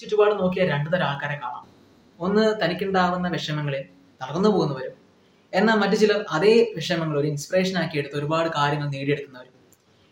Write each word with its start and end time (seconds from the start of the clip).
ചുറ്റുപാട് 0.00 0.38
നോക്കിയ 0.40 0.64
രണ്ടു 0.68 0.90
തരം 0.90 1.04
ആൾക്കാരെ 1.04 1.40
കാണാം. 1.44 1.64
ഒന്ന് 2.20 2.42
തനിക്കുണ്ടാവുന്ന 2.62 3.28
വിഷമങ്ങളിൽ 3.28 3.84
തളർന്നു 4.22 4.48
പോകുന്നവരും 4.48 4.94
എന്നാൽ 5.54 5.74
മറ്റു 5.74 5.96
ചിലർ 5.96 6.24
അതേ 6.30 6.72
വിഷമങ്ങൾ 6.76 7.18
ഒരു 7.18 7.26
ഇൻസ്പിറേഷൻ 7.26 7.78
ആക്കി 7.78 7.98
എടുത്ത് 7.98 8.16
ഒരുപാട് 8.16 8.48
കാര്യങ്ങൾ 8.56 8.88
നേടിയെടുക്കുന്നവരും. 8.88 9.52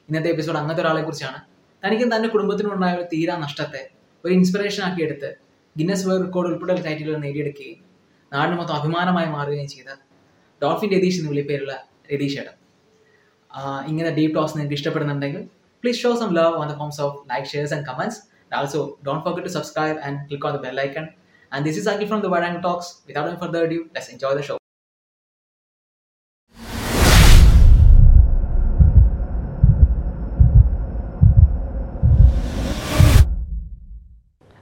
ഇന്നത്തെ 0.09 0.29
എപ്പിസോഡ് 0.29 0.59
അങ്ങനത്തെ 0.59 0.83
ഒരാളെ 0.83 1.03
കുറിച്ചാണ്. 1.03 1.41
തനിക്കും 1.83 2.17
തന്റെ 2.17 2.29
കുടുംബത്തിനുണ്ടായ 2.29 2.95
ഒരു 2.95 3.03
തീരാ 3.03 3.37
നഷ്ടത്തെ 3.37 3.91
ഒരു 4.25 4.33
ഇൻസ്പിറേഷൻ 4.33 4.83
ആക്കി 4.85 5.03
എടുത്ത് 5.03 5.31
ഗിന്നസ് 5.79 6.09
വേൾഡ് 6.09 6.25
റെക്കോർഡ് 6.25 6.48
ഉൾപ്പെടെ 6.48 6.75
ടൈറ്റിലുകൾ 6.82 7.19
നേടിയെടുക്കുകയും 7.19 7.80
നാടിന് 8.32 8.57
മൊത്തം 8.57 8.75
അഭിമാനമായി 8.75 9.27
മാറുകയും 9.27 9.69
ചെയ്ത 9.69 9.91
ഡോൾഫിൻ 10.62 10.91
രതീഷ് 10.91 11.19
എന്ന് 11.19 11.30
വിളിപ്പേരുള്ള 11.30 11.85
രതീഷ് 12.14 12.39
ഏട്ടൻ. 12.39 12.57
ഇങ്ങനെ 13.87 14.11
ഡീപ് 14.11 14.35
ടോക്സ് 14.35 14.55
നിങ്ങൾക്ക് 14.57 14.75
ഇഷ്ടപ്പെടുന്നുണ്ടെങ്കിൽ 14.75 15.43
please 15.82 15.98
show 16.03 16.11
some 16.16 16.35
love 16.35 16.55
on 16.55 16.69
the 16.73 16.77
forms 16.79 17.01
of 17.01 17.30
likes 17.30 17.48
shares 17.48 17.75
and 17.75 17.87
comments 17.87 18.21
also 18.59 18.80
don't 19.07 19.23
forget 19.27 19.45
to 19.48 19.52
subscribe 19.59 19.96
and 20.07 20.14
click 20.30 20.45
on 20.48 20.52
the 20.57 20.62
bell 20.64 20.80
icon. 20.86 21.07
And 21.53 21.63
this 21.67 21.76
is 21.81 21.86
Anki 21.90 22.07
from 22.11 22.21
the 22.25 22.31
Wadang 22.35 22.57
Talks. 22.67 22.86
Without 23.08 23.27
any 23.30 23.39
further 23.43 23.63
ado 23.67 23.80
let's 23.94 24.08
enjoy 24.14 24.32
the 24.39 24.44
show. 24.49 24.57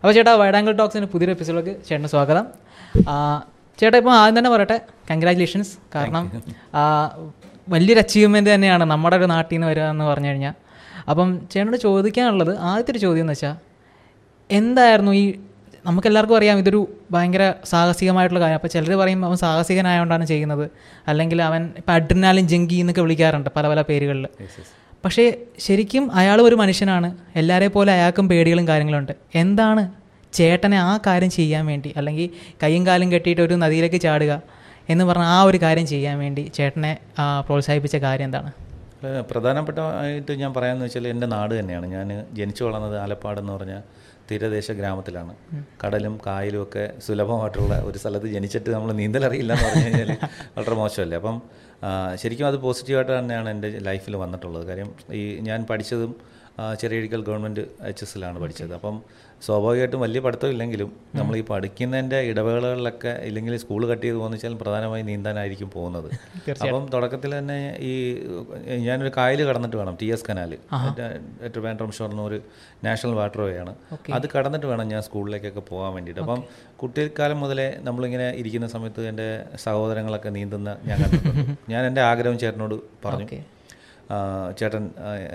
അപ്പോൾ 0.02 0.12
ചേട്ടാ 0.16 0.32
wide 0.40 0.56
angle 0.58 0.72
ടോക്സിന് 0.78 1.06
പുതിയൊരു 1.10 1.32
എപ്പിസോഡിലേക്ക് 1.34 1.72
ചേട്ടന് 1.88 2.08
സ്വാഗതം. 2.14 2.44
ചേട്ടാ 3.80 3.96
ഇപ്പോൾ 4.02 4.14
ആദ്യം 4.20 4.36
തന്നെ 4.38 4.50
പറയട്ടെ 4.54 4.78
കൺഗ്രാറ്റുലേഷൻസ് 5.10 5.72
കാരണം 5.94 6.24
വലിയൊരു 7.74 8.00
അച്ചീവ്മെന്റ് 8.04 8.50
തന്നെയാണ് 8.54 8.84
നമ്മുടെ 8.92 9.16
ഒരു 9.20 9.26
നാട്ടിൽ 9.34 9.54
നിന്ന് 9.56 9.68
വരിക 9.72 9.84
എന്ന് 9.94 10.06
പറഞ്ഞു 10.10 10.30
കഴിഞ്ഞാൽ. 10.30 10.54
അപ്പം 11.10 11.28
ചേട്ടനോട് 11.52 11.78
ചോദിക്കാനുള്ളത് 11.86 12.52
ആദ്യത്തെ 12.70 12.92
ഒരു 12.94 13.00
ചോദ്യം 13.04 13.24
എന്ന് 13.26 13.36
വെച്ചാൽ 13.36 13.54
എന്തായിരുന്നു 14.58 15.12
ഈ 15.22 15.24
നമുക്കെല്ലാവർക്കും 15.86 16.36
അറിയാം 16.38 16.56
ഇതൊരു 16.62 16.80
ഭയങ്കര 17.12 17.44
സാഹസികമായിട്ടുള്ള 17.70 18.40
കാര്യം. 18.42 18.58
അപ്പോൾ 18.60 18.70
ചിലർ 18.74 18.92
പറയും 19.00 19.20
അവൻ 19.26 19.36
സാഹസികനായതുകൊണ്ടാണ് 19.44 20.24
ചെയ്യുന്നത്. 20.32 20.64
അല്ലെങ്കിൽ 21.10 21.38
അവൻ 21.48 21.62
ഇപ്പം 21.80 21.92
അഡ്രിനാലിൻ 21.94 22.46
ജങ്കി 22.52 22.76
എന്നൊക്കെ 22.82 23.02
വിളിക്കാറുണ്ട് 23.06 23.50
പല 23.56 23.66
പല 23.72 23.82
പേരുകളിൽ 23.88 24.26
പക്ഷേ 25.04 25.24
ശരിക്കും 25.66 26.04
അയാൾ 26.20 26.38
ഒരു 26.48 26.56
മനുഷ്യനാണ്. 26.60 27.08
എല്ലാവരെ 27.40 27.68
പോലെ 27.76 27.90
അയാൾക്കും 27.96 28.26
പേടികളും 28.32 28.66
കാര്യങ്ങളുണ്ട്. 28.68 29.12
എന്താണ് 29.42 29.82
ചേട്ടനെ 30.38 30.78
ആ 30.88 30.90
കാര്യം 31.06 31.30
ചെയ്യാൻ 31.38 31.64
വേണ്ടി? 31.70 31.90
അല്ലെങ്കിൽ 31.98 32.28
കൈയും 32.62 32.82
കാലും 32.86 33.08
കെട്ടിയിട്ട് 33.12 33.42
ഒരു 33.46 33.54
നദിയിലേക്ക് 33.62 34.00
ചാടുക 34.04 34.32
എന്ന് 34.92 35.04
പറഞ്ഞ 35.08 35.26
ആ 35.36 35.38
ഒരു 35.48 35.58
കാര്യം 35.64 35.86
ചെയ്യാൻ 35.92 36.16
വേണ്ടി 36.24 36.44
ചേട്ടനെ 36.56 36.92
പ്രോത്സാഹിപ്പിച്ച 37.46 37.96
കാര്യം 38.06 38.26
എന്താണ്? 38.28 38.52
പ്രധാനപ്പെട്ടമായിട്ട് 39.30 40.32
ഞാൻ 40.42 40.50
പറയാമെന്ന് 40.56 40.86
വെച്ചാൽ 40.86 41.08
എന്റെ 41.12 41.26
നാട് 41.34 41.52
തന്നെയാണ്. 41.60 41.86
ഞാൻ 41.96 42.08
ജനിച്ചു 42.38 42.62
വളർന്നത് 42.68 42.96
ആലപ്പാട് 43.04 43.40
എന്ന് 43.42 43.52
പറഞ്ഞ 43.52 43.74
തീരദേശ 44.30 44.68
ഗ്രാമത്തിലാണ്. 44.78 45.32
കടലും 45.82 46.14
കായലും 46.26 46.62
ഒക്കെ 46.62 46.84
സുലഭമായിട്ടുള്ള 47.06 47.74
ഒരു 47.88 47.98
സ്ഥലത്ത് 48.02 48.28
ജനിച്ചിട്ട് 48.34 48.70
നമ്മൾ 48.74 48.90
നീന്തൽ 49.00 49.24
അറിയില്ല 49.28 49.52
എന്ന് 49.56 49.66
പറഞ്ഞു 49.68 49.84
കഴിഞ്ഞാൽ 49.86 50.10
വളരെ 50.56 50.76
മോശമല്ലേ? 50.82 51.16
അപ്പം 51.20 51.36
ശരിക്കും 52.22 52.46
അത് 52.50 52.58
പോസിറ്റീവായിട്ട് 52.66 53.12
തന്നെയാണ് 53.18 53.48
എന്റെ 53.54 53.68
ലൈഫിൽ 53.88 54.16
വന്നിട്ടുള്ളത്. 54.24 54.64
കാര്യം 54.70 54.90
ഈ 55.20 55.22
ഞാൻ 55.48 55.60
പഠിച്ചതും 55.70 56.12
ആ, 56.58 56.74
ചെറിയഴിക്കൽ 56.74 57.22
ഗവൺമെന്റ് 57.22 57.60
എച്ച് 57.82 58.04
എസ് 58.04 58.14
എല്ലാണ് 58.14 58.38
പഠിച്ചത്. 58.40 58.74
അപ്പം 58.74 58.96
സ്വാഭാവികമായിട്ടും 59.42 60.00
വലിയ 60.00 60.20
പഠിത്തമില്ലെങ്കിലും 60.20 60.88
നമ്മൾ 61.14 61.36
ഈ 61.36 61.40
പഠിക്കുന്നതിന്റെ 61.42 62.20
ഇടവേളകളിലൊക്കെ 62.20 63.20
ഇല്ലെങ്കിൽ 63.28 63.56
സ്കൂൾ 63.58 63.86
കട്ട് 63.86 64.02
ചെയ്ത് 64.02 64.16
പോകുന്ന 64.16 64.36
വെച്ചാൽ 64.36 64.54
പ്രധാനമായും 64.54 65.06
നീന്താനായിരിക്കും 65.06 65.70
പോകുന്നത്. 65.70 66.08
അപ്പം 66.64 66.84
തുടക്കത്തിൽ 66.92 67.38
തന്നെ 67.38 67.56
ഈ 67.82 67.92
ഞാനൊരു 68.84 69.12
കായൽ 69.16 69.42
കടന്നിട്ട് 69.48 69.76
വേണം 69.76 69.96
ടി 70.00 70.06
എസ് 70.06 70.24
കനാൽ 70.28 70.52
ട്രിവാൻഡ്രം 71.48 71.90
ഒരു 72.26 72.38
നാഷണൽ 72.84 73.14
വാട്ടർ 73.14 73.40
വേ 73.40 73.56
ആണ്. 73.58 73.72
അത് 74.12 74.28
കടന്നിട്ട് 74.36 74.66
വേണം 74.66 74.88
ഞാൻ 74.88 75.02
സ്കൂളിലേക്കൊക്കെ 75.02 75.60
പോകാൻ 75.70 75.94
വേണ്ടിയിട്ട്. 75.94 76.20
അപ്പം 76.20 76.42
കുട്ടിക്കാലം 76.76 77.40
മുതലേ 77.40 77.68
നമ്മളിങ്ങനെ 77.80 78.30
ഇരിക്കുന്ന 78.32 78.66
സമയത്ത് 78.66 79.02
എന്റെ 79.06 79.28
സഹോദരങ്ങളൊക്കെ 79.56 80.28
നീന്തുന്ന 80.30 80.76
ഞാൻ 80.84 80.98
കണ്ടിട്ടുണ്ട്. 81.04 81.42
ഞാൻ 81.72 81.82
എന്റെ 81.86 82.02
ആഗ്രഹം 82.02 82.38
ചേട്ടനോട് 82.38 82.76
പറഞ്ഞു. 83.04 83.26
ചേട്ടൻ 84.58 84.84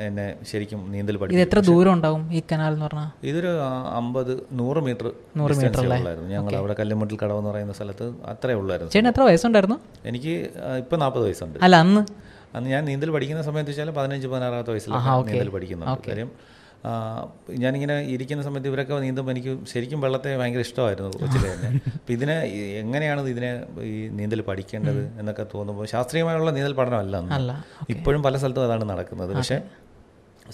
എന്നെ 0.05 0.25
ശരിക്കും 0.49 0.79
നീന്തൽ 0.93 1.17
പഠിക്കും 1.21 1.43
എത്ര 1.45 1.59
ദൂരം 1.69 1.91
ഉണ്ടാവും 1.97 2.23
ഈ 2.38 2.41
കനാൽ 2.51 2.73
എന്ന് 2.75 2.85
പറഞ്ഞാൽ 2.88 3.09
ഇതൊരു 3.29 3.51
അമ്പത് 3.99 4.33
നൂറ് 4.61 4.81
മീറ്റർ 4.88 5.07
നൂറ് 5.39 5.55
മീറ്റർ 5.61 5.81
ഉള്ളായിരുന്നു. 5.83 6.29
ഞങ്ങൾ 6.35 6.55
അവിടെ 6.61 6.75
കല്ലുമുട്ടിൽ 6.79 7.17
കടവ് 7.23 7.39
എന്ന് 7.41 7.51
പറയുന്ന 7.51 7.75
സ്ഥലത്ത് 7.79 8.07
അത്രേ 8.33 8.55
ഉള്ളായിരുന്നു. 8.61 8.91
ചേട്ടൻ 8.95 9.09
എത്ര 9.13 9.23
വയസ്സുണ്ടായിരുന്നു? 9.29 9.77
എനിക്ക് 10.11 10.35
ഇപ്പൊ 10.83 10.97
നാൽപ്പത് 11.03 11.25
വയസ്സുണ്ട്. 11.27 11.57
അല്ല 11.67 11.75
അന്ന്? 11.85 12.03
അന്ന് 12.57 12.69
ഞാൻ 12.73 12.83
നീന്തൽ 12.89 13.09
പഠിക്കുന്ന 13.15 13.41
സമയത്ത് 13.49 13.71
വെച്ചാൽ 13.71 13.89
പതിനഞ്ച് 13.97 14.27
പതിനാറാമത്തെ 14.33 14.71
വയസ്സിലാണ് 14.75 15.25
നീന്തൽ 15.29 15.51
പഠിക്കുന്നത് 15.55 16.03
കാര്യം 16.09 16.29
ഞാനിങ്ങനെ 17.63 17.95
ഇരിക്കുന്ന 18.15 18.41
സമയത്ത് 18.47 18.69
ഇവരൊക്കെ 18.71 18.99
നീന്തുമ്പോൾ 19.05 19.33
എനിക്ക് 19.35 19.53
ശരിക്കും 19.71 19.99
വെള്ളത്തെ 20.05 20.31
ഭയങ്കര 20.41 20.61
ഇഷ്ടമായിരുന്നു 20.67 21.11
കൊച്ചിലെ 21.21 21.47
തന്നെ. 21.53 21.69
അപ്പം 21.95 22.13
ഇതിനെ 22.17 22.35
എങ്ങനെയാണ് 22.81 23.21
ഇതിനെ 23.33 23.49
ഈ 23.91 23.95
നീന്തൽ 24.19 24.41
പഠിക്കേണ്ടത് 24.49 25.01
എന്നൊക്കെ 25.21 25.45
തോന്നുമ്പോൾ 25.55 25.88
ശാസ്ത്രീയമായുള്ള 25.93 26.51
നീന്തൽ 26.57 26.75
പഠനമല്ല 26.81 27.55
ഇപ്പോഴും 27.95 28.21
പല 28.27 28.38
സ്ഥലത്തും 28.43 28.65
അതാണ് 28.67 28.88
നടക്കുന്നത്. 28.93 29.33
പക്ഷേ 29.39 29.59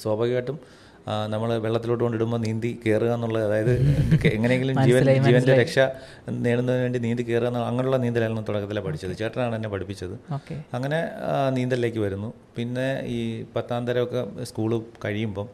സ്വാഭാവികമായിട്ടും 0.03 0.59
നമ്മൾ 1.33 1.49
വെള്ളത്തിലോട്ട് 1.63 2.03
കൊണ്ടിടുമ്പോൾ 2.03 2.39
നീന്തി 2.43 2.69
കയറുക 2.83 3.11
എന്നുള്ളത് 3.15 3.45
അതായത് 3.47 3.73
എങ്ങനെയെങ്കിലും 4.35 4.75
ജീവൻ 4.87 5.09
ജീവന്റെ 5.25 5.55
രക്ഷ 5.61 5.79
നേടുന്നതിന് 6.45 6.83
വേണ്ടി 6.85 6.99
നീന്തി 7.05 7.23
കയറുക 7.29 7.49
എന്നുള്ള 7.49 7.67
അങ്ങനെയുള്ള 7.71 7.97
നീന്തലായിരുന്നു 8.03 8.43
തുടക്കത്തിലെ 8.49 8.81
പഠിച്ചത്. 8.85 9.13
ചേട്ടനാണ് 9.21 9.55
എന്നെ 9.59 9.69
പഠിപ്പിച്ചത്. 9.73 10.15
അങ്ങനെ 10.77 10.99
നീന്തലിലേക്ക് 11.57 12.01
വരുന്നു. 12.05 12.29
പിന്നെ 12.57 12.87
ഈ 13.17 13.19
പത്താം 13.55 13.83
തരമൊക്കെ 13.87 14.21
സ്കൂൾ 14.49 14.71
കഴിയുമ്പം 15.05 15.47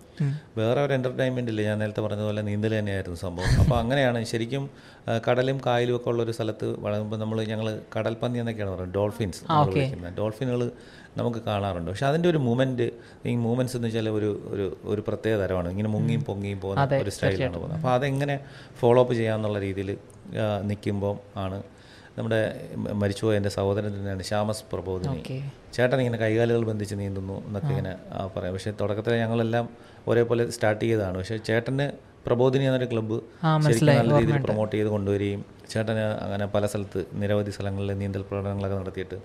വേറെ 0.60 0.80
ഒരു 0.86 0.94
എന്റർടൈൻമെന്റ് 0.98 1.52
ഇല്ല? 1.52 1.62
ഞാൻ 1.70 1.78
നേരത്തെ 1.82 2.02
പറഞ്ഞതുപോലെ 2.06 2.42
നീന്തൽ 2.50 2.74
തന്നെയായിരുന്നു 2.80 3.20
സംഭവം. 3.26 3.52
അപ്പോൾ 3.62 3.76
അങ്ങനെയാണ് 3.82 4.22
ശരിക്കും 4.32 4.64
കടലും 5.28 5.58
കായലും 5.68 5.96
ഒക്കെ 5.98 6.10
ഉള്ള 6.12 6.22
ഒരു 6.26 6.34
സ്ഥലത്ത് 6.38 6.68
വളരുമ്പോൾ 6.86 7.20
നമ്മൾ 7.24 7.38
ഞങ്ങൾ 7.52 7.68
കടൽപ്പന്നി 7.96 8.40
എന്നൊക്കെയാണ് 8.44 8.72
പറയുന്നത് 8.74 8.96
ഡോൾഫിൻസ് 8.98 9.42
ഡോൾഫിനുകൾ 10.20 10.64
നമുക്ക് 11.20 11.42
കാണാറുണ്ട്. 11.50 11.90
പക്ഷെ 11.92 12.06
അതിന്റെ 12.10 12.28
ഒരു 12.34 12.40
മൂമെന്റ് 12.48 12.88
ഈ 13.32 13.34
മൂമെന്റ്സ് 13.48 13.76
എന്ന് 13.78 13.88
വെച്ചാൽ 13.90 14.10
ഒരു 14.20 14.30
ഒരു 14.54 14.66
ഒരു 14.92 15.02
പ്രത്യേക 15.08 15.36
തരമാണ്. 15.44 15.70
ഇങ്ങനെ 15.74 15.92
മുങ്ങിയും 15.96 16.24
പൊങ്ങിയും 16.30 16.60
പോകുന്ന 16.64 17.02
ഒരു 17.06 17.14
സ്റ്റൈലാണ് 17.16 17.58
പോകുന്നത്. 17.58 17.80
അപ്പോൾ 17.80 17.94
അതെങ്ങനെ 17.98 18.38
ഫോളോ 18.82 19.02
അപ്പ് 19.04 19.16
ചെയ്യാമെന്നുള്ള 19.20 19.60
രീതിയിൽ 19.68 19.92
നിൽക്കുമ്പോൾ 20.72 21.16
ആണ് 21.46 21.60
നമ്മുടെ 22.18 22.40
മരിച്ചുപോയ 23.02 23.40
എന്റെ 23.40 23.52
സഹോദരൻ 23.56 23.92
തന്നെയാണ് 23.98 24.24
ശ്യാമസ് 24.30 24.64
പ്രബോധിനി. 24.72 25.22
ചേട്ടൻ 25.76 25.98
ഇങ്ങനെ 26.04 26.20
കൈകാലുകൾ 26.24 26.64
ബന്ധിച്ച് 26.70 26.96
നീന്തുന്നു 27.02 27.38
എന്നൊക്കെ 27.48 27.72
ഇങ്ങനെ 27.74 27.94
പറയാം. 28.36 28.54
പക്ഷേ 28.56 28.72
തുടക്കത്തിൽ 28.82 29.14
ഞങ്ങളെല്ലാം 29.24 29.66
ഒരേപോലെ 30.10 30.44
സ്റ്റാർട്ട് 30.56 30.84
ചെയ്തതാണ്. 30.86 31.16
പക്ഷേ 31.22 31.38
ചേട്ടന് 31.50 31.88
പ്രബോധിനി 32.26 32.66
എന്നൊരു 32.70 32.88
ക്ലബ്ബ് 32.92 33.18
നല്ല 33.66 33.92
രീതിയിൽ 34.22 34.42
പ്രൊമോട്ട് 34.48 34.74
ചെയ്ത് 34.76 34.90
കൊണ്ടുവരികയും 34.96 35.42
ചേട്ടന് 35.72 36.06
അങ്ങനെ 36.26 36.46
പല 36.56 36.66
സ്ഥലത്ത് 36.72 37.02
നിരവധി 37.22 37.52
സ്ഥലങ്ങളിൽ 37.56 37.92
നീന്തൽ 38.02 38.24
പ്രകടനങ്ങളൊക്കെ 38.30 38.78
നടത്തിയിട്ട് 38.82 39.18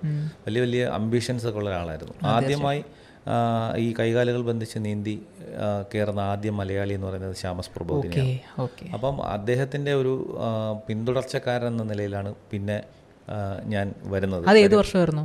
വലിയ 0.46 0.60
വലിയ 0.66 0.82
അംബിഷൻസ് 0.98 1.46
ഒക്കെ 1.50 1.60
ഉള്ള 1.60 1.70
ഒരാളായിരുന്നു 1.72 2.14
ആദ്യമായി 2.34 2.82
ഈ 3.84 3.86
കൈകാലുകൾ 3.98 4.40
ബന്ധിച്ച് 4.48 4.78
നീന്തി 4.86 5.14
കയറുന്ന 5.92 6.22
ആദ്യ 6.32 6.50
മലയാളി 6.58 6.92
എന്ന് 6.96 7.06
പറയുന്നത് 7.08 7.36
ശ്യാമസ് 7.42 7.70
പ്രബോധിനിയാണ്. 7.76 8.34
ഓക്കെ 8.64 8.86
അപ്പം 8.96 9.16
അദ്ദേഹത്തിന്റെ 9.36 9.92
ഒരു 10.00 10.12
പിന്തുടർച്ചക്കാരൻ 10.88 11.68
എന്ന 11.72 11.86
നിലയിലാണ് 11.92 12.32
പിന്നെ 12.50 12.76
ഞാൻ 13.74 13.86
വരുന്നത്. 14.14 14.44
അത് 14.52 14.58
ഏത് 14.64 14.76
വർഷമായിരുന്നു? 14.80 15.24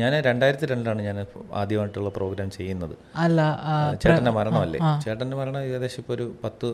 ഞാൻ 0.00 0.12
രണ്ടായിരത്തി 0.26 0.66
രണ്ടിലാണ് 0.66 1.02
ഞാൻ 1.02 1.16
ആദ്യമായിട്ടുള്ള 1.60 2.10
പ്രോഗ്രാം 2.16 2.50
ചെയ്യുന്നത്. 2.50 2.94
അല്ല 3.24 3.40
ചേട്ടന്റെ 4.02 4.30
മരണമല്ലേ? 4.30 4.78
ചേട്ടന്റെ 5.04 5.36
മരണം 5.36 5.60
ഏകദേശം 5.68 6.00
ഇപ്പോൾ 6.02 6.12
ഒരു 6.12 6.26
പത്ത് 6.44 6.68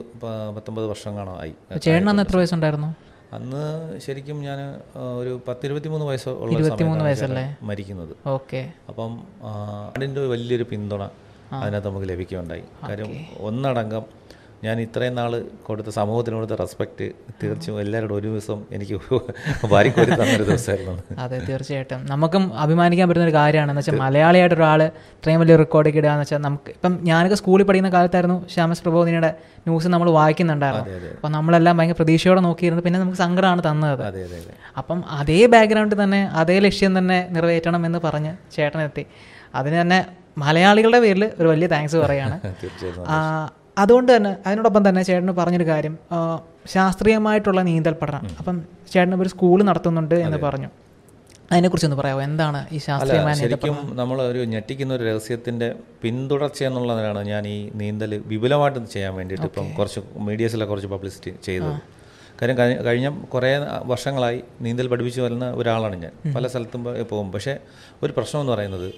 പത്തൊമ്പത് 0.56 0.86
വർഷം 0.86 1.16
കാണോ 1.16 1.34
ആയി 1.42 1.54
ചേട്ടൻ 1.86 2.10
അന്ന് 2.12 2.22
എത്ര 2.22 2.36
വയസ്സുണ്ടായിരുന്നു? 2.36 2.90
അന്ന് 3.36 3.62
ശരിക്കും 4.04 4.38
ഞാൻ 4.48 4.58
ഒരു 5.20 5.32
പത്തിരുപത്തി 5.48 5.88
മൂന്ന് 5.88 6.06
വയസ്സ് 6.10 6.28
ഉള്ള 6.28 7.02
വയസ്സല്ലേ? 7.08 7.46
മരിക്കുന്നത്. 7.70 8.14
ഓക്കെ. 8.36 8.60
അപ്പം 8.88 9.10
അതിന്റെ 9.96 9.96
അതിന്റെ 9.96 10.20
വലിയൊരു 10.34 10.66
പിന്തുണ 10.72 11.02
അതിനകത്ത് 11.62 11.88
നമുക്ക് 11.88 12.08
ലഭിക്കുകയുണ്ടായി. 12.12 12.64
കാര്യം 12.88 13.10
ഒന്നടങ്കം 13.48 14.04
ഞാൻ 14.66 14.76
ഇത്രയും 14.84 15.14
നാൾ 15.18 15.32
കൊടുത്ത 15.66 15.90
സമൂഹത്തിന് 15.96 16.34
കൊടുത്ത 16.36 16.54
റെസ്പെക്റ്റ് 16.60 17.06
തീർച്ചയായും 17.40 17.80
എല്ലാവരോടും 17.82 18.16
ഒരു 18.18 18.28
ദിവസം 18.30 18.58
എനിക്ക് 18.76 18.94
വാരിക്കോരി 19.72 20.10
തന്നൊരു 20.12 20.44
ദിവസമായിരുന്നു. 20.48 20.94
അതെ 21.24 21.38
തീർച്ചയായിട്ടും. 21.48 22.00
നമുക്കും 22.12 22.44
അഭിമാനിക്കാൻ 22.64 23.06
പറ്റുന്ന 23.08 23.26
ഒരു 23.28 23.34
കാര്യമാണ്. 23.36 23.70
എന്ന് 23.72 23.82
വെച്ചാൽ 23.82 23.98
മലയാളിയായിട്ട് 24.04 24.56
ഒരാൾ 24.58 24.82
ഇത്രയും 25.18 25.40
വലിയ 25.42 25.56
റെക്കോർഡ് 25.62 25.90
ഇടുക 25.92 26.10
എന്ന് 26.14 26.24
വെച്ചാൽ 26.24 26.42
നമുക്ക് 26.46 26.72
ഇപ്പം 26.76 26.94
ഞാനൊക്കെ 27.10 27.38
സ്കൂളിൽ 27.42 27.66
പഠിക്കുന്ന 27.68 27.92
കാലത്തായിരുന്നു 27.96 28.38
ശ്യാമസ് 28.54 28.82
പ്രബോധിനിയുടെ 28.86 29.30
ന്യൂസ് 29.66 29.88
നമ്മൾ 29.94 30.10
വായിക്കുന്നുണ്ടായിരുന്നു 30.18 30.86
അപ്പം 31.16 31.32
നമ്മളെല്ലാം 31.36 31.76
ഭയങ്കര 31.80 31.98
പ്രതീക്ഷയോടെ 32.00 32.42
നോക്കിയിരുന്നു. 32.48 32.84
പിന്നെ 32.86 33.00
നമുക്ക് 33.02 33.20
സങ്കടമാണ് 33.24 33.62
തന്നത്. 33.68 34.02
അതെ 34.10 34.22
അതെ 34.28 34.38
അതെ. 34.42 34.54
അപ്പം 34.82 35.00
അതേ 35.20 35.40
ബാക്ക്ഗ്രൗണ്ടിൽ 35.54 36.00
തന്നെ 36.04 36.22
അതേ 36.42 36.58
ലക്ഷ്യം 36.66 36.94
തന്നെ 36.98 37.20
നിറവേറ്റണം 37.36 37.84
എന്ന് 37.90 38.00
പറഞ്ഞ് 38.06 38.34
ചേട്ടനെത്തി. 38.56 39.04
അതിന് 39.60 39.78
തന്നെ 39.82 40.00
മലയാളികളുടെ 40.42 41.00
പേരിൽ 41.04 41.24
ഒരു 41.40 41.48
വലിയ 41.52 41.68
താങ്ക്സ് 41.74 41.98
പറയാണ് 42.02 42.36
അതുകൊണ്ട് 43.78 44.10
തന്നെ 44.16 44.32
അതിനോടൊപ്പം 44.46 44.82
തന്നെ 44.88 45.02
ചേട്ടന് 45.08 45.34
പറഞ്ഞൊരു 45.38 45.66
കാര്യം. 45.72 45.94
ശാസ്ത്രീയമായിട്ടുള്ള 46.74 47.60
നീന്തൽ 47.70 47.94
പഠനം 48.02 48.24
അപ്പം 48.40 48.56
ചേട്ടൻ 48.92 49.14
ഒരു 49.24 49.30
സ്കൂൾ 49.34 49.58
നടത്തുന്നുണ്ട് 49.70 50.16
എന്ന് 50.26 50.38
പറഞ്ഞു. 50.46 50.70
അതിനെക്കുറിച്ച് 51.52 51.86
ഒന്ന് 51.88 51.98
പറയാമോ 52.00 52.22
എന്താണ് 52.22 52.58
ഈ 52.74 52.78
ശാസ്ത്രീയമായ 52.86 53.34
ശരിക്കും 53.42 53.76
നമ്മൾ 54.00 54.18
ഒരു 54.22 54.40
ഞെട്ടിക്കുന്ന 54.52 54.92
ഒരു 54.94 55.04
രഹസ്യത്തിന്റെ 55.08 55.68
പിന്തുടർച്ച 56.02 56.60
എന്നുള്ളതിനാണ് 56.68 57.20
ഞാൻ 57.32 57.44
ഈ 57.54 57.58
നീന്തൽ 57.82 58.12
വിപുലമായിട്ട് 58.32 58.80
ചെയ്യാൻ 58.94 59.14
വേണ്ടിയിട്ട് 59.18 59.46
ഇപ്പം 59.50 59.68
കുറച്ച് 59.78 60.00
മീഡിയസിലെ 60.28 60.66
കുറച്ച് 60.72 60.90
പബ്ലിസിറ്റി 60.94 61.32
ചെയ്തത്. 61.46 61.78
കാര്യം 62.40 62.56
കഴിഞ്ഞ 62.86 63.08
കുറേ 63.34 63.50
വർഷങ്ങളായി 63.92 64.40
നീന്തൽ 64.64 64.88
പഠിപ്പിച്ചു 64.88 65.20
വരുന്ന 65.20 65.46
ഒരാളാണ് 65.60 65.96
ഞാൻ. 66.02 66.12
പല 66.36 66.46
സ്ഥലത്തും 66.52 66.82
പോകും. 67.12 67.30
പക്ഷേ 67.36 67.54
ഒരു 68.02 68.12
പ്രശ്നം 68.16 68.40
എന്ന് 68.40 68.52
പറയുന്നത് 68.52 68.88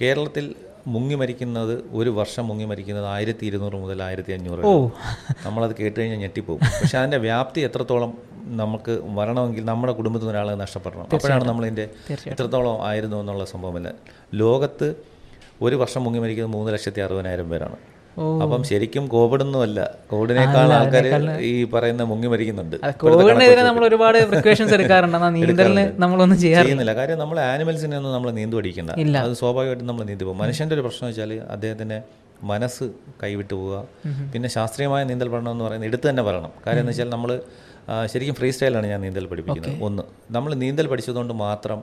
കേരളത്തിൽ 0.00 0.46
മുങ്ങി 0.86 1.14
മരിക്കുന്നത് 1.14 1.74
ഒരു 1.92 2.10
വർഷം 2.10 2.44
മുങ്ങി 2.48 2.64
മരിക്കുന്നത് 2.64 3.06
ആയിരത്തി 3.06 3.44
ഇരുന്നൂറ് 3.46 3.76
മുതൽ 3.84 4.02
ആയിരത്തി 4.02 4.32
അഞ്ഞൂറ് 4.32 4.62
ഓ 4.70 4.72
നമ്മളത് 5.46 5.74
കേട്ട് 5.80 5.96
കഴിഞ്ഞാൽ 6.00 6.20
ഞെട്ടിപ്പോകും 6.20 6.60
പക്ഷെ 6.80 6.98
അതിന്റെ 6.98 7.18
വ്യാപ്തി 7.18 7.60
എത്രത്തോളം 7.60 8.12
നമുക്ക് 8.60 8.92
വരണമെങ്കിൽ 9.18 9.64
നമ്മുടെ 9.64 9.92
കുടുംബത്തിൽ 9.92 10.26
നിന്ന് 10.26 10.34
ഒരാളെ 10.34 10.54
നഷ്ടപ്പെടണം. 10.64 11.06
അപ്പോഴാണ് 11.14 11.44
നമ്മളിതിന്റെ 11.44 11.86
എത്രത്തോളം 12.32 12.76
ആയിരുന്നു 12.88 13.16
എന്നുള്ള 13.22 13.44
സംഭവമല്ല 13.54 13.90
ലോകത്ത് 14.34 14.88
ഒരു 15.62 15.76
വർഷം 15.76 16.04
മുങ്ങി 16.04 16.20
മരിക്കുന്നത് 16.24 16.54
മൂന്ന് 16.56 16.72
ലക്ഷത്തി 16.72 17.00
അറുപതിനായിരം 17.00 17.46
പേരാണ്. 17.50 17.76
അപ്പം 18.42 18.60
ശരിക്കും 18.68 19.04
കോവിഡ് 19.14 19.44
ഒന്നുമല്ല 19.46 19.78
കോവിഡിനേക്കാൾ 20.10 20.70
ആൾക്കാർ 20.76 21.06
ഈ 21.48 21.52
പറയുന്ന 21.72 22.02
മുങ്ങി 22.10 22.28
മരിക്കുന്നുണ്ട്. 22.32 22.76
കോവിഡിനെതിരെ 23.02 23.62
നമ്മൾ 23.68 23.82
ഒരുപാട് 23.88 24.18
പ്രിക്കോഷൻസ് 24.30 24.74
എടുക്കാറുണ്ട്. 24.74 25.18
നീന്തലിന് 25.36 25.84
നമ്മളൊന്നും 26.02 26.38
ചെയ്യുന്നില്ല. 26.44 26.94
കാര്യം 27.00 27.18
നമ്മൾ 27.24 27.40
ആനിമൽസിനെ 27.40 27.96
ഒന്നും 27.96 28.12
നമ്മൾ 28.12 28.30
നീന്തു 28.38 28.56
പഠിക്കണ്ട. 28.60 28.90
അത് 29.24 29.34
സ്വാഭാവികമായിട്ടും 29.42 29.86
നമ്മൾ 29.90 30.04
നീന്തി 30.10 30.24
പോകും. 30.24 30.38
മനുഷ്യന്റെ 30.44 30.76
ഒരു 30.76 30.84
പ്രശ്നം 30.86 31.06
വെച്ചാൽ 31.08 31.32
അദ്ദേഹത്തിന്റെ 31.56 31.98
മനസ്സ് 32.52 32.86
കൈവിട്ടു 33.22 33.54
പോവുക. 33.54 33.76
പിന്നെ 34.32 34.48
ശാസ്ത്രീയമായ 34.56 35.02
നീന്തൽ 35.10 35.28
പഠനം 35.28 35.52
എന്ന് 35.54 35.64
പറയുന്നത് 35.64 35.90
എടുത്ത് 35.90 36.06
തന്നെ 36.10 36.22
പറയണം. 36.22 36.52
കാര്യം 36.66 36.80
എന്ന് 36.80 36.92
വെച്ചാൽ 36.92 37.10
നമ്മൾ 37.16 37.30
ശരിക്കും 38.12 38.34
ഫ്രീ 38.34 38.48
സ്റ്റൈലാണ് 38.50 38.86
ഞാൻ 38.92 39.00
നീന്തൽ 39.00 39.26
പഠിപ്പിക്കുന്നത്. 39.26 39.82
ഒന്ന് 39.88 40.02
നമ്മൾ 40.36 40.54
നീന്തൽ 40.62 40.86
പഠിച്ചതുകൊണ്ട് 40.86 41.34
മാത്രം 41.44 41.78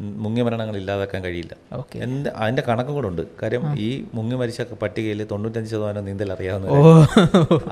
മുങ്ങി 0.00 0.42
മരണങ്ങൾ 0.42 0.76
ഇല്ലാതാക്കാൻ 0.76 1.24
കഴിയില്ല. 1.24 1.54
ഓക്കെ. 1.72 1.98
എന്ത് 1.98 2.28
അതിന്റെ 2.28 2.62
കണക്കും 2.68 2.94
കൂടെ 2.94 3.08
ഉണ്ട്. 3.08 3.22
കാര്യം 3.42 3.62
ഈ 3.78 4.04
മുങ്ങി 4.14 4.36
മരിച്ച 4.36 4.62
പട്ടികയിൽ 4.82 5.26
തൊണ്ണൂറ്റഞ്ച് 5.30 5.70
ശതമാനം 5.70 6.04
നീന്തൽ 6.04 6.32
അറിയാവുന്ന 6.32 6.66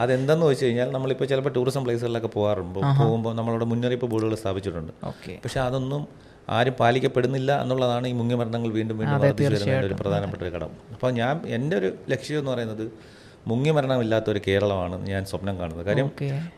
അതെന്തെന്ന് 0.00 0.46
വെച്ച് 0.46 0.64
കഴിഞ്ഞാൽ 0.64 0.90
നമ്മളിപ്പോൾ 0.90 1.24
ചിലപ്പോൾ 1.24 1.50
ടൂറിസം 1.50 1.84
പ്ലേസുകളിലൊക്കെ 1.84 2.28
പോകാറുണ്ട്. 2.28 2.78
പോകുമ്പോൾ 3.00 3.34
നമ്മളവിടെ 3.34 3.64
മുന്നറിയിപ്പ് 3.64 4.06
ബോർഡുകൾ 4.06 4.34
സ്ഥാപിച്ചിട്ടുണ്ട്. 4.34 4.92
ഓക്കെ. 5.04 5.34
പക്ഷെ 5.44 5.60
അതൊന്നും 5.60 6.08
ആരും 6.50 6.74
പാലിക്കപ്പെടുന്നില്ല 6.80 7.62
എന്നുള്ളതാണ് 7.62 8.06
ഈ 8.08 8.12
മുങ്ങി 8.12 8.34
മരണങ്ങൾ 8.34 8.70
വീണ്ടും 8.72 8.98
വീണ്ടും 8.98 9.20
വർദ്ധിച്ചു 9.20 9.54
വരുന്ന 9.54 9.86
ഒരു 9.86 9.94
പ്രധാനപ്പെട്ട 9.94 10.42
ഒരു 10.42 10.50
ഘടകം. 10.50 10.74
അപ്പോൾ 10.92 11.10
ഞാൻ 11.10 11.40
എന്റെ 11.46 11.76
ഒരു 11.76 11.92
ലക്ഷ്യം 12.10 12.38
എന്ന് 12.38 12.50
പറയുന്നത് 12.50 12.86
മുങ്ങി 13.46 13.70
മരണമില്ലാത്ത 13.76 14.28
ഒരു 14.30 14.40
കേരളമാണ് 14.46 14.96
ഞാൻ 15.12 15.22
സ്വപ്നം 15.30 15.54
കാണുന്നത്. 15.60 15.84
കാര്യം 15.88 16.08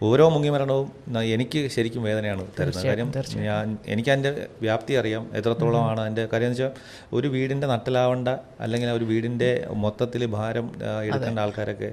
ഓരോ 0.08 0.26
മുങ്ങിമരണവും 0.34 0.88
എനിക്ക് 1.34 1.62
ശരിക്കും 1.76 2.02
വേദനയാണ് 2.08 2.42
തരുന്നത്. 2.58 2.84
കാര്യം 2.90 3.08
ഞാൻ 3.48 3.64
എനിക്ക് 3.94 4.10
അതിന്റെ 4.14 4.32
വ്യാപ്തി 4.64 4.94
അറിയാം. 5.00 5.24
എത്രത്തോളമാണ് 5.40 6.00
അതിന്റെ 6.00 6.26
കാര്യം 6.34 6.50
എന്ന് 6.50 6.58
വെച്ചാൽ 6.62 7.16
ഒരു 7.18 7.28
വീടിന്റെ 7.34 7.66
നട്ടലാവണ്ട 7.72 8.28
അല്ലെങ്കിൽ 8.66 8.90
ഒരു 8.98 9.08
വീടിന്റെ 9.12 9.50
മൊത്തത്തിൽ 9.86 10.24
ഭാരം 10.36 10.68
എടുക്കേണ്ട 11.08 11.38
ആൾക്കാരൊക്കെ 11.46 11.90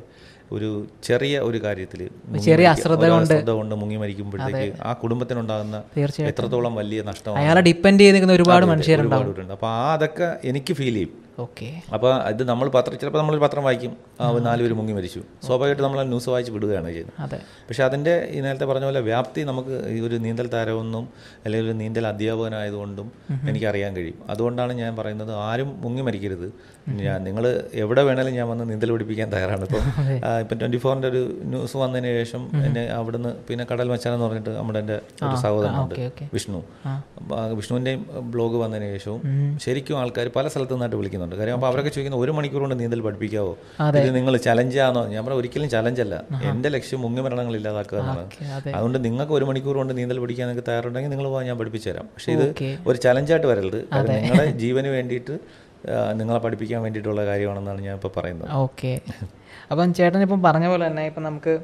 ഒരു 0.55 0.69
ചെറിയ 1.07 1.35
ഒരു 1.39 1.59
കാര്യത്തിൽ 1.63 2.01
ചെറിയ 2.47 2.67
അശ്രദ്ധ 2.73 3.05
കൊണ്ട്. 3.13 3.51
കൊണ്ട് 3.57 3.75
മുങ്ങി 3.81 3.97
മരിക്കുമ്പോഴത്തേക്ക് 4.01 4.75
ആ 4.89 4.93
കുടുംബത്തിനുണ്ടാകുന്ന 4.93 5.77
എത്രത്തോളം 6.31 6.75
വലിയ 6.81 7.01
നഷ്ടമാണ്. 7.09 7.39
അയാളെ 7.43 7.61
ഡിപ്പെൻഡ് 7.69 8.01
ചെയ്ത് 8.03 8.15
നിൽക്കുന്ന 8.15 8.35
ഒരുപാട് 8.39 8.65
മനുഷ്യരുണ്ടാവും 8.73 9.29
അപ്പൊ 9.41 9.53
അപ്പോൾ 9.55 9.69
ആ 9.79 9.93
അതൊക്കെ 9.93 10.27
എനിക്ക് 10.51 10.73
ഫീൽ 10.79 10.95
ചെയ്യും. 10.99 11.13
ഓക്കെ. 11.39 11.81
അപ്പോൾ 11.93 12.27
ഇത് 12.27 12.43
നമ്മൾ 12.43 12.69
പത്രം 12.69 12.99
ചിലപ്പോൾ 12.99 13.19
നമ്മൾ 13.19 13.37
പത്രം 13.37 13.63
വായിക്കും. 13.63 13.97
ആ 14.21 14.31
നാല് 14.31 14.61
പേര് 14.61 14.73
മുങ്ങി 14.73 14.93
മരിച്ചു. 14.93 15.19
സ്വാഭാവികമായിട്ട് 15.19 15.83
നമ്മൾ 15.83 16.03
ന്യൂസ് 16.03 16.29
വായിച്ച് 16.29 16.51
വിടുകയാണ് 16.51 16.87
ചെയ്യുന്നത്. 16.87 17.21
അതെ. 17.21 17.37
പക്ഷേ 17.37 17.83
അതിന്റെ 17.83 18.27
ഈ 18.31 18.39
നേരത്തെ 18.39 18.65
പറഞ്ഞ 18.65 18.83
പോലെ 18.83 18.99
വ്യാപ്തി 18.99 19.41
നമുക്ക് 19.41 19.87
ഈ 19.87 19.99
ഒരു 19.99 20.15
നീന്തൽ 20.15 20.47
താരമൊന്നും 20.47 21.09
അല്ലെങ്കിൽ 21.45 21.69
ഒരു 21.69 21.77
നീന്തൽ 21.77 22.07
അധ്യാപകനായതുകൊണ്ടും 22.07 23.11
എനിക്കറിയാൻ 23.49 23.95
കഴിയും. 23.95 24.15
അതുകൊണ്ടാണ് 24.29 24.73
ഞാൻ 24.73 24.95
പറയുന്നത് 24.95 25.33
ആരും 25.33 25.81
മുങ്ങി 25.81 26.01
മരിക്കരുത്. 26.01 26.53
ഞാൻ 27.01 27.19
നിങ്ങൾ 27.23 27.43
എവിടെ 27.81 28.01
വേണേലും 28.03 28.33
ഞാൻ 28.33 28.47
വന്ന് 28.49 28.63
നീന്തൽ 28.69 28.89
പഠിപ്പിക്കാൻ 28.91 29.27
തയ്യാറാണ്. 29.33 29.63
ഇപ്പം 29.67 29.83
ആ, 30.25 30.31
ഇപ്പം 30.39 30.57
ട്വന്റി 30.59 30.77
ഫോറിന്റെ 30.77 31.07
ഒരു 31.07 31.21
ന്യൂസ് 31.51 31.77
വന്നതിന് 31.77 32.09
ശേഷം 32.17 32.41
എന്നെ 32.65 32.83
അവിടുന്ന് 32.97 33.33
പിന്നെ 33.47 33.63
കടൽ 33.69 33.87
മച്ചാനെന്ന് 33.91 34.25
പറഞ്ഞിട്ട് 34.25 34.51
നമ്മുടെ 34.57 34.79
എന്റെ 34.79 34.95
ഒരു 35.23 35.35
സഹോദരനുണ്ട് 35.43 35.95
വിഷ്ണു. 36.35 36.59
വിഷ്ണുവിന്റെയും 36.89 37.59
വിഷ്ണുവിന്റെയും 37.59 38.01
ബ്ലോഗ് 38.33 38.57
വന്നതിന് 38.63 38.89
ശേഷവും 38.95 39.21
ശരിക്കും 39.65 39.97
ആൾക്കാർ 40.01 40.27
പല 40.37 40.47
സ്ഥലത്തു 40.47 40.73
നിന്നായിട്ട് 40.75 40.97
വിളിക്കുന്നുണ്ട്. 41.01 41.35
കാര്യം 41.39 41.55
അപ്പോൾ 41.57 41.69
അവരൊക്കെ 41.71 41.91
ചോദിക്കുന്ന 41.95 42.19
ഒരു 42.23 42.31
മണിക്കൂർ 42.37 42.61
കൊണ്ട് 42.61 42.77
നീന്തൽ 42.81 43.01
പഠിപ്പിക്കാവോ? 43.07 43.53
ഇത് 44.01 44.15
നിങ്ങൾ 44.17 44.33
ചലഞ്ചാണോ 44.47 45.03
ഞാൻ 45.13 45.21
പറഞ്ഞ 45.25 45.39
ഒരിക്കലും 45.41 45.69
ചലഞ്ചല്ല 45.75 46.15
എന്റെ 46.51 46.69
ലക്ഷ്യം 46.75 47.01
മുങ്ങിമരണങ്ങൾ 47.05 47.55
ഇല്ലാതാക്കുക 47.59 47.99
എന്നാണ്. 48.03 48.23
അതുകൊണ്ട് 48.77 48.99
നിങ്ങൾക്ക് 49.07 49.35
ഒരു 49.39 49.47
മണിക്കൂർ 49.51 49.75
കൊണ്ട് 49.81 49.93
നീന്തൽ 49.99 50.19
പഠിക്കാൻ 50.19 50.47
നിങ്ങൾക്ക് 50.47 50.69
തയ്യാറുണ്ടെങ്കിൽ 50.69 51.11
നിങ്ങൾ 51.15 51.21
ഞാൻ 51.49 51.57
പഠിപ്പിച്ചു 51.59 51.89
തരാം 51.89 52.07
പക്ഷേ 52.13 52.31
ഇത് 52.37 52.45
ഒരു 52.87 52.97
ചലഞ്ചായിട്ട് 53.05 53.47
വരരുത്. 53.51 53.79
നിങ്ങളുടെ 54.17 54.45
ജീവന് 54.63 54.89
വേണ്ടിയിട്ട് 54.97 55.35
നിങ്ങളെ 56.13 56.39
പഠിപ്പിക്കാൻ 56.39 56.81
വേണ്ടിയിട്ടുള്ള 56.81 57.25
കാര്യമാണെന്നാണ് 57.25 57.81
ഞാൻ 57.81 57.95
ഇപ്പോൾ 57.95 58.11
പറയുന്നത്. 58.17 58.49
ഓക്കെ. 58.51 59.01
അപ്പം 59.71 59.93
ചേട്ടൻ 59.93 60.21
ഇപ്പം 60.21 60.41
പറഞ്ഞ 60.41 60.67
പോലെ 60.67 60.87
തന്നെ 60.87 61.05
ഇപ്പം 61.05 61.23
നമുക്ക് 61.23 61.59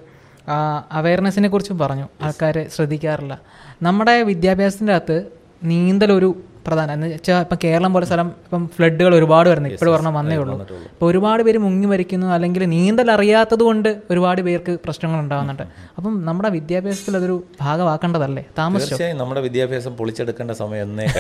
അവയർനെസ്സിനെ 0.92 1.50
കുറിച്ചും 1.50 1.78
പറഞ്ഞു. 1.78 2.10
ആൾക്കാർ 2.22 2.66
ശ്രദ്ധിക്കാറില്ല. 2.76 3.40
നമ്മുടെ 3.82 4.24
വിദ്യാഭ്യാസത്തിന്റെ 4.24 4.94
അകത്ത് 4.94 5.18
നീന്തൽ 5.64 6.12
ഒരു 6.12 6.44
പ്രധാനം. 6.70 6.94
എന്ന് 6.94 7.08
വെച്ചാൽ 7.08 7.42
ഇപ്പം 7.46 7.58
കേരളം 7.64 7.94
പോലെ 7.94 8.06
സ്ഥലം 8.06 8.28
ഇപ്പം 8.46 8.64
ഫ്ലഡുകൾ 8.78 9.16
ഒരുപാട് 9.16 9.50
വരുന്നത് 9.50 9.74
ഇപ്പോഴും 9.74 9.94
പറഞ്ഞാൽ 9.96 10.14
വന്നേ 10.20 10.38
ഉള്ളൂ. 10.38 10.56
ഇപ്പോൾ 10.94 11.08
ഒരുപാട് 11.12 11.44
പേര് 11.44 11.58
മുങ്ങി 11.58 11.88
മരിക്കുന്നു 11.88 12.28
അല്ലെങ്കിൽ 12.28 12.64
നീന്തൽ 12.76 13.12
അറിയാത്തത് 13.12 13.64
കൊണ്ട് 13.70 13.90
ഒരുപാട് 14.12 14.42
പേർക്ക് 14.42 14.74
പ്രശ്നങ്ങൾ 14.86 15.20
ഉണ്ടാകുന്നുണ്ട്. 15.20 15.64
അപ്പം 15.98 16.26
നമ്മുടെ 16.26 16.50
വിദ്യാഭ്യാസത്തിൽ 16.50 17.18
അതൊരു 17.18 17.38
ഭാഗമാക്കേണ്ടതല്ലേ? 17.62 18.44
താമസിച്ചു? 18.58 18.94
തീർച്ചയായും 18.94 19.18
നമ്മുടെ 19.18 19.42
വിദ്യാഭ്യാസം 19.42 19.94
പൊളിച്ചെടുക്കേണ്ട 20.00 20.52
സമയം 20.64 20.84
എന്നേ 20.88 21.06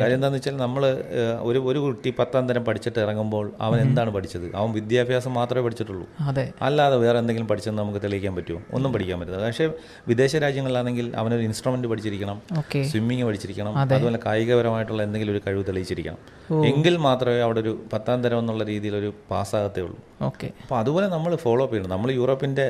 കാര്യം 0.00 0.14
എന്താണെന്ന് 0.16 0.38
വെച്ചാൽ 0.38 0.56
നമ്മൾ 0.56 0.82
ഒരു 1.48 1.58
ഒരു 1.70 1.78
കുട്ടി 1.78 2.10
പത്താം 2.18 2.44
തരം 2.48 2.64
പഠിച്ചിട്ട് 2.64 2.98
ഇറങ്ങുമ്പോൾ 3.04 3.46
അവൻ 3.66 3.78
എന്താണ് 3.86 4.10
പഠിച്ചത്? 4.16 4.46
അവൻ 4.58 4.70
വിദ്യാഭ്യാസം 4.72 5.32
മാത്രമേ 5.34 5.62
പഠിച്ചിട്ടുള്ളൂ. 5.66 6.06
അതെ. 6.28 6.44
അല്ലാതെ 6.62 6.96
വേറെ 6.96 7.18
എന്തെങ്കിലും 7.18 7.48
പഠിച്ചെന്ന് 7.48 7.82
നമുക്ക് 7.82 8.00
തെളിയിക്കാൻ 8.04 8.34
പറ്റുമോ? 8.36 8.60
ഒന്നും 8.76 8.90
പഠിക്കാൻ 8.94 9.18
പറ്റില്ല. 9.20 9.40
പക്ഷേ 9.46 9.66
വിദേശ 10.08 10.36
രാജ്യങ്ങളിലാണെങ്കിൽ 10.44 11.06
അവനൊരു 11.16 11.42
ഇൻസ്ട്രുമെന്റ് 11.48 11.88
പഠിച്ചിരിക്കണം. 11.88 12.38
സ്വിമ്മിങ് 12.90 13.24
പഠിച്ചിരിക്കണം. 13.24 13.72
അതുപോലെ 13.78 14.18
കായികപരമായിട്ടുള്ള 14.60 15.00
എന്തെങ്കിലും 15.06 15.32
ഒരു 15.32 15.40
കഴിവ് 15.46 15.62
തെളിയിച്ചിരിക്കണം. 15.68 16.20
എങ്കിൽ 16.70 16.94
മാത്രമേ 17.06 17.40
അവിടെ 17.46 17.60
ഒരു 17.64 17.72
പത്താം 17.92 18.18
തരം 18.24 18.38
എന്നുള്ള 18.42 18.62
രീതിയിൽ 18.70 18.94
ഒരു 19.00 19.10
പാസ്സാകത്തേ 19.30 19.80
ഉള്ളൂ. 19.86 19.98
ഓക്കെ. 20.28 20.46
അപ്പോൾ 20.62 20.76
അതുപോലെ 20.78 21.06
നമ്മൾ 21.12 21.32
ഫോളോ 21.42 21.62
അപ്പ് 21.64 21.74
ചെയ്യണം. 21.74 21.92
നമ്മൾ 21.94 22.08
യൂറോപ്പിന്റെ 22.20 22.64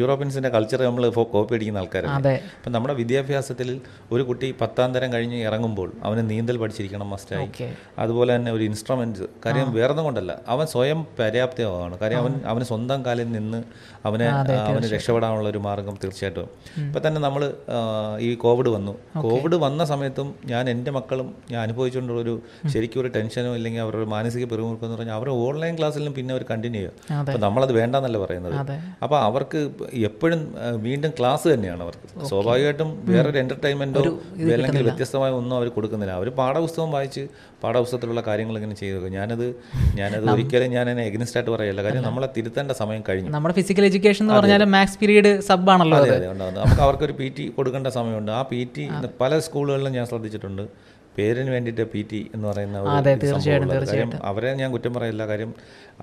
യൂറോപ്യൻസിന്റെ 0.00 0.50
കൾച്ചർ 0.54 0.80
നമ്മൾ 0.88 1.04
കോപ്പി 1.34 1.54
അടിക്കുന്ന 1.56 1.82
ആൾക്കാരാണ് 1.82 2.32
അപ്പം 2.56 2.72
നമ്മുടെ 2.76 2.94
വിദ്യാഭ്യാസത്തിൽ 3.00 3.68
ഒരു 4.12 4.22
കുട്ടി 4.28 4.48
പത്താം 4.60 4.90
തരം 4.94 5.10
കഴിഞ്ഞ് 5.14 5.38
ഇറങ്ങുമ്പോൾ 5.48 5.88
അവന് 6.04 6.22
നീന്തൽ 6.30 6.56
പഠിച്ചിരിക്കണം 6.62 7.10
മസ്റ്റായി. 7.14 7.48
അതുപോലെ 7.98 8.30
തന്നെ 8.36 8.52
ഒരു 8.52 8.64
ഇൻസ്ട്രുമെന്റ് 8.70 9.26
കാര്യം 9.46 9.70
വേറൊന്നും 9.78 10.06
കൊണ്ടല്ല. 10.08 10.32
അവൻ 10.48 10.66
സ്വയം 10.74 11.00
പര്യാപ്തമാണ് 11.18 11.96
കാര്യം 12.02 12.20
അവൻ 12.24 12.34
അവന് 12.52 12.66
സ്വന്തം 12.72 13.00
കാലിൽ 13.06 13.30
നിന്ന് 13.38 13.60
അവനെ 14.08 14.28
അവന് 14.68 14.86
രക്ഷപ്പെടാനുള്ള 14.94 15.48
ഒരു 15.54 15.62
മാർഗം 15.68 15.96
തീർച്ചയായിട്ടും. 16.04 16.48
ഇപ്പൊ 16.86 17.00
തന്നെ 17.08 17.20
നമ്മൾ 17.26 17.42
ഈ 18.26 18.30
കോവിഡ് 18.44 18.70
വന്നു. 18.76 18.94
കോവിഡ് 19.22 19.56
വന്ന 19.66 19.82
സമയത്തും 19.92 20.28
ഞാൻ 20.52 20.64
എന്റെ 20.74 20.90
മക്കളും 21.22 21.52
ഞാൻ 21.52 21.60
അനുഭവിച്ചുകൊണ്ടുള്ള 21.62 22.20
ഒരു 22.20 22.34
ശരിക്കും 22.72 22.98
ഒരു 23.00 23.08
ടെൻഷനോ 23.16 23.50
ഇല്ലെങ്കിൽ 23.58 23.80
അവരുടെ 23.80 24.06
മാനസിക 24.14 24.44
പിറുമുറുക്കം 24.52 24.86
എന്ന് 24.86 24.96
പറഞ്ഞാൽ 24.96 25.16
അവർ 25.20 25.28
ഓൺലൈൻ 25.44 25.74
ക്ലാസ്സിലും 25.78 26.12
പിന്നെ 26.18 26.32
അവർ 26.34 26.44
കണ്ടിന്യൂ 26.50 26.80
ചെയ്യുക. 26.80 27.14
അതെ. 27.18 27.30
അപ്പം 27.32 27.40
നമ്മളത് 27.46 27.72
വേണ്ടെന്നല്ല 27.78 28.18
പറയുന്നത്. 28.24 28.54
അപ്പോൾ 29.04 29.18
അവർക്ക് 29.28 29.60
എപ്പോഴും 30.10 30.40
വീണ്ടും 30.86 31.12
ക്ലാസ് 31.18 31.46
തന്നെയാണ് 31.54 31.82
അവർക്ക്. 31.86 32.06
സ്വാഭാവികമായിട്ടും 32.30 32.90
വേറൊരു 33.10 33.38
എന്റർടൈൻമെന്റോ 33.44 34.02
അല്ലെങ്കിൽ 34.56 34.84
വ്യത്യസ്തമായ 34.90 35.32
ഒന്നും 35.40 35.56
അവർ 35.60 35.68
കൊടുക്കുന്നില്ല. 35.78 36.14
അവർ 36.20 36.30
പാഠപുസ്തകം 36.40 36.92
വായിച്ച് 36.96 37.24
പാഠപുസ്തകത്തിലുള്ള 37.64 38.22
കാര്യങ്ങൾ 38.28 38.54
ഇങ്ങനെ 38.60 38.76
ചെയ്തു. 38.82 39.08
ഞാനത് 39.16 39.46
ഞാനത് 40.00 40.24
ഒരിക്കലും 40.34 40.70
ഞാൻ 40.76 40.86
എന്നെ 40.92 41.04
എഗ്നിസ്റ്റ് 41.10 41.38
ആയിട്ട് 41.38 41.52
പറയല്ല. 41.56 41.80
കാര്യം 41.86 42.02
നമ്മളെ 42.08 42.28
തിരുത്തേണ്ട 42.36 42.72
സമയം 42.82 43.02
കഴിഞ്ഞു. 43.08 43.30
നമ്മുടെ 43.36 43.54
ഫിസിക്കൽ 43.60 43.84
എഡ്യൂക്കേഷൻ 43.90 44.24
എന്ന് 44.24 44.34
പറഞ്ഞാൽ 44.38 44.64
മാത്സ് 44.76 44.98
പീരീഡ് 45.02 45.32
സബ് 45.48 45.70
ആണല്ലോ 45.74 45.98
അതെ 45.98 46.10
അതെ. 46.16 46.28
ഉണ്ടാകുന്നത്. 46.34 46.62
നമുക്ക് 46.64 46.82
അവർക്കൊരു 46.86 47.12
പി 47.20 47.28
ടി 47.36 47.44
കൊടുക്കേണ്ട 47.58 47.88
സമയമുണ്ട്. 47.98 48.32
ആ 48.38 48.42
പി 48.52 48.60
ടി 48.76 48.84
പല 49.20 49.38
സ്കൂളുകളിലും 49.46 49.92
ഞാൻ 49.98 50.06
ശ്രദ്ധിച്ചിട്ടുണ്ട്. 50.10 50.64
പേരിന് 51.16 51.50
വേണ്ടിയിട്ട് 51.50 51.90
പി 51.92 52.06
ടി 52.12 52.30
എന്ന് 52.34 52.48
പറയുന്ന 52.48 52.78
അതെ, 52.78 53.14
തീർച്ചയായിട്ടും, 53.14 53.70
അവരെ 54.24 54.54
ഞാൻ 54.54 54.72
കുറ്റം 54.72 54.94
പറയില്ല. 54.94 55.26
കാര്യം 55.26 55.54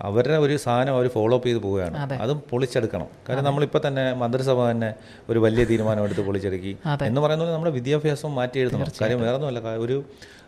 അവരുടെ 0.01 0.37
ഒരു 0.37 0.57
സാധനം 0.57 0.93
അവർ 0.93 1.07
ഫോളോ 1.07 1.37
അപ്പ് 1.37 1.47
ചെയ്ത് 1.47 1.59
പോവുകയാണ്. 1.59 1.97
അതും. 2.21 2.39
പൊളിച്ചെടുക്കണം. 2.51 3.07
കാരണം 3.29 3.43
നമ്മളിപ്പോൾ 3.43 3.81
തന്നെ 3.87 4.13
മന്ത്രിസഭ 4.13 4.71
തന്നെ 4.71 4.93
ഒരു 5.29 5.39
വലിയ 5.39 5.63
തീരുമാനം 5.65 6.03
എടുത്ത് 6.03 6.21
പൊളിച്ചെടുക്കി. 6.21 6.77
എന്ന് 7.05 7.21
പറയുന്ന 7.21 7.43
പോലെ 7.43 7.55
നമ്മുടെ 7.55 7.71
വിദ്യാഭ്യാസം 7.71 8.35
മാറ്റി 8.35 8.59
എഴുതണം. 8.59 8.87
കാര്യം 9.01 9.21
വേറെ 9.21 9.35
ഒന്നുമല്ല 9.35 9.59
ഒരു 9.85 9.97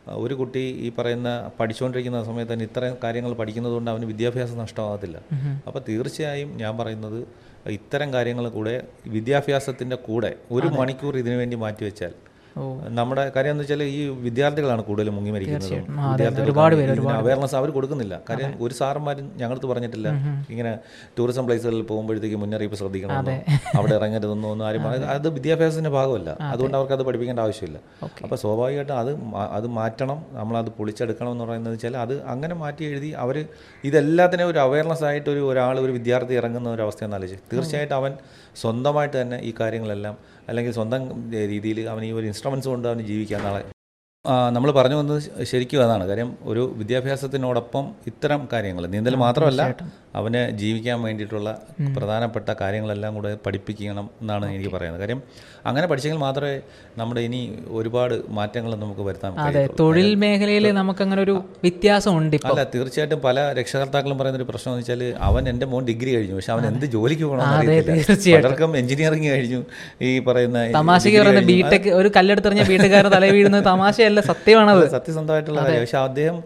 ഒരു 0.07 0.33
കുട്ടി 0.33 0.59
ഈ 0.59 0.91
പറയുന്ന 0.97 1.51
പഠിച്ചുകൊണ്ടിരിക്കുന്ന 1.59 2.23
സമയത്ത് 2.23 2.53
തന്നെ 2.53 2.65
ഇത്രയും 2.65 2.97
കാര്യങ്ങൾ 3.03 3.33
പഠിക്കുന്നത് 3.33 3.73
കൊണ്ട് 3.73 3.91
അവന് 3.91 4.05
വിദ്യാഭ്യാസം 4.05 4.57
നഷ്ടമാകത്തില്ല. 4.57 5.17
അപ്പോൾ 5.67 5.81
തീർച്ചയായും 5.89 6.57
ഞാൻ 6.57 6.77
പറയുന്നത് 6.77 7.19
ഇത്തരം 7.69 8.13
കാര്യങ്ങൾ 8.13 8.49
കൂടെ 8.49 8.83
വിദ്യാഭ്യാസത്തിന്റെ 9.07 9.95
കൂടെ 9.95 10.35
ഒരു 10.51 10.67
മണിക്കൂർ 10.67 11.17
ഇതിനു 11.17 11.35
വേണ്ടി 11.35 11.57
മാറ്റിവെച്ചാൽ 11.57 12.13
നമ്മുടെ 12.97 13.23
കാര്യം 13.35 13.51
എന്ന് 13.53 13.63
വെച്ചാൽ 13.63 13.81
ഈ 13.83 13.99
വിദ്യാർത്ഥികളാണ് 14.25 14.81
കൂടുതൽ 14.87 15.09
മുങ്ങി 15.17 15.31
മരിക്കുന്നത്. 15.35 16.41
ഒരുപാട് 16.45 16.75
അവയർനെസ് 17.19 17.55
അവർ 17.59 17.69
കൊടുക്കുന്നില്ല. 17.77 18.15
കാര്യം 18.29 18.51
ഒരു 18.65 18.73
സാറന്മാരും 18.79 19.25
ഞങ്ങളടുത്ത് 19.41 19.69
പറഞ്ഞിട്ടില്ല. 19.71 20.09
ഇങ്ങനെ 20.53 20.71
ടൂറിസം 21.17 21.45
പ്ലേസുകളിൽ 21.47 21.83
പോകുമ്പോഴത്തേക്ക് 21.91 22.39
മുന്നറിയിപ്പ് 22.43 22.79
ശ്രദ്ധിക്കണം 22.81 23.15
അവിടെ 23.79 23.95
ഇറങ്ങരുതെന്നോ 23.99 24.49
ഒന്നും 24.53 24.65
ആരും 24.69 24.83
പറയുന്നത് 24.87 25.11
അത് 25.15 25.27
വിദ്യാഭ്യാസത്തിന്റെ 25.37 25.93
ഭാഗമല്ല. 25.97 26.29
അതുകൊണ്ട് 26.51 26.77
അവർക്ക് 26.79 26.95
അത് 26.97 27.03
പഠിപ്പിക്കേണ്ട 27.09 27.41
ആവശ്യമില്ല. 27.45 27.79
അപ്പോൾ 28.23 28.37
സ്വാഭാവികമായിട്ടും 28.43 28.97
അത് 29.03 29.11
അത് 29.57 29.67
മാറ്റണം. 29.79 30.19
നമ്മൾ 30.39 30.57
അത് 30.63 30.69
പൊളിച്ചെടുക്കണം 30.79 31.31
എന്ന് 31.31 31.45
പറയുന്നത് 31.45 31.73
വെച്ചാൽ 31.75 31.97
അത് 31.97 32.15
അങ്ങനെ 32.33 32.55
മാറ്റി 32.63 32.83
എഴുതി 32.91 33.11
അവർ 33.25 33.37
ഇതെല്ലാത്തിനും 33.89 34.47
ഒരു 34.47 34.59
അവയർനെസ് 34.65 35.05
ആയിട്ട് 35.11 35.29
ഒരു 35.29 35.41
ഒരാൾ 35.51 35.75
ഒരു 35.79 35.91
വിദ്യാർത്ഥി 35.91 36.33
ഇറങ്ങുന്ന 36.41 36.69
ഒരു 36.75 36.81
അവസ്ഥ 36.81 37.03
എന്നാലോചിച്ച് 37.03 37.47
തീർച്ചയായിട്ടും 37.53 37.97
അവൻ 38.01 38.13
സ്വന്തമായിട്ട് 38.61 39.17
തന്നെ 39.21 39.37
ഈ 39.49 39.53
കാര്യങ്ങളെല്ലാം 39.59 40.15
അല്ലെങ്കിൽ 40.51 40.73
സ്വന്തം 40.77 41.01
രീതിയിൽ 41.51 41.79
അവൻ 41.93 42.03
ഈ 42.09 42.11
ഒരു 42.11 42.25
ഇൻസ്ട്രുമെൻസ് 42.31 42.67
കൊണ്ട് 42.71 42.87
അവന് 42.91 43.03
ജീവിക്കാൻ 43.11 43.41
നാളെ. 43.47 43.61
നമ്മൾ 44.55 44.69
പറഞ്ഞു 44.71 44.95
വന്നത് 44.95 45.19
ശരിക്കും 45.51 45.83
അതാണ്. 45.83 46.03
കാര്യം 46.09 46.29
ഒരു 46.51 46.63
വിദ്യാഭ്യാസത്തിനോടൊപ്പം 46.79 47.85
ഇത്തരം 48.09 48.41
കാര്യങ്ങൾ 48.53 48.83
നീന്തൽ 48.95 49.15
മാത്രമല്ല 49.23 49.61
അവന് 50.19 50.39
ജീവിക്കാൻ 50.61 50.97
വേണ്ടിയിട്ടുള്ള 51.05 51.49
പ്രധാനപ്പെട്ട 51.97 52.49
കാര്യങ്ങളെല്ലാം 52.61 53.11
കൂടെ 53.17 53.31
പഠിപ്പിക്കണം 53.45 54.07
എന്നാണ് 54.21 54.45
എനിക്ക് 54.55 54.71
പറയുന്നത്. 54.75 55.01
കാര്യം 55.03 55.19
അങ്ങനെ 55.69 55.85
പഠിച്ചെങ്കിൽ 55.89 56.19
മാത്രമേ 56.25 56.55
നമ്മുടെ 56.99 57.21
ഇനി 57.27 57.39
ഒരുപാട് 57.79 58.15
മാറ്റങ്ങൾ 58.37 58.71
നമുക്ക് 58.83 59.03
വരുത്താൻ 59.07 59.39
അതെ 59.45 59.63
തൊഴിൽ 59.79 60.09
മേഖലയിൽ 60.23 60.65
നമുക്കങ്ങനെ 60.79 61.21
ഒരു 61.27 61.35
വ്യത്യാസം 61.65 62.13
ഉണ്ട് 62.19 62.35
ഇപ്പോൾ 62.37 62.53
അല്ല 62.53 62.63
തീർച്ചയായിട്ടും 62.75 63.19
പല 63.27 63.39
രക്ഷകർത്താക്കളും 63.59 64.17
പറയുന്ന 64.21 64.39
ഒരു 64.41 64.47
പ്രശ്നം 64.51 64.71
എന്ന് 64.73 64.83
വെച്ചാൽ 64.83 65.03
അവൻ 65.29 65.49
എന്റെ 65.51 65.67
മോൻ 65.73 65.83
ഡിഗ്രി 65.91 66.11
കഴിഞ്ഞു 66.15 66.35
പക്ഷെ 66.39 66.53
അവൻ 66.55 66.65
എന്ത് 66.71 66.85
ജോലിക്ക് 66.95 67.25
പോകണം. 67.25 67.43
പലർക്കും 68.37 68.71
എഞ്ചിനീയറിംഗ് 68.81 69.29
കഴിഞ്ഞു 69.35 69.61
ഈ 70.07 70.11
പറയുന്ന 70.29 70.65
തമാശക്ക് 70.79 71.19
പറയുന്ന 71.21 71.43
ബിടെക് 71.51 71.89
ഒരു 71.99 72.11
കല്ലെടുത്തെറിഞ്ഞ 72.17 72.65
വീട്ടുകാരുടെ 72.71 73.13
തല 73.17 73.31
വീഴുന്നത് 73.35 73.65
തമാശയല്ല 73.73 74.21
സത്യമാണത്. 74.31 74.85
സത്യസന്ധമായിട്ടുള്ള 74.97 75.59
കാര്യം. 75.67 75.83
പക്ഷെ 75.85 76.01
അദ്ദേഹം 76.07 76.39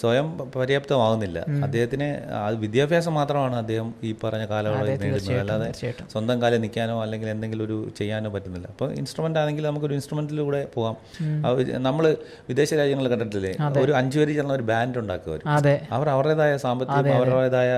സ്വയം 0.00 0.26
പര്യാപ്തമാകുന്നില്ല 0.54 1.38
അദ്ദേഹത്തിന് 1.66 2.08
അത് 2.46 2.56
വിദ്യാഭ്യാസം 2.64 3.14
മാത്രമാണ് 3.18 3.56
അദ്ദേഹം 3.62 3.88
ഈ 4.08 4.10
പറഞ്ഞ 4.22 4.44
കാലയളവിൽ 4.52 4.90
നേടുന്നത്. 5.02 5.30
അല്ലാതെ 5.42 5.68
സ്വന്തം 6.12 6.36
കാലം 6.42 6.60
നിൽക്കാനോ 6.64 6.96
അല്ലെങ്കിൽ 7.04 7.28
എന്തെങ്കിലും 7.34 7.64
ഒരു 7.68 7.76
ചെയ്യാനോ 7.98 8.30
പറ്റുന്നില്ല. 8.34 8.68
അപ്പോൾ 8.74 8.88
ഇൻസ്ട്രുമെന്റ് 9.00 9.40
ആണെങ്കിൽ 9.42 9.66
നമുക്കൊരു 9.70 9.96
ഇൻസ്ട്രുമെന്റിലൂടെ 9.98 10.62
പോകാം. 10.76 10.96
നമ്മൾ 11.88 12.04
വിദേശ 12.50 12.70
രാജ്യങ്ങൾ 12.80 13.08
കണ്ടിട്ടില്ലേ? 13.14 13.52
ഒരു 13.84 13.94
അഞ്ചു 14.00 14.16
പേര് 14.20 14.34
ചേർന്ന 14.38 14.54
ഒരു 14.58 14.66
ബാൻഡ് 14.72 14.98
ഉണ്ടാക്കുക 15.02 15.38
അവർ 15.98 16.08
അവരുടേതായ 16.14 16.52
സാമ്പത്തികം 16.66 17.12
അവരുടേതായ 17.18 17.70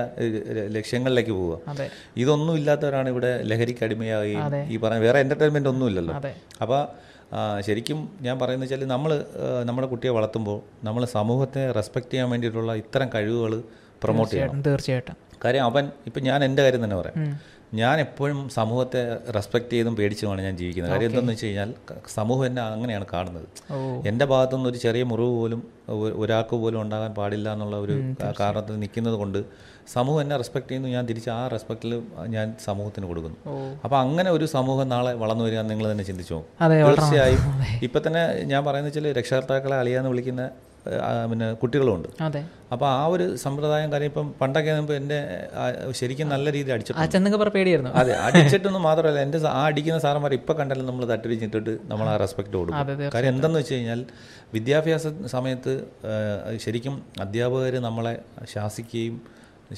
ലക്ഷ്യങ്ങളിലേക്ക് 0.77 1.35
പോവുക. 1.39 1.89
ഇതൊന്നും 2.23 2.55
ഇല്ലാത്തവരാണ് 2.61 3.09
ഇവിടെ 3.15 3.33
ലഹരിക്ക് 3.51 3.85
അടിമയായി 3.87 4.37
ഈ 4.73 4.77
പറഞ്ഞ 4.85 5.01
വേറെ 5.07 5.19
എന്റർടൈൻമെന്റ് 5.25 5.71
ഒന്നും 5.73 5.87
ഇല്ലല്ലോ 5.91 6.15
അതെ. 6.21 6.33
അപ്പോൾ 6.63 6.81
ശരിക്കും 7.67 7.99
ഞാൻ 8.25 8.35
പറയുന്നത് 8.41 8.65
വെച്ചാൽ 8.67 8.87
നമ്മൾ 8.93 9.11
നമ്മുടെ 9.69 9.87
കുട്ടിയെ 9.93 10.11
വളർത്തുമ്പോൾ 10.17 10.57
നമ്മൾ 10.87 11.03
സമൂഹത്തെ 11.17 11.63
റെസ്പെക്ട് 11.77 12.11
ചെയ്യാൻ 12.11 12.27
വേണ്ടിയിട്ടുള്ള 12.33 12.73
ഇത്തരം 12.83 13.07
കഴിവുകൾ 13.15 13.53
പ്രൊമോട്ട് 14.03 14.31
ചെയ്യണം. 14.33 14.61
തീർച്ചയായിട്ടും 14.67 15.15
കാര്യം 15.45 15.63
അവൻ 15.69 15.85
ഇപ്പം 16.09 16.21
ഞാൻ 16.29 16.39
എന്റെ 16.47 16.61
കാര്യം 16.65 16.81
തന്നെ 16.85 16.97
പറയാം. 17.01 17.17
ഞാൻ 17.79 17.95
എപ്പോഴും 17.99 18.37
സമൂഹത്തെ 18.55 18.99
റെസ്പെക്ട് 19.35 19.71
ചെയ്തും 19.71 19.95
പേടിച്ചുമാണ് 19.95 20.41
ഞാൻ 20.41 20.57
ജീവിക്കുന്നത്. 20.57 20.91
കാര്യം 20.93 21.09
എന്തെന്ന് 21.09 21.33
വെച്ച് 21.33 21.45
കഴിഞ്ഞാൽ 21.45 21.73
സമൂഹം 22.17 22.45
എന്നെ 22.45 22.61
അങ്ങനെയാണ് 22.61 23.05
കാണുന്നത്. 23.13 23.47
എന്റെ 24.09 24.25
ഭാഗത്തുനിന്ന് 24.31 24.69
ഒരു 24.69 24.77
ചെറിയ 24.83 25.03
മുറിവ് 25.11 25.33
പോലും 25.39 25.61
ഒരാൾക്ക് 26.23 26.55
പോലും 26.61 26.79
ഉണ്ടാകാൻ 26.81 27.11
പാടില്ല 27.19 27.53
എന്നുള്ള 27.53 27.77
ഒരു 27.85 27.95
കാരണത്തിൽ 28.39 28.75
നിൽക്കുന്നത് 28.83 29.17
കൊണ്ട് 29.21 29.39
സമൂഹം 29.95 30.21
എന്നെ 30.21 30.37
റെസ്പെക്ട് 30.37 30.67
ചെയ്യുന്നു. 30.69 30.89
ഞാൻ 30.95 31.03
തിരിച്ച് 31.09 31.29
ആ 31.29 31.47
റെസ്പെക്റ്റിൽ 31.55 31.93
ഞാൻ 32.35 32.55
സമൂഹത്തിന് 32.67 33.05
കൊടുക്കുന്നു. 33.11 33.37
അപ്പോൾ 33.83 33.97
അങ്ങനെ 33.97 34.29
ഒരു 34.37 34.45
സമൂഹം 34.55 34.89
നാളെ 34.93 35.13
വളർന്നു 35.23 35.45
വരിക 35.47 35.59
നിങ്ങൾ 35.73 35.91
തന്നെ 35.91 36.05
ചിന്തിച്ചു? 36.11 36.39
തീർച്ചയായും. 36.87 37.43
ഇപ്പം 37.89 38.01
തന്നെ 38.07 38.23
ഞാൻ 38.53 38.63
പറയുന്നത് 38.69 38.91
വെച്ചാൽ 38.93 39.11
രക്ഷകർത്താക്കളെ 39.19 39.77
അളിയാന്ന് 39.83 40.11
വിളിക്കുന്ന 40.13 40.45
പിന്നെ 41.31 41.47
കുട്ടികളുമുണ്ട്. 41.61 42.09
അപ്പോൾ 42.73 42.87
ആ 42.95 43.03
ഒരു 43.13 43.25
സമ്പ്രദായം 43.43 43.89
കാര്യം 43.93 44.09
ഇപ്പം 44.11 44.27
പണ്ടൊക്കെ 44.41 44.71
എന്റെ 44.79 44.95
എന്റെ 45.01 45.19
ശരിക്കും 45.99 46.27
നല്ല 46.33 46.45
രീതിയിൽ 46.55 46.73
അടിച്ചിട്ടുണ്ട്. 46.75 47.49
പേടിയായിരുന്നു. 47.57 47.91
അതെ 48.01 48.13
അടിച്ചിട്ടൊന്നും 48.27 48.83
മാത്രമല്ല 48.89 49.21
എന്റെ 49.27 49.39
ആ 49.53 49.61
അടിക്കുന്ന 49.69 49.99
സാറന്മാർ 50.05 50.33
ഇപ്പം 50.39 50.57
കണ്ടാലും 50.59 50.85
നമ്മൾ 50.89 51.05
തട്ടിടിച്ചിട്ടിട്ട് 51.13 51.73
നമ്മൾ 51.91 52.07
ആ 52.13 52.17
റെസ്പെക്ട് 52.23 52.55
കൊടുക്കും. 52.59 53.09
കാര്യം 53.15 53.31
എന്തെന്ന് 53.35 53.59
വെച്ച് 53.61 53.73
കഴിഞ്ഞാൽ 53.75 54.01
വിദ്യാഭ്യാസ 54.57 55.07
സമയത്ത് 55.35 55.73
ശരിക്കും 56.65 56.97
അധ്യാപകർ 57.25 57.75
നമ്മളെ 57.87 58.13
ശാസിക്കുകയും 58.53 59.17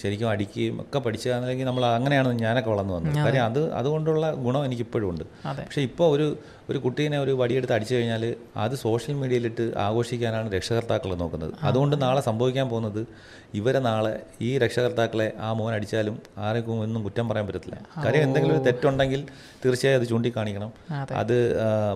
ശരിക്കും 0.01 0.27
അടിക്കുകയും 0.31 0.75
ഒക്കെ 0.81 0.99
പഠിച്ചാണെങ്കിൽ 1.05 1.67
നമ്മൾ 1.69 1.83
അങ്ങനെയാണ് 1.97 2.31
ഞാനൊക്കെ 2.43 2.69
വളർന്നു 2.73 2.93
വന്നത്. 2.95 3.15
കാര്യം 3.25 3.43
അത് 3.49 3.61
അതുകൊണ്ടുള്ള 3.79 4.25
ഗുണം 4.45 4.63
എനിക്ക് 4.67 4.83
ഇപ്പോഴും 4.87 5.07
ഉണ്ട്. 5.11 5.23
പക്ഷേ 5.45 5.81
ഇപ്പോൾ 5.89 6.07
ഒരു 6.15 6.27
ഒരു 6.69 6.77
കുട്ടീനെ 6.77 7.17
ഒരു 7.19 7.31
വടിയെടുത്ത് 7.31 7.73
അടിച്ചു 7.73 7.93
കഴിഞ്ഞാൽ 7.95 8.23
അത് 8.63 8.75
സോഷ്യൽ 8.85 9.15
മീഡിയയിലിട്ട് 9.21 9.65
ആഘോഷിക്കാനാണ് 9.85 10.47
രക്ഷകർത്താക്കൾ 10.55 11.11
നോക്കുന്നത്. 11.15 11.53
അതുകൊണ്ട് 11.61 11.95
നാളെ 12.01 12.21
സംഭവിക്കാൻ 12.29 12.67
പോകുന്നത് 12.69 13.01
ഇവരെ 13.59 13.79
നാളെ 13.79 14.11
ഈ 14.47 14.49
രക്ഷകർത്താക്കളെ 14.63 15.27
ആ 15.45 15.53
മോൻ 15.53 15.71
അടിച്ചാലും 15.73 16.15
ആർക്കും 16.47 16.81
ഒന്നും 16.85 17.03
കുറ്റം 17.03 17.25
പറയാൻ 17.29 17.45
പറ്റത്തില്ല. 17.47 17.77
കാര്യം 18.05 18.23
എന്തെങ്കിലും 18.27 18.55
ഒരു 18.57 18.63
തെറ്റുണ്ടെങ്കിൽ 18.67 19.21
തീർച്ചയായും 19.65 19.99
അത് 19.99 20.07
ചൂണ്ടിക്കാണിക്കണം. 20.09 20.71
അതെ. 20.99 21.39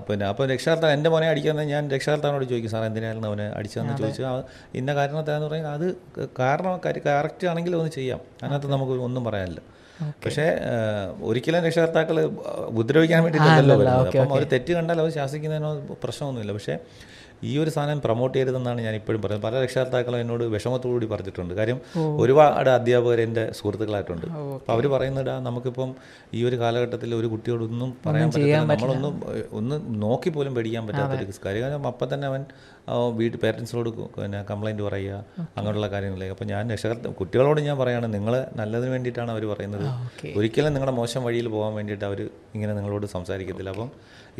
പിന്നെ 0.09 0.25
അപ്പോൾ 0.31 0.47
രക്ഷകർത്താവ് 0.53 0.93
എന്റെ 0.93 1.09
മോനെ 1.15 1.29
അടിക്കുന്നത് 1.33 1.69
ഞാൻ 1.73 1.83
രക്ഷകർത്താവിനോട് 1.95 2.45
ചോദിക്കും 2.51 2.71
സാർ 2.75 2.85
എന്തിനായിരുന്നു 2.89 3.29
അവനെ 3.31 3.47
അടിച്ചതെന്ന്? 3.59 3.97
ചോദിച്ചു 4.03 4.23
ഇന്ന 4.81 4.89
കാരണത്താന്ന് 4.99 5.47
പറയുന്നത് 5.47 5.75
അത് 5.77 5.87
കാരണം 6.39 6.75
കറക്റ്റ് 7.07 7.47
ആണെങ്കിൽ 7.53 7.75
ഒന്ന് 7.81 7.93
ചെയ്യാം. 7.99 8.21
അതിനകത്ത് 8.43 8.71
നമുക്ക് 8.75 8.93
ഒന്നും 9.09 9.23
പറയാനില്ല. 9.29 9.61
പക്ഷേ 10.25 10.45
ഒരിക്കലും 11.21 11.63
രക്ഷകർത്താക്കൾ 11.63 12.17
ഉപദ്രവിക്കാൻ 12.71 13.23
വേണ്ടിയിട്ടല്ലോ 13.23 13.75
വരുന്നത്. 13.75 14.07
അപ്പം 14.07 14.33
അവർ 14.33 14.43
തെറ്റ് 14.43 14.73
കണ്ടാൽ 14.73 14.99
അവർ 14.99 15.11
ശാസിക്കുന്നതിനോ 15.11 15.71
പ്രശ്നമൊന്നുമില്ല. 16.03 16.53
പക്ഷേ 16.53 16.77
ഈ 17.43 17.57
ഒരു 17.57 17.69
സാധനം 17.69 17.99
പ്രൊമോട്ട് 18.01 18.35
ചെയ്യരുതെന്നാണ് 18.35 18.81
ഞാൻ 18.81 18.95
ഇപ്പോഴും 18.95 19.21
പറയുന്നത്. 19.21 19.45
പല 19.47 19.63
രക്ഷകർത്താക്കളും 19.63 20.19
എന്നോട് 20.19 20.43
വിഷമത്തോടുകൂടി 20.53 21.07
പറഞ്ഞിട്ടുണ്ട്. 21.07 21.53
കാര്യം 21.53 21.79
ഒരുപാട് 22.19 22.69
അധ്യാപകർ 22.69 23.19
എന്റെ 23.21 23.43
സുഹൃത്തുക്കളായിട്ടുണ്ട് 23.51 24.25
അപ്പോൾ 24.33 24.73
അവർ 24.73 24.85
പറയുന്നത് 24.93 25.29
"ആ, 25.29 25.39
നമുക്കിപ്പം 25.43 25.89
ഈ 26.33 26.43
ഒരു 26.43 26.57
കാലഘട്ടത്തിൽ 26.61 27.09
ഒരു 27.15 27.27
കുട്ടിയോടൊന്നും 27.33 27.89
പറയാൻ 28.05 28.27
പറ്റില്ല. 28.29 28.47
നമ്മളൊന്നും 28.73 29.15
ഒന്ന് 29.53 29.75
നോക്കി 30.01 30.29
പോലും 30.29 30.53
പേടിക്കാൻ 30.55 30.83
പറ്റാത്തൊരു 30.89 31.11
കാര്യം 31.45 31.63
കാരണം 31.65 31.87
അപ്പം 31.87 32.09
തന്നെ 32.13 32.27
അവൻ 32.27 32.43
വീട്ടിൽ 33.13 33.23
വീട്ട് 33.23 33.37
പേരൻസിനോട് 33.41 33.87
പിന്നെ 34.15 34.39
കംപ്ലൈന്റ് 34.49 34.83
പറയുക 34.83 35.17
അങ്ങനെയുള്ള 35.57 35.87
കാര്യങ്ങളിലേക്ക്. 35.89 36.33
അപ്പോൾ 36.35 36.45
ഞാൻ 36.45 36.71
രക്ഷകർത്ത 36.71 37.07
കുട്ടികളോട് 37.19 37.59
ഞാൻ 37.61 37.75
പറയുകയാണ് 37.77 38.07
നിങ്ങൾ 38.13 38.33
നല്ലതിന് 38.55 38.91
വേണ്ടിയിട്ടാണ് 38.91 39.31
അവർ 39.31 39.43
പറയുന്നത്. 39.51 39.85
ഒരിക്കലും 40.37 40.73
നിങ്ങളുടെ 40.75 40.95
മോശം 40.97 41.23
വഴിയിൽ 41.23 41.47
പോകാൻ 41.49 41.73
വേണ്ടിയിട്ട് 41.73 42.05
അവർ 42.05 42.19
ഇങ്ങനെ 42.55 42.73
നിങ്ങളോട് 42.73 43.05
സംസാരിക്കത്തില്ല. 43.13 43.71
അപ്പം 43.75 43.89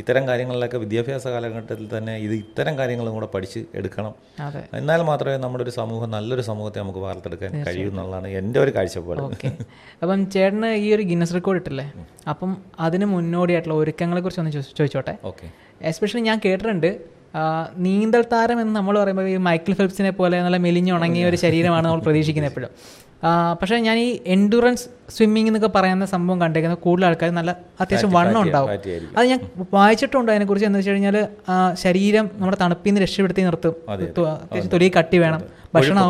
ഇത്തരം 0.01 0.23
കാര്യങ്ങളിലൊക്കെ 0.29 0.77
വിദ്യാഭ്യാസ 0.83 1.25
കാലഘട്ടത്തിൽ 1.33 1.87
തന്നെ 1.95 2.13
ഇത് 2.25 2.33
ഇത്തരം 2.41 2.73
കാര്യങ്ങളും 2.79 3.13
കൂടെ 3.17 3.27
പഠിച്ച് 3.35 3.61
എടുക്കണം. 3.79 4.13
എന്നാൽ 4.79 5.01
മാത്രമേ 5.09 5.37
നമ്മുടെ 5.45 5.63
ഒരു 5.65 5.73
സമൂഹം 5.79 6.09
നല്ലൊരു 6.15 6.43
സമൂഹത്തെ 6.49 6.79
നമുക്ക് 6.83 7.01
വാർത്തെടുക്കാൻ 7.05 7.51
കഴിയൂ 7.67 7.87
എന്നുള്ളതാണ് 7.93 8.29
എന്റെ 8.41 8.59
ഒരു 8.63 8.73
കാഴ്ചപ്പാട്. 8.77 9.21
അപ്പം 10.01 10.25
ചേട്ടന് 10.35 10.71
ഈ 10.85 10.87
ഒരു 10.97 11.05
ഗിന്നസ് 11.11 11.35
റെക്കോർഡ് 11.37 11.61
ഇട്ടില്ലേ? 11.61 11.87
അപ്പം 12.33 12.51
അതിന് 12.87 13.07
മുന്നോടിയായിട്ടുള്ള 13.15 13.77
ഒരുക്കങ്ങളെ 13.83 14.23
കുറിച്ച് 14.27 14.43
ഒന്ന് 14.43 14.53
ചോദിച്ചോട്ടെ? 14.79 15.15
ഓക്കെ. 15.31 15.47
എസ്പെഷ്യലി 15.91 16.23
ഞാൻ 16.29 16.39
കേട്ടിട്ടുണ്ട് 16.47 16.91
നീന്തൽ 17.85 18.23
താരം 18.33 18.57
എന്ന് 18.63 18.73
നമ്മൾ 18.79 18.95
പറയുമ്പോൾ 19.01 19.27
ഈ 19.29 19.37
മൈക്കിൾ 19.45 19.73
ഫെൽപ്സിനെ 19.79 20.11
പോലെ 20.17 20.35
നല്ല 20.45 20.57
മെലിഞ്ഞുണങ്ങിയ 20.65 21.23
ഒരു 21.29 21.37
ശരീരമാണ് 21.43 21.85
നമ്മൾ 21.87 22.01
പ്രതീക്ഷിക്കുന്നത് 22.07 22.51
എപ്പോഴും. 22.51 22.71
പക്ഷേ 23.59 23.77
ഞാൻ 23.77 23.97
ഈ 23.97 24.07
എൻഡുറൻസ് 24.25 24.85
സ്വിമ്മിംഗ് 25.15 25.49
എന്നൊക്കെ 25.49 25.69
പറയുന്ന 25.75 26.05
സംഭവം 26.13 26.41
കണ്ടേക്കുന്നത് 26.41 26.81
കൂടുതൽ 26.85 27.05
ആൾക്കാർ 27.07 27.29
നല്ല 27.37 27.51
അത്യാവശ്യം 27.81 28.11
വണ്ണം 28.13 28.41
ഉണ്ടാവും. 28.41 28.69
അത് 29.17 29.25
ഞാൻ 29.31 29.39
വായിച്ചിട്ടുണ്ട് 29.73 30.31
അതിനെക്കുറിച്ച് 30.31 30.67
എന്ന് 30.69 30.79
വെച്ച് 30.79 30.91
കഴിഞ്ഞാൽ 30.91 31.17
ശരീരം 31.83 32.25
നമ്മുടെ 32.33 32.57
തണുപ്പിൽ 32.61 32.89
നിന്ന് 32.89 33.01
രക്ഷപ്പെടുത്തി 33.01 33.41
നിർത്തും. 33.41 33.75
അത്യാവശ്യം 33.89 34.71
തൊലി 34.75 34.91
കട്ടി 34.97 35.17
വേണം. 35.17 35.41
ഭക്ഷണം 35.75 36.03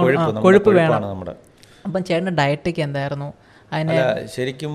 കൊഴുപ്പ് 0.45 0.73
വേണം. 0.81 1.03
അപ്പം 1.85 2.03
ചേട്ടന്റെ 2.03 2.35
ഡയറ്റൊക്കെ 2.41 2.81
എന്തായിരുന്നു? 2.81 3.29
അതിന് 3.73 3.95
ശരിക്കും 4.33 4.73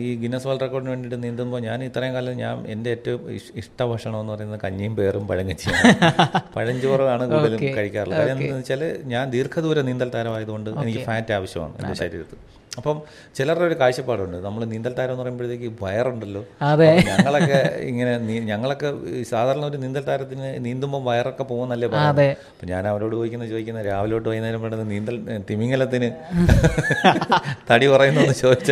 ഈ 0.00 0.08
ഗിന്നസ് 0.22 0.46
വേൾഡ് 0.48 0.64
റെക്കോർഡിന് 0.64 0.90
വേണ്ടിയിട്ട് 0.92 1.18
നീന്തുമ്പോൾ 1.24 1.60
ഞാൻ 1.66 1.78
ഇത്രയും 1.88 2.14
കാലം 2.16 2.36
ഞാൻ 2.42 2.58
എന്റെ 2.74 2.90
ഏറ്റവും 2.96 3.20
ഇഷ്ട 3.60 3.80
ഭക്ഷണം 3.92 4.18
എന്ന് 4.22 4.32
പറയുന്നത് 4.34 4.60
കഞ്ഞിയും 4.64 4.94
പേറും 5.00 5.24
പഴങ്കച്ചിയാണ് 5.30 5.82
പഴഞ്ചോറാണ് 6.56 7.24
കൂടുതലും 7.32 7.60
കഴിക്കാറുള്ളത്. 7.78 8.18
കാര്യം 8.20 8.36
എന്താണെന്ന് 8.36 8.60
വെച്ചാൽ 8.60 8.82
ഞാൻ 9.14 9.24
ദീർഘദൂര 9.34 9.80
നീന്തൽ 9.88 10.10
താരമായതുകൊണ്ട് 10.16 10.70
എനിക്ക് 10.82 11.02
ഫാറ്റ് 11.08 11.34
ആവശ്യമാണ് 11.38 11.74
എന്റെ 11.80 11.96
ശരീരത്തിൽ. 12.02 12.38
അപ്പം 12.78 12.96
ചിലരുടെ 13.38 13.66
ഒരു 13.68 13.76
കാഴ്ചപ്പാടുണ്ട്. 13.80 14.36
നമ്മൾ 14.46 14.62
നീന്തൽ 14.72 14.92
താരം 14.98 15.12
എന്ന് 15.14 15.22
പറയുമ്പോഴത്തേക്ക് 15.22 15.68
വയറുണ്ടല്ലോ. 15.84 16.42
അതെ. 16.70 16.90
ഞങ്ങളൊക്കെ 17.10 17.60
ഇങ്ങനെ 17.90 18.12
ഞങ്ങളൊക്കെ 18.50 18.88
സാധാരണ 19.32 19.64
ഒരു 19.70 19.78
നീന്തൽ 19.84 20.04
താരത്തിന് 20.10 20.48
നീന്തുമ്പോൾ 20.66 21.02
വയറൊക്കെ 21.08 21.46
പോകുന്നല്ലേ 21.52 21.88
അതെ. 22.04 22.28
അപ്പം 22.52 22.68
ഞാൻ 22.72 22.82
അവരോട് 22.92 23.14
ചോദിക്കുന്ന 23.18 23.46
ചോദിക്കുന്ന 23.52 23.82
രാവിലോട്ട് 23.90 24.28
വൈകുന്നേരം 24.32 24.62
പെട്ടെന്ന് 24.64 24.88
നീന്തൽ 24.94 25.16
തിമിങ്ങലത്തിന് 25.50 26.10
തടി 27.70 27.86
കുറയുന്നു 27.90 28.20
എന്ന് 28.24 28.36
ചോദിച്ച 28.42 28.70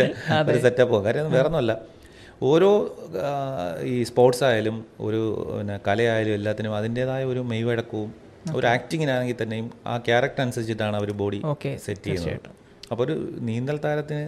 ഒരു 0.49 0.57
സെറ്റപ്പോ 0.65 0.97
കാര്യം 1.05 1.31
വേറെ 1.35 1.47
ഒന്നുമല്ല 1.51 1.73
ഓരോ 2.49 2.69
ഈ 3.91 3.95
സ്പോർട്സ് 4.09 4.43
ആയാലും 4.47 4.77
ഒരു 5.07 5.21
പിന്നെ 5.51 5.75
കലയായാലും 5.87 6.33
എല്ലാത്തിനും 6.39 6.73
അതിന്റെതായ 6.79 7.23
ഒരു 7.31 7.41
മെയ്വഴക്കവും 7.51 8.09
ഒരു 8.57 8.65
ആക്ടിങ്ങിനാണെങ്കിൽ 8.73 9.37
തന്നെയും 9.41 9.67
ആ 9.91 9.95
ക്യാരക്ടർ 10.07 10.41
അനുസരിച്ചിട്ടാണ് 10.45 10.95
അവർ 11.01 11.11
ബോഡി 11.21 11.39
സെറ്റ് 11.85 12.05
ചെയ്യുന്നത്. 12.07 12.49
അപ്പോൾ 12.91 13.03
ഒരു 13.05 13.15
നീന്തൽ 13.49 13.77
താരത്തിന് 13.85 14.23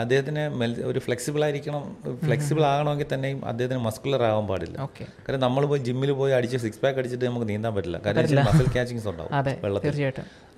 അദ്ദേഹത്തിന് 0.00 0.42
മെൽ 0.60 0.72
ഒരു 0.90 0.98
ഫ്ലെക്സിബിൾ 1.06 1.42
ആയിരിക്കണം 1.46 1.82
ഫ്ലെക്സിബിൾ 2.26 2.62
ആകണമെങ്കിൽ 2.70 3.08
തന്നെയും 3.12 3.38
അദ്ദേഹത്തിന് 3.50 3.80
മസ്കുലർ 3.86 4.22
ആകാൻ 4.28 4.46
പാടില്ല. 4.50 4.76
ഓക്കെ. 4.86 5.04
കാരണം 5.24 5.42
നമ്മൾ 5.46 5.62
പോയി 5.70 5.80
ജിമ്മിൽ 5.88 6.10
പോയി 6.20 6.32
അടിച്ച് 6.38 6.58
സിക്സ് 6.64 6.82
പാക്ക് 6.84 6.98
അടിച്ചിട്ട് 7.02 7.24
നമുക്ക് 7.30 7.48
നീന്താൻ 7.52 7.72
പറ്റില്ല. 7.78 7.98
കാര്യം 8.06 8.44
മസിൽ 8.50 8.68
ക്യാച്ചിങ്സ് 8.76 9.08
ഉണ്ടാവും 9.12 9.32
വെള്ളത്തിൽ. 9.66 9.88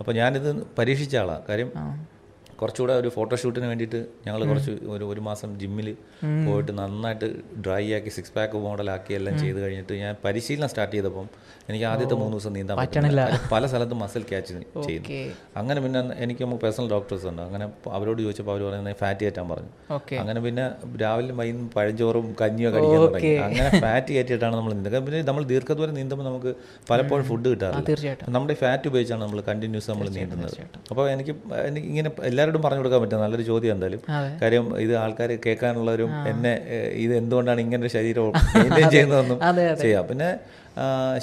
അപ്പോൾ 0.02 0.14
ഞാനിത് 0.20 0.50
പരീക്ഷിച്ച 0.80 1.16
ആളാണ് 1.22 1.44
കാര്യം 1.50 1.70
കുറച്ചുകൂടെ 2.62 2.94
ഒരു 2.94 3.08
ഫോട്ടോഷൂട്ടിന് 3.08 3.68
വേണ്ടിയിട്ട് 3.72 4.00
ഞങ്ങൾ 4.26 4.40
കുറച്ച് 4.50 4.72
ഒരു 4.94 5.04
ഒരു 5.04 5.20
മാസം 5.20 5.50
ജിമ്മിൽ 5.62 5.88
പോയിട്ട് 6.46 6.72
നന്നായിട്ട് 6.80 7.28
ഡ്രൈ 7.66 7.84
ആക്കി 7.98 8.12
സിക്സ് 8.16 8.34
പാക്ക് 8.36 8.62
മോഡലാക്കി 8.66 9.14
എല്ലാം 9.18 9.36
ചെയ്ത് 9.38 9.58
കഴിഞ്ഞിട്ട് 9.64 9.94
ഞാൻ 10.02 10.12
പരിശീലനം 10.24 10.70
സ്റ്റാർട്ട് 10.72 10.94
ചെയ്തപ്പം 10.96 11.28
എനിക്ക് 11.68 11.86
ആദ്യത്തെ 11.92 12.14
മൂന്ന് 12.14 12.34
ദിവസം 12.36 12.52
നീന്താൻ 12.52 12.76
പറ്റണില്ല. 12.78 13.22
പല 13.52 13.66
സ്ഥലത്തും 13.66 13.98
മസിൽ 14.02 14.22
ക്യാച്ച് 14.30 14.52
ചെയ്യുന്നു. 14.86 15.08
അങ്ങനെ 15.56 15.78
പിന്നെ 15.84 16.00
എനിക്ക് 16.24 16.42
നമുക്ക് 16.44 16.62
പേഴ്സണൽ 16.64 16.88
ഡോക്ടേഴ്സ് 16.90 17.26
ഉണ്ട്. 17.30 17.42
അങ്ങനെ 17.42 17.66
അവരോട് 17.96 18.20
ചോദിച്ചപ്പോൾ 18.22 18.52
അവർ 18.54 18.62
പറയുന്നത് 18.68 18.98
ഫാറ്റ് 19.02 19.22
കയറ്റാൻ 19.24 19.46
പറഞ്ഞു. 19.52 19.70
അങ്ങനെ 20.22 20.40
പിന്നെ 20.46 20.64
രാവിലെ 21.02 21.34
വൈകും 21.40 21.70
പഴഞ്ചോറും 21.76 22.26
കഞ്ഞിയോ 22.42 22.70
അടിക്കാൻ 22.72 23.00
തുടങ്ങി. 23.04 23.32
അങ്ങനെ 23.48 23.70
ഫാറ്റ് 23.86 24.10
കയറ്റിയിട്ടാണ് 24.16 24.54
നമ്മൾ 24.56 24.74
നീന്തുക. 24.78 25.00
പിന്നെ 25.08 25.20
നമ്മൾ 25.30 25.44
ദീർഘദൂരം 25.52 25.94
നീന്തുമ്പോൾ 26.00 26.28
നമുക്ക് 26.30 26.52
പലപ്പോഴും 26.90 27.26
ഫുഡ് 27.30 27.48
കിട്ടാറില്ല. 27.54 28.16
നമ്മുടെ 28.38 28.56
ഫാറ്റ് 28.64 28.88
ഉപയോഗിച്ചാണ് 28.92 29.22
നമ്മൾ 29.26 29.40
കണ്ടിന്യൂസ് 29.50 29.90
നമ്മൾ 29.92 30.08
നീന്തുന്നത്. 30.18 30.56
അപ്പോൾ 30.90 31.04
എനിക്ക് 31.14 31.34
ഇങ്ങനെ 31.92 32.10
എല്ലാവരോടും 32.52 32.64
പറഞ്ഞു 32.66 32.80
കൊടുക്കാൻ 32.82 33.00
പറ്റും. 33.02 33.22
നല്ലൊരു 33.24 33.44
ചോദ്യം 33.50 33.72
എന്തായാലും. 33.76 34.00
കാര്യം 34.42 34.64
ഇത് 34.84 34.92
ആൾക്കാർ 35.02 35.30
കേൾക്കാനുള്ളവരും 35.44 36.10
എന്നെ 36.30 36.52
ഇത് 37.04 37.12
എന്തുകൊണ്ടാണ് 37.20 37.60
ഇങ്ങനെ 37.64 37.90
ശരീരം 37.96 38.26
മെയിന്റെയിൻ 38.56 38.88
ചെയ്യുന്നതെന്നും 38.94 39.38
ചെയ്യാം. 39.84 40.04
പിന്നെ 40.10 40.28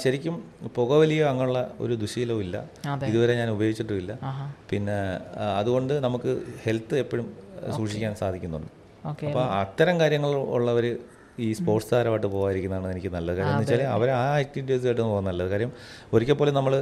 ശരിക്കും 0.02 0.34
പുകവലിയോ 0.76 1.24
അങ്ങനെയുള്ള 1.30 1.60
ഒരു 1.84 1.94
ദുശീലവും 2.02 2.42
ഇല്ല. 2.46 2.56
ഇതുവരെ 3.10 3.32
ഞാൻ 3.40 3.48
ഉപയോഗിച്ചിട്ടുമില്ല. 3.56 4.12
പിന്നെ 4.72 4.98
അതുകൊണ്ട് 5.60 5.94
നമുക്ക് 6.06 6.32
ഹെൽത്ത് 6.66 6.96
എപ്പോഴും 7.04 7.26
സൂക്ഷിക്കാൻ 7.78 8.12
സാധിക്കുന്നുണ്ട്. 8.22 8.70
അപ്പോൾ 9.30 9.44
അത്തരം 9.62 9.96
കാര്യങ്ങൾ 10.02 10.32
ഉള്ളവർ 10.58 10.86
ഈ 11.44 11.48
സ്പോർട്സ് 11.58 11.90
താരമായിട്ട് 11.92 12.28
പോകാതിരിക്കുന്നതാണ് 12.32 12.88
എനിക്ക് 12.94 13.10
നല്ലത്. 13.14 13.36
കാര്യം 13.38 13.52
എന്ന് 13.52 13.64
വെച്ചാൽ 13.64 13.82
അവർ 13.96 14.08
ആ 14.20 14.24
ആക്ടിവിറ്റീസ് 14.40 14.86
ആയിട്ട് 14.88 15.02
പോകാൻ 15.02 15.24
നല്ലത്. 15.28 15.48
കാര്യം 15.52 15.70
ഒരിക്കൽ 16.14 16.36
പോലും 16.40 16.54
നമ്മൾ 16.58 16.74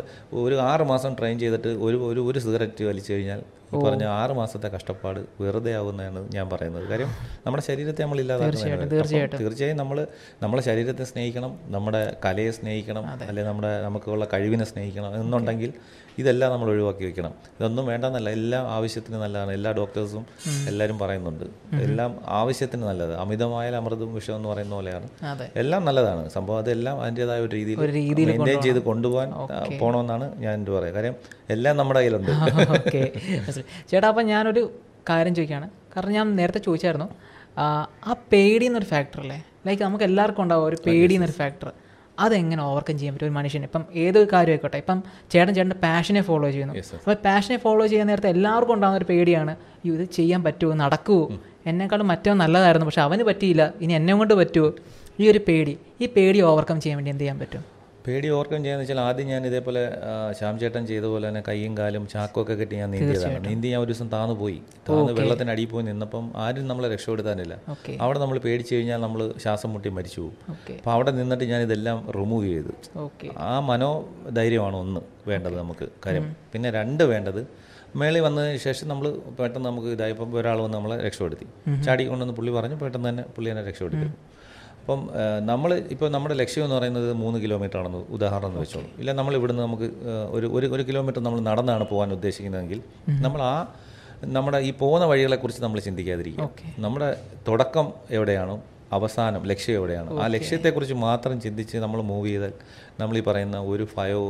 ഒരു 0.44 0.56
ആറ് 0.70 0.84
മാസം 0.92 1.12
ട്രെയിൻ 1.18 1.36
ചെയ്തിട്ട് 1.42 1.70
ഒരു 1.86 1.98
ഒരു 2.08 2.20
ഒരു 2.30 2.38
സിഗരറ്റ് 2.44 2.84
വലിച്ചു 2.90 3.10
കഴിഞ്ഞാൽ 3.12 3.40
ഈ 3.74 3.78
പറഞ്ഞ 3.84 4.04
ആറ് 4.04 4.30
മാസത്തെ 4.30 4.68
കഷ്ടപ്പാട് 4.68 5.20
വെറുതെ 5.40 5.74
ആവുന്നതാണ് 5.76 6.28
ഞാൻ 6.34 6.50
പറയുന്നത്. 6.50 6.88
കാര്യം 6.88 7.10
നമ്മുടെ 7.46 7.62
ശരീരത്തെ 7.62 8.02
നമ്മൾ 8.02 8.20
ഇല്ലാതാക്കുന്നത് 8.20 8.90
തീർച്ചയായിട്ടും. 8.90 9.40
തീർച്ചയായും 9.40 9.76
നമ്മൾ 9.76 10.06
നമ്മളെ 10.42 10.62
ശരീരത്തെ 10.62 11.04
സ്നേഹിക്കണം 11.04 11.60
നമ്മുടെ 11.66 12.16
കലയെ 12.24 12.50
സ്നേഹിക്കണം 12.50 13.06
അല്ലെങ്കിൽ 13.06 13.44
നമ്മുടെ 13.44 13.82
നമുക്കുള്ള 13.82 14.26
കഴിവിനെ 14.32 14.64
സ്നേഹിക്കണം 14.64 15.20
എന്നുണ്ടെങ്കിൽ 15.20 15.72
ഇതെല്ലാം 16.18 16.52
നമ്മൾ 16.52 16.68
ഒഴിവാക്കി 16.68 17.04
വെക്കണം. 17.04 17.34
ഇതൊന്നും 17.60 17.86
വേണ്ടെന്നല്ല 17.86 18.30
എല്ലാം 18.30 18.68
ആവശ്യത്തിന് 18.68 19.16
നല്ലതാണ്. 19.16 19.52
എല്ലാ 19.52 19.72
ഡോക്ടേഴ്സും 19.72 20.26
എല്ലാവരും 20.68 20.98
പറയുന്നുണ്ട്. 20.98 21.44
എല്ലാം 21.82 22.20
ആവശ്യത്തിന് 22.26 22.82
നല്ലത്. 22.82 23.14
അമിതമായ 23.14 23.70
അമൃതും 23.70 24.14
വിഷം 24.14 24.36
എന്ന് 24.36 24.48
പറയുന്ന 24.48 24.74
പോലെയാണ്. 24.74 25.08
എല്ലാം 25.56 25.84
നല്ലതാണ്. 25.84 26.28
സംഭവം 26.28 26.58
അതെല്ലാം 26.58 27.02
അതിന്റെതായ 27.02 27.40
ഒരു 27.40 27.50
രീതിയിൽ 27.56 27.78
മെയിന്റെയിൻ 28.26 28.60
ചെയ്ത് 28.60 28.78
കൊണ്ടുപോകാൻ 28.78 29.30
പോകണമെന്നാണ് 29.78 30.38
ഞാൻ 30.38 30.54
എന്റെ 30.54 30.72
പറയുക. 30.72 30.94
കാര്യം 30.94 31.14
എല്ലാം 31.50 31.76
നമ്മുടെ 31.76 32.00
കയ്യിലുണ്ട്. 32.00 32.30
ഓക്കെ 33.58 33.88
ചേട്ടാ 33.90 34.08
അപ്പം 34.08 34.26
ഞാനൊരു 34.26 34.72
കാര്യം 35.10 35.34
ചോദിക്കുകയാണ് 35.34 35.70
കാരണം 35.96 36.12
ഞാൻ 36.12 36.36
നേരത്തെ 36.36 36.58
ചോദിച്ചായിരുന്നു. 36.58 37.08
ആ, 37.58 38.14
പേടി 38.32 38.64
എന്നൊരു 38.64 38.84
ഫാക്ടർ 38.84 39.20
അല്ലേ? 39.20 39.44
ലൈക്ക് 39.66 39.82
നമുക്ക് 39.82 40.04
എല്ലാവർക്കും 40.04 40.42
ഉണ്ടാവും 40.42 40.64
ഒരു 40.64 40.76
പേടി 40.86 41.14
എന്നൊരു 41.14 41.32
ഫാക്ടർ 41.32 41.72
അതെങ്ങനെ 42.18 42.62
ഓവർകം 42.62 42.98
ചെയ്യാൻ 42.98 43.14
പറ്റും 43.14 43.26
ഒരു 43.26 43.32
മനുഷ്യന്? 43.32 43.64
ഇപ്പം 43.64 43.84
ഏതൊരു 43.94 44.28
കാര്യം 44.32 44.50
ആയിക്കോട്ടെ. 44.50 44.76
ഇപ്പം 44.76 45.02
ചേട്ടൻ 45.30 45.54
ചേട്ടന്റെ 45.54 45.76
പാഷനെ 45.76 46.22
ഫോളോ 46.22 46.50
ചെയ്യുന്നു. 46.50 46.74
അപ്പോൾ 46.74 47.14
പാഷനെ 47.14 47.56
ഫോളോ 47.56 47.86
ചെയ്യാൻ 47.86 48.06
നേരത്തെ 48.06 48.28
എല്ലാവർക്കും 48.28 48.74
ഉണ്ടാകുന്ന 48.74 48.98
ഒരു 48.98 49.04
പേടിയാണ് 49.04 49.50
"അയ്യോ, 49.50 49.94
ഇത് 49.94 50.04
ചെയ്യാൻ 50.04 50.44
പറ്റുമോ? 50.44 50.74
നടക്കുമോ 50.74 51.40
എന്നെക്കാളും 51.66 52.08
മറ്റോ 52.08 52.34
നല്ലതായിരുന്നു. 52.34 52.86
പക്ഷെ 52.86 53.00
അവന് 53.00 53.22
പറ്റിയില്ല. 53.22 53.74
ഇനി 53.80 53.92
എന്നെ 53.92 54.14
കൊണ്ട് 54.14 54.34
പറ്റുമോ? 54.34 54.72
ഈ 55.20 55.28
ഒരു 55.28 55.40
പേടി. 55.48 55.78
ഈ 56.00 56.06
പേടി 56.06 56.40
ഓവർകം 56.40 56.80
ചെയ്യാൻ 56.80 56.96
വേണ്ടി 56.98 57.10
എന്ത് 57.10 57.20
ചെയ്യാൻ 57.20 57.38
പറ്റും? 57.38 57.77
പേടി 58.08 58.28
ഓർക്കും 58.36 58.60
ചെയ്യാന്ന് 58.64 58.84
വെച്ചാൽ 58.84 59.00
ആദ്യം 59.06 59.26
ഞാൻ 59.32 59.42
ഇതേപോലെ 59.48 59.80
ശ്യാം 60.38 60.54
ചേട്ടൻ 60.60 60.82
ചെയ്ത 60.90 61.06
പോലെ 61.12 61.24
തന്നെ 61.28 61.42
കൈയും 61.48 61.72
കാലും 61.78 62.04
ചാക്കൊക്കെ 62.12 62.54
കെട്ടി 62.60 62.74
ഞാൻ 62.80 62.90
നീന്തിയതാണ്. 62.94 63.38
നീന്തി 63.46 63.68
ഞാൻ 63.72 63.80
ഒരു 63.84 63.90
ദിവസം 63.90 64.08
താന്നു 64.14 64.34
പോയി. 64.42 64.58
താന്ന് 64.86 65.12
വെള്ളത്തിന് 65.18 65.50
അടിയിൽ 65.54 65.70
പോയി 65.72 65.84
നിന്നപ്പം 65.88 66.24
ആരും 66.44 66.66
നമ്മളെ 66.70 66.88
രക്ഷപ്പെടുത്താനില്ല. 66.94 67.54
അവിടെ 68.04 68.18
നമ്മൾ 68.22 68.38
പേടിച്ചു 68.46 68.72
കഴിഞ്ഞാൽ 68.74 69.00
നമ്മൾ 69.06 69.20
ശ്വാസം 69.44 69.72
മുട്ടി 69.74 69.90
മരിച്ചു 69.98 70.20
പോകും. 70.20 70.36
അപ്പൊ 70.52 70.74
അപ്പോൾ 70.78 70.92
അവിടെ 70.96 71.12
നിന്നിട്ട് 71.18 71.48
ഞാൻ 71.52 71.62
ഇതെല്ലാം 71.66 71.98
റിമൂവ് 72.18 72.46
ചെയ്തു. 72.52 72.74
ആ 73.48 73.50
മനോധൈര്യമാണ് 73.70 74.78
ഒന്ന് 74.84 75.02
വേണ്ടത് 75.32 75.56
നമുക്ക്. 75.62 75.88
കാര്യം 76.06 76.26
പിന്നെ 76.54 76.70
രണ്ട് 76.78 77.04
വേണ്ടത് 77.12 77.42
മേളി 78.00 78.20
വന്നതിന് 78.28 78.58
ശേഷം 78.64 78.86
നമ്മൾ 78.92 79.06
പെട്ടെന്ന് 79.36 79.66
നമുക്ക് 79.68 79.90
ഇതായപ്പോൾ 79.96 80.38
ഒരാൾ 80.40 80.58
വന്ന് 80.64 80.76
നമ്മളെ 80.78 80.96
രക്ഷപ്പെടുത്തി. 81.06 81.46
ചാടി 81.86 82.02
കൊണ്ടുവന്ന് 82.10 82.34
പുള്ളി 82.38 82.52
പറഞ്ഞു 82.56 82.76
പെട്ടെന്ന് 82.82 83.08
തന്നെ 83.10 83.24
പുള്ളി 83.36 83.50
എന്നെ 83.52 83.64
രക്ഷപ്പെടുത്തി. 83.68 84.08
അപ്പം 84.88 85.08
നമ്മൾ 85.46 85.74
ഇപ്പോൾ 85.90 86.10
നമ്മുടെ 86.10 86.34
ലക്ഷ്യം 86.34 86.64
എന്ന് 86.64 86.76
പറയുന്നത് 86.76 87.12
മൂന്ന് 87.12 87.42
കിലോമീറ്റർ 87.42 87.78
ആണെന്ന് 87.78 87.98
ഉദാഹരണം 88.10 88.46
എന്ന് 88.46 88.60
വെച്ചോളൂ. 88.60 88.86
ഇല്ല 88.98 89.12
നമ്മൾ 89.12 89.34
ഇവിടുന്ന് 89.34 89.62
നമുക്ക് 89.62 89.86
ഒരു 90.30 90.46
ഒരു 90.46 90.66
ഒരു 90.66 90.82
കിലോമീറ്റർ 90.82 91.20
നമ്മൾ 91.20 91.40
നടന്നാണ് 91.40 91.88
പോകാൻ 91.88 92.12
ഉദ്ദേശിക്കുന്നതെങ്കിൽ 92.12 92.78
നമ്മൾ 93.20 93.42
ആ 93.42 93.52
നമ്മുടെ 94.24 94.58
ഈ 94.58 94.70
പോകുന്ന 94.72 95.06
വഴികളെക്കുറിച്ച് 95.06 95.62
നമ്മൾ 95.62 95.80
ചിന്തിക്കാതിരിക്കുക. 95.80 96.44
നമ്മുടെ 96.78 97.08
തുടക്കം 97.48 97.92
എവിടെയാണോ 98.10 98.62
അവസാനം 98.92 99.46
ലക്ഷ്യം 99.46 99.74
എവിടെയാണ് 99.74 100.20
ആ 100.20 100.26
ലക്ഷ്യത്തെക്കുറിച്ച് 100.26 100.94
മാത്രം 100.94 101.40
ചിന്തിച്ച് 101.40 101.76
നമ്മൾ 101.76 102.02
മൂവ് 102.02 102.28
ചെയ്താൽ 102.28 102.52
നമ്മൾ 103.00 103.18
ഈ 103.18 103.20
പറയുന്ന 103.20 103.58
ഒരു 103.64 103.86
ഭയോ 103.96 104.22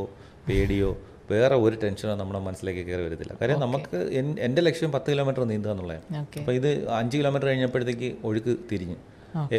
പേടിയോ 0.49 0.91
വേറെ 1.31 1.57
ഒരു 1.57 1.79
ടെൻഷനോ 1.83 2.15
നമ്മുടെ 2.15 2.39
മനസ്സിലേക്ക് 2.39 2.87
കയറി 2.87 3.03
വരത്തില്ല. 3.03 3.37
കാര്യം 3.41 3.61
നമുക്ക് 3.61 3.97
എൻ- 4.13 4.41
എന്റെ 4.41 4.63
ലക്ഷ്യം 4.63 4.93
പത്ത് 4.93 5.11
കിലോമീറ്റർ 5.11 5.45
നീന്തുക 5.45 5.71
എന്നുള്ളതാണ്. 5.71 6.03
അപ്പോൾ 6.41 6.53
ഇത് 6.53 6.71
അഞ്ച് 6.91 7.17
കിലോമീറ്റർ 7.17 7.47
കഴിഞ്ഞപ്പോഴത്തേക്ക് 7.47 8.15
ഒഴുക്ക് 8.25 8.57
തിരിഞ്ഞു 8.73 8.97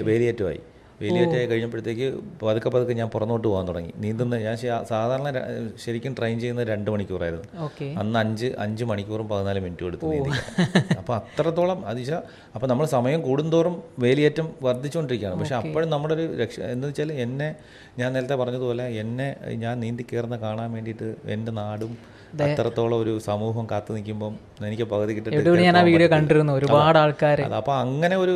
വേലിയേറ്റമായി 0.03 0.61
വേലിയേറ്റായി 1.01 1.47
കഴിഞ്ഞപ്പോഴത്തേക്ക് 1.51 2.07
പതുക്കെ 2.43 2.69
പതുക്കെ 2.75 2.93
ഞാൻ 2.99 3.09
പുറന്നോട്ട് 3.13 3.45
പോകാൻ 3.47 3.65
തുടങ്ങി. 3.69 3.91
നീന്തുന്ന 4.03 4.37
ഞാൻ 4.45 4.55
സാധാരണ 4.91 5.27
ശരിക്കും 5.83 6.13
ട്രെയിൻ 6.19 6.37
ചെയ്യുന്നത് 6.43 6.67
രണ്ട് 6.71 6.89
മണിക്കൂറായിരുന്നു. 6.93 7.47
അന്ന് 8.01 8.19
അഞ്ച് 8.23 8.49
അഞ്ച് 8.65 8.83
മണിക്കൂറും 8.91 9.27
പതിനാല് 9.33 9.61
മിനിറ്റും 9.65 9.87
എടുത്ത് 9.89 10.11
നീന്തി 10.13 10.31
അപ്പോൾ 10.99 11.15
അത്രത്തോളം 11.19 11.79
അതിശ 11.93 12.11
അപ്പോൾ 12.55 12.67
നമ്മൾ 12.73 12.85
സമയം 12.95 13.19
കൂടുന്തോറും 13.27 13.75
വേലിയേറ്റം 14.05 14.49
വർദ്ധിച്ചുകൊണ്ടിരിക്കുകയാണ്. 14.67 15.39
പക്ഷേ 15.41 15.57
അപ്പോഴും 15.61 15.89
നമ്മുടെ 15.95 16.15
ഒരു 16.19 16.27
രക്ഷ 16.43 16.59
എന്ന് 16.75 16.87
വെച്ചാൽ 16.87 17.11
എന്നെ 17.25 17.49
ഞാൻ 17.99 18.09
നേരത്തെ 18.13 18.35
പറഞ്ഞതുപോലെ 18.43 18.87
എന്നെ 19.03 19.29
ഞാൻ 19.63 19.75
നീന്തി 19.83 20.05
കയറുന്ന 20.11 20.37
കാണാൻ 20.45 20.69
വേണ്ടിയിട്ട് 20.77 21.09
എന്റെ 21.35 21.51
നാടും 21.61 21.93
അത്രത്തോളം 22.45 22.95
ഒരു 23.03 23.13
സമൂഹം 23.27 23.65
കാത്തു 23.71 23.91
നിൽക്കുമ്പം 23.95 24.33
എനിക്ക് 24.67 24.85
പകുതി 24.91 25.11
കിട്ടിയിട്ട് 25.15 25.63
ഞാൻ 25.67 25.77
ആ 25.79 25.83
വീഡിയോ 25.89 26.07
കണ്ടിരുന്നു. 26.13 26.53
ഒരുപാട് 26.59 26.97
ആൾക്കാർ 27.01 27.39
അപ്പൊ 27.45 27.57
അപ്പോൾ 27.59 27.75
അങ്ങനെ 27.83 28.15
ഒരു 28.23 28.35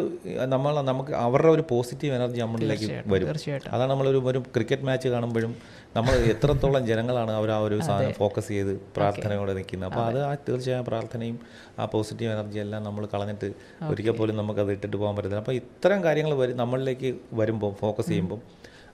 നമ്മൾ 0.54 0.74
നമുക്ക് 0.90 1.14
അവരുടെ 1.26 1.52
ഒരു 1.56 1.64
പോസിറ്റീവ് 1.72 2.14
എനർജി 2.18 2.40
നമ്മളിലേക്ക് 2.44 2.88
വരും. 3.14 3.28
അതാണ് 3.74 3.90
നമ്മളൊരു 3.94 4.20
ഒരു 4.32 4.40
ക്രിക്കറ്റ് 4.56 4.88
മാച്ച് 4.90 5.12
കാണുമ്പോഴും 5.16 5.54
നമ്മൾ 5.98 6.14
എത്രത്തോളം 6.34 6.84
ജനങ്ങളാണ് 6.92 7.34
അവർ 7.40 7.50
ആ 7.56 7.60
ഒരു 7.68 7.78
സാധനം 7.88 8.14
ഫോക്കസ് 8.22 8.52
ചെയ്ത് 8.56 8.74
പ്രാർത്ഥനയോടെ 8.98 9.54
നിൽക്കുന്നത്. 9.60 9.88
അപ്പോൾ 9.90 10.04
അത് 10.10 10.20
ആ 10.30 10.32
തീർച്ചയായും 10.48 10.86
പ്രാർത്ഥനയും 10.92 11.38
ആ 11.80 11.86
പോസിറ്റീവ് 11.96 12.32
എനർജി 12.36 12.60
എല്ലാം 12.66 12.84
നമ്മൾ 12.90 13.06
കളഞ്ഞിട്ട് 13.14 13.50
ഒരിക്കൽ 13.92 14.16
പോലും 14.20 14.38
നമുക്കത് 14.42 14.72
ഇട്ടിട്ട് 14.78 14.98
പോകാൻ 14.98 15.16
പറ്റത്തില്ല. 15.18 15.44
അപ്പോൾ 15.46 15.58
ഇത്തരം 15.62 16.00
കാര്യങ്ങൾ 16.08 16.34
വരും 16.44 16.58
നമ്മളിലേക്ക് 16.64 17.12
വരുമ്പോൾ 17.42 17.74
ഫോക്കസ് 17.84 18.12
ചെയ്യുമ്പോൾ 18.14 18.42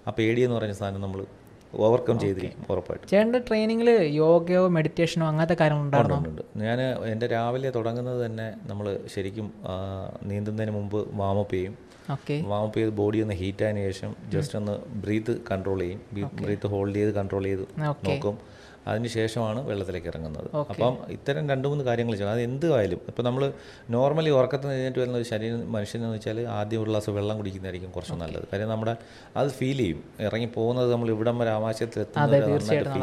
ആ 0.07 0.11
പേടി 0.17 0.41
എന്ന് 0.45 0.57
പറഞ്ഞ 0.57 0.75
സാധനം 0.81 1.01
നമ്മൾ 1.05 1.21
ഓവർകം 1.73 2.19
ചെയ്തിരിക്കും 2.19 2.61
ഉറപ്പായിട്ടും. 2.71 3.07
ചേട്ടന്റെ 3.09 3.39
ട്രെയിനിങ്ങിൽ 3.39 3.89
യോഗയോ 4.21 4.67
മെഡിറ്റേഷനോ 4.77 5.25
അങ്ങനത്തെ 5.27 5.55
കാര്യങ്ങൾ 5.59 5.83
ഉണ്ടാകുന്നുണ്ട് 5.85 6.41
ഞാൻ 6.63 6.79
എന്റെ 7.11 7.27
രാവിലെ 7.27 7.69
തുടങ്ങുന്നത് 7.69 8.25
തന്നെ 8.25 8.47
നമ്മൾ 8.71 8.99
ശരിക്കും 9.13 9.49
നീന്തുന്നതിന് 10.23 10.73
മുമ്പ് 10.77 10.99
വാമപ്പ് 11.21 11.53
ചെയ്യും. 11.53 11.75
ഓക്കെ. 12.11 12.35
വാമപ്പ് 12.51 12.77
ചെയ്ത് 12.77 12.93
ബോഡി 12.99 13.17
ഒന്ന് 13.23 13.35
ഹീറ്റ് 13.41 13.63
ആയതിനു 13.63 13.91
ശേഷം 13.91 14.15
ജസ്റ്റ് 14.33 14.57
ഒന്ന് 14.59 14.75
ബ്രീത്ത് 15.03 15.35
കൺട്രോൾ 15.51 15.79
ചെയ്യും. 15.79 15.99
ബ്രീത്ത് 16.43 16.67
ഹോൾഡ് 16.67 16.95
ചെയ്ത് 16.95 17.11
കൺട്രോൾ 17.19 17.43
ചെയ്ത് 17.43 17.65
നോക്കും. 17.81 18.37
അതിന് 18.87 19.07
ശേഷമാണ് 19.07 19.67
വെള്ളത്തിലേക്ക് 19.67 20.07
ഇറങ്ങുന്നത്. 20.07 20.55
അപ്പം 20.69 20.97
ഇത്തരം 21.09 21.49
രണ്ട് 21.49 21.67
മൂന്ന് 21.67 21.83
കാര്യങ്ങൾ 21.83 22.15
ചെയ്യണം. 22.15 22.31
അത് 22.31 22.41
എന്തുമായാലും 22.41 23.01
ഇപ്പം 23.07 23.23
നമ്മൾ 23.23 23.53
നോർമലി 23.89 24.29
ഉറക്കത്തിന് 24.29 24.71
എഴുന്നേറ്റ് 24.71 24.99
വരുന്ന 24.99 25.17
ഒരു 25.17 25.23
ശരീരം 25.23 25.71
മനുഷ്യനെന്ന് 25.71 26.13
വെച്ചാൽ 26.15 26.47
ആദ്യം 26.47 26.83
ഒരു 26.83 26.89
ഗ്ലാസ് 26.89 27.09
വെള്ളം 27.09 27.37
കുടിക്കുന്നതായിരിക്കും 27.37 27.91
കുറച്ച് 27.91 28.13
നല്ലത്. 28.13 28.43
കാര്യം 28.53 28.69
നമ്മുടെ 28.69 28.95
അത് 29.35 29.49
ഫീൽ 29.49 29.77
ചെയ്യും. 29.77 30.03
ഇറങ്ങി 30.19 30.45
പോകുന്നത് 30.45 30.91
നമ്മൾ 30.91 31.09
ഇവിടം 31.09 31.37
വരെ 31.37 31.49
ആകാശത്തിൽ 31.49 31.99
എത്തുന്നത് 31.99 32.31
ഫീൽ 32.89 32.99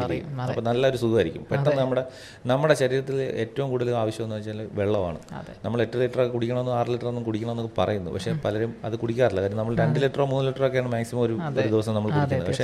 അപ്പോൾ 0.49 0.61
നല്ലൊരു 0.61 0.97
സുഖമായിരിക്കും. 0.97 1.45
പെട്ടെന്ന് 1.51 1.81
നമ്മുടെ 1.81 2.05
നമ്മുടെ 2.45 2.73
ശരീരത്തിൽ 2.73 3.21
ഏറ്റവും 3.21 3.69
കൂടുതൽ 3.69 3.95
ആവശ്യമെന്ന് 3.95 4.35
വെച്ചാൽ 4.35 4.69
വെള്ളമാണ്. 4.71 5.19
നമ്മൾ 5.65 5.81
എട്ട് 5.81 5.97
ലിറ്റർ 5.97 6.27
കുടിക്കണമെന്ന് 6.27 6.71
ആറ് 6.71 6.87
ലിറ്റർ 6.87 7.07
ഒന്നും 7.07 7.23
കുടിക്കണമെന്നൊക്കെ 7.23 7.81
പറയുന്നു. 7.81 8.11
പക്ഷേ 8.11 8.31
പലരും 8.45 8.75
അത് 8.83 8.99
കുടിക്കാറില്ല. 8.99 9.41
കാര്യം 9.41 9.57
നമ്മൾ 9.57 9.75
രണ്ട് 9.75 9.99
ലിറ്ററോ 9.99 10.25
മൂന്ന് 10.25 10.47
ലിറ്ററോ 10.47 10.67
ഒക്കെയാണ് 10.67 10.91
മാക്സിമം 10.91 11.21
ഒരു 11.21 11.33
ദിവസം 11.67 11.93
നമ്മൾ 11.93 12.09
കുടിക്കുന്നത്. 12.11 12.47
പക്ഷേ 12.47 12.63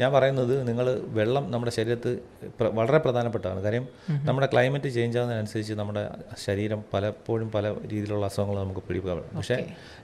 ഞാൻ 0.00 0.12
പറയുന്നത് 0.12 0.68
നിങ്ങൾ 0.68 1.00
വെള്ളം 1.08 1.50
നമ്മുടെ 1.50 1.72
ശരീരത്തിൽ 1.72 2.12
പ്ര- 2.14 2.39
വളരെ 2.78 2.98
പ്രധാനപ്പെട്ടതാണ്. 2.98 3.62
കാര്യം 3.62 3.84
നമ്മുടെ 4.08 4.48
ക്ലൈമറ്റ് 4.52 4.88
ചേഞ്ച് 4.94 5.18
ആകുന്നതിനനുസരിച്ച് 5.18 5.72
നമ്മുടെ 5.72 6.02
ശരീരം 6.44 6.84
പലപ്പോഴും 6.94 7.50
പല 7.50 7.64
രീതിയിലുള്ള 7.82 8.26
അസുഖങ്ങൾ 8.26 8.58
നമുക്ക് 8.62 8.80
പിടിക്കാം 8.88 9.22
പക്ഷേ 9.36 9.56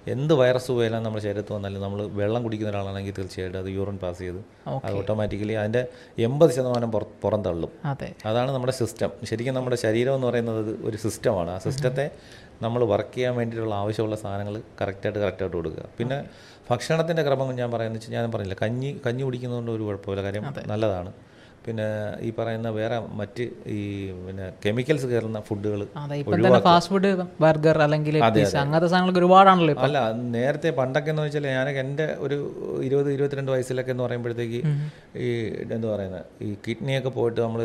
എന്ത് 0.06 0.34
വൈറസ് 0.34 0.72
പോയാലും 0.72 1.02
നമ്മുടെ 1.02 1.22
ശരീരത്ത് 1.22 1.52
വന്നാലും 1.52 1.82
നമ്മൾ 1.82 2.06
വെള്ളം 2.20 2.42
കുടിക്കുന്ന 2.42 2.70
ഒരാളാണെങ്കിൽ 2.70 3.14
തീർച്ചയായിട്ടും 3.18 3.58
അത് 3.58 3.68
യൂറിൻ 3.68 3.98
പാസ് 3.98 4.18
ചെയ്ത് 4.18 4.40
അത് 4.84 4.94
ഓട്ടോമാറ്റിക്കലി 4.96 5.52
അതിന്റെ 5.52 5.82
എൺപത് 6.18 6.50
ശതമാനം 6.50 6.90
പുറം 7.22 7.42
തള്ളും. 7.42 7.70
അതെ. 7.84 8.08
അതാണ് 8.26 8.50
നമ്മുടെ 8.52 8.72
സിസ്റ്റം 8.72 9.12
ശരിക്കും 9.24 9.54
നമ്മുടെ 9.54 9.76
ശരീരം 9.76 10.14
എന്ന് 10.14 10.26
പറയുന്നത് 10.26 10.86
ഒരു 10.88 10.96
സിസ്റ്റമാണ് 10.96 11.50
ആ 11.50 11.58
സിസ്റ്റത്തെ 11.58 12.06
നമ്മൾ 12.62 12.84
വർക്ക് 12.84 13.14
ചെയ്യാൻ 13.14 13.36
വേണ്ടിയിട്ടുള്ള 13.36 13.74
ആവശ്യമുള്ള 13.74 14.16
സാധനങ്ങൾ 14.16 14.62
കറക്റ്റായിട്ട് 14.82 15.18
കറക്റ്റായിട്ട് 15.18 15.56
കൊടുക്കുക. 15.56 15.84
പിന്നെ 15.98 16.18
ഭക്ഷണത്തിന്റെ 16.70 17.22
ക്രമം 17.22 17.54
ഞാൻ 17.54 17.70
പറയുന്നത് 17.70 17.98
വെച്ചാൽ 18.00 18.18
ഞാൻ 18.18 18.32
പറഞ്ഞില്ല 18.32 18.56
കഞ്ഞി 18.62 19.00
കഞ്ഞി 19.06 19.22
കുടിക്കുന്നതുകൊണ്ട് 19.22 19.70
ഒരു 19.70 19.82
കുഴപ്പമില്ല. 19.82 20.22
കാര്യം 20.22 20.44
നല്ലതാണ്. 20.66 21.10
പിന്നെ 21.66 21.86
ഈ 22.22 22.30
പറയുന്ന 22.36 22.68
വേറെ 22.76 22.96
മറ്റ് 23.20 23.44
ഈ 23.74 23.78
പിന്നെ 24.24 24.46
കെമിക്കൽസ് 24.64 25.06
കയറുന്ന 25.06 25.40
ഫുഡുകൾ 25.48 25.80
ഫാസ്റ്റ് 26.66 26.92
ഫുഡ് 26.92 27.10
ബർഗർ 27.42 27.78
അല്ലെങ്കിൽ 27.84 28.16
അങ്ങനത്തെ 28.20 28.44
സാധനങ്ങളൊക്കെ 28.86 29.20
ഒരുപാടാണല്ലോ 29.22 29.74
അല്ല 29.86 30.00
നേരത്തെ 30.36 30.70
പണ്ടൊക്കെ 30.78 31.10
എന്ന് 31.12 31.24
വെച്ചാൽ 31.26 31.48
ഞാനൊക്കെ 31.52 31.82
എന്റെ 31.84 32.06
ഒരു 32.20 32.38
ഇരുപത് 32.82 33.10
ഇരുപത്തിരണ്ട് 33.16 33.52
വയസ്സിലൊക്കെ 33.54 33.92
എന്ന് 33.94 34.04
പറയുമ്പോഴത്തേക്ക് 34.06 34.60
ഈ 35.20 35.30
എന്താ 35.68 35.88
പറയുന്നത് 35.88 36.24
ഈ 36.42 36.50
കിഡ്നിയൊക്കെ 36.66 37.12
പോയിട്ട് 37.16 37.40
നമ്മൾ 37.40 37.62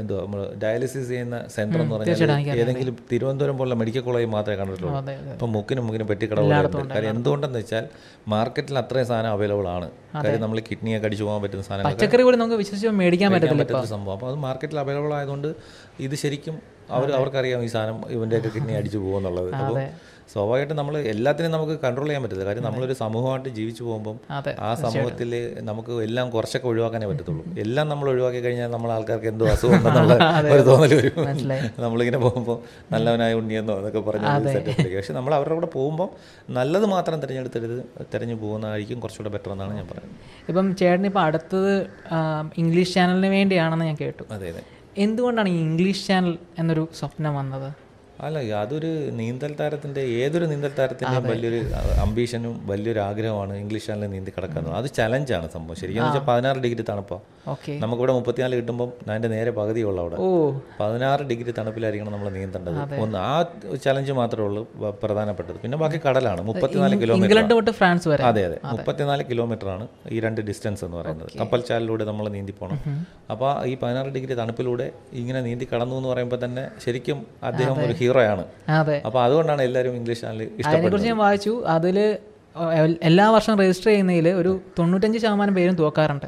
എന്തോ 0.00 0.16
നമ്മൾ 0.22 0.42
ഡയാലിസിസ് 0.62 1.08
ചെയ്യുന്ന 1.10 1.36
സെന്റർ 1.54 1.80
എന്ന് 1.82 1.96
പറഞ്ഞാൽ 1.96 2.54
ഏതെങ്കിലും 2.56 2.96
തിരുവനന്തപുരം 3.12 3.58
പോലുള്ള 3.60 3.78
മെഡിക്കൽ 3.82 4.02
കോളേജ് 4.02 4.30
മാത്രമേ 4.34 4.58
കണ്ടിട്ടുള്ളൂ. 4.60 4.92
അപ്പം 5.34 5.50
മുക്കിനും 5.54 5.84
മുക്കിനും 5.86 6.08
പെട്ടിക്കടവുകളുണ്ട് 6.10 6.60
കാര്യം 6.92 7.10
എന്തുകൊണ്ടെന്ന് 7.14 7.60
വെച്ചാൽ 7.60 7.84
മാർക്കറ്റിൽ 8.32 8.76
അത്രയും 8.80 9.06
സാധനം 9.08 9.32
അവൈലബിൾ 9.34 9.66
ആണ്. 9.74 9.86
കാര്യം 10.16 10.40
നമ്മൾ 10.42 10.58
കിഡ്നിയൊക്കെ 10.66 11.06
അടിച്ചു 11.08 11.24
പോകാൻ 11.26 11.40
പറ്റുന്ന 11.42 11.64
സാധനം 11.66 11.84
പച്ചക്കറി 11.88 12.22
പോലും 12.26 12.40
നമുക്ക് 12.40 12.58
വിശ്വസിച്ച് 12.60 12.90
മേടിക്കാൻ 12.98 13.30
പറ്റത്തില്ല 13.32 13.84
സംഭവം. 13.84 14.14
അപ്പോൾ 14.14 14.30
അത് 14.30 14.38
മാർക്കറ്റിൽ 14.46 14.78
അവൈലബിൾ 14.78 15.14
ആയതുകൊണ്ട് 15.14 15.48
ഇത് 16.00 16.14
ശരിക്കും 16.14 16.56
അവർ 16.90 17.08
അവർക്കറിയാം 17.12 17.60
ഈ 17.64 17.66
സാധനം 17.66 17.98
ഇവന്റെയൊക്കെ 18.08 18.48
കിഡ്നി 18.48 18.72
അടിച്ചു 18.72 18.98
പോകുമെന്നുള്ളത് 18.98 19.50
അപ്പോൾ 19.54 19.78
സ്വാഭാവികമായിട്ടും 20.32 20.76
നമ്മൾ 20.80 20.94
എല്ലാത്തിനും 21.12 21.52
നമുക്ക് 21.54 21.74
കൺട്രോൾ 21.84 22.06
ചെയ്യാൻ 22.08 22.22
പറ്റില്ല 22.24 22.44
കാര്യം 22.48 22.64
നമ്മളൊരു 22.66 22.94
സമൂഹമായിട്ട് 23.00 23.50
ജീവിച്ചു 23.58 23.82
പോകുമ്പം 23.86 24.16
ആ 24.66 24.70
സമൂഹത്തിൽ 24.82 25.30
നമുക്ക് 25.68 25.92
എല്ലാം 26.06 26.26
കുറച്ചൊക്കെ 26.34 26.68
ഒഴിവാക്കാനേ 26.72 27.06
പറ്റത്തുള്ളൂ. 27.10 27.44
എല്ലാം 27.64 27.86
നമ്മൾ 27.92 28.06
ഒഴിവാക്കി 28.12 28.40
കഴിഞ്ഞാൽ 28.44 28.70
നമ്മൾ 28.76 28.90
ആൾക്കാർക്ക് 28.96 29.28
എന്തോ 29.32 29.46
അസുഖം 29.54 29.74
ഉണ്ടെന്നുള്ള 29.78 30.14
ഒരു 30.54 30.62
തോന്നൽ 30.70 30.92
വരും. 30.98 31.14
നമ്മളിങ്ങനെ 31.84 32.20
പോകുമ്പോൾ 32.26 32.58
നല്ലവനായ 32.94 33.38
ഉണ്ണിയെന്നോ 33.40 33.76
എന്നൊക്കെ 33.80 34.02
പറഞ്ഞ് 34.08 34.28
സെറ്റപ്പിലേക്ക് 34.54 34.96
പക്ഷെ 35.00 35.16
നമ്മൾ 35.18 35.34
അവരുടെ 35.38 35.56
കൂടെ 35.58 35.70
പോകുമ്പോൾ 35.76 36.08
നല്ലത് 36.58 36.86
മാത്രം 36.94 37.18
തിരഞ്ഞെടുത്തരുത്. 37.24 37.78
തിരഞ്ഞു 38.14 38.36
പോകുന്നതായിരിക്കും 38.44 39.00
കുറച്ചുകൂടെ 39.04 39.32
ബെറ്റർ 39.36 39.52
എന്നാണ് 39.56 39.74
ഞാൻ 39.80 39.88
പറയുന്നത്. 39.92 40.18
ഇപ്പം 40.50 40.68
ചേട്ടൻ 40.82 41.06
ഇപ്പം 41.10 41.22
അടുത്തത് 41.28 41.72
ഇംഗ്ലീഷ് 42.64 42.94
ചാനലിന് 42.98 43.30
വേണ്ടിയാണെന്ന് 43.36 43.86
ഞാൻ 43.90 43.98
കേട്ടു. 44.04 44.24
അതെ 44.36 44.48
അതെ. 44.54 44.62
എന്തുകൊണ്ടാണ് 45.04 45.50
ഈ 45.56 45.60
ഇംഗ്ലീഷ് 45.68 46.02
ചാനൽ 46.08 46.32
എന്നൊരു 46.60 46.82
സ്വപ്നം 46.98 47.34
വന്നത്? 47.40 47.68
അല്ല 48.26 48.38
അതൊരു 48.54 48.90
നീന്തൽ 49.10 49.54
താരത്തിന്റെ 49.60 50.00
ഏതൊരു 50.00 50.44
നീന്തൽ 50.44 50.72
താരത്തിന്റെയും 50.78 51.24
വലിയൊരു 51.30 51.60
അംബീഷനും 52.04 52.66
വലിയൊരു 52.66 52.98
ആഗ്രഹമാണ് 52.98 53.56
ഇംഗ്ലീഷ് 53.56 53.86
ചാനലിൽ 53.86 54.06
നീന്തി 54.06 54.32
കിടക്കുന്നത്. 54.36 54.74
അത് 54.74 54.90
ചലഞ്ചാണ് 54.98 55.50
സംഭവം. 55.50 55.76
ശരിക്കും 55.76 56.04
വെച്ചാൽ 56.04 56.20
പതിനാറ് 56.20 56.56
ഡിഗ്രി 56.58 56.84
തണുപ്പാ. 56.90 57.18
ഓക്കെ. 57.48 57.72
നമുക്കിവിടെ 57.72 58.12
മുപ്പത്തിനാല് 58.12 58.54
കിട്ടുമ്പോൾ 58.56 58.88
അതിന്റെ 59.10 59.28
നേരെ 59.28 59.50
പകുതിയുള്ള 59.50 60.00
അവിടെ. 60.00 60.16
പതിനാറ് 60.80 61.22
ഡിഗ്രി 61.22 61.54
തണുപ്പിലായിരിക്കണം 61.58 62.12
നമ്മൾ 62.12 62.28
നീന്തേണ്ടത്. 62.28 63.00
ഒന്ന് 63.04 63.18
ആ 63.18 63.34
ചലഞ്ച് 63.86 64.12
മാത്രമേ 64.12 64.46
ഉള്ളൂ 64.46 64.62
പ്രധാനപ്പെട്ടത്. 65.02 65.56
പിന്നെ 65.56 65.78
ബാക്കി 65.78 66.00
കടലാണ്. 66.06 66.40
മുപ്പത്തിനാല് 66.40 67.00
കിലോമീറ്റർ 67.02 67.72
ഫ്രാൻസ് 67.80 68.08
വരെ. 68.08 68.24
അതെ 68.24 68.44
അതെ. 68.46 68.58
മുപ്പത്തിനാല് 68.64 69.24
കിലോമീറ്റർ 69.32 69.68
ആണ് 69.68 69.88
ഈ 70.10 70.20
രണ്ട് 70.20 70.40
ഡിസ്റ്റൻസ് 70.40 70.84
എന്ന് 70.84 70.96
പറയുന്നത്. 70.96 71.30
കപ്പൽ 71.40 71.60
ചാലിലൂടെ 71.60 72.04
നമ്മൾ 72.04 72.28
നീന്തി 72.28 72.52
പോകണം 72.60 72.78
അപ്പോൾ 73.30 73.66
ഈ 73.66 73.74
പതിനാറ് 73.82 74.06
ഡിഗ്രി 74.06 74.34
തണുപ്പിലൂടെ 74.34 74.92
ഇങ്ങനെ 75.12 75.40
നീന്തി 75.40 75.68
കടന്നു 75.74 75.96
എന്ന് 75.96 76.08
പറയുമ്പോൾ 76.08 76.44
തന്നെ 76.44 76.68
ശരിക്കും 76.86 77.26
അദ്ദേഹം 77.42 77.72
ഒരു 77.72 77.92
ഹീറോയാണ് 77.92 78.10
അതെ. 78.80 78.96
അപ്പൊ 79.06 79.18
അതുകൊണ്ടാണ് 79.22 79.62
എല്ലാവരും 79.62 79.94
ഇംഗ്ലീഷ് 80.00 80.22
ചാനൽ 80.24 80.42
അതിനെക്കുറിച്ച് 80.66 81.08
ഞാൻ 81.08 81.18
വായിച്ചു. 81.26 81.52
അതിൽ 81.76 81.98
എല്ലാ 83.10 83.26
വർഷം 83.30 83.54
രജിസ്റ്റർ 83.60 83.88
ചെയ്യുന്നതിൽ 83.90 84.28
ഒരു 84.40 84.50
തൊണ്ണൂറ്റഞ്ച് 84.78 85.18
ശതമാനം 85.18 85.54
പേരും 85.54 85.74
തോക്കാറുണ്ട്. 85.74 86.26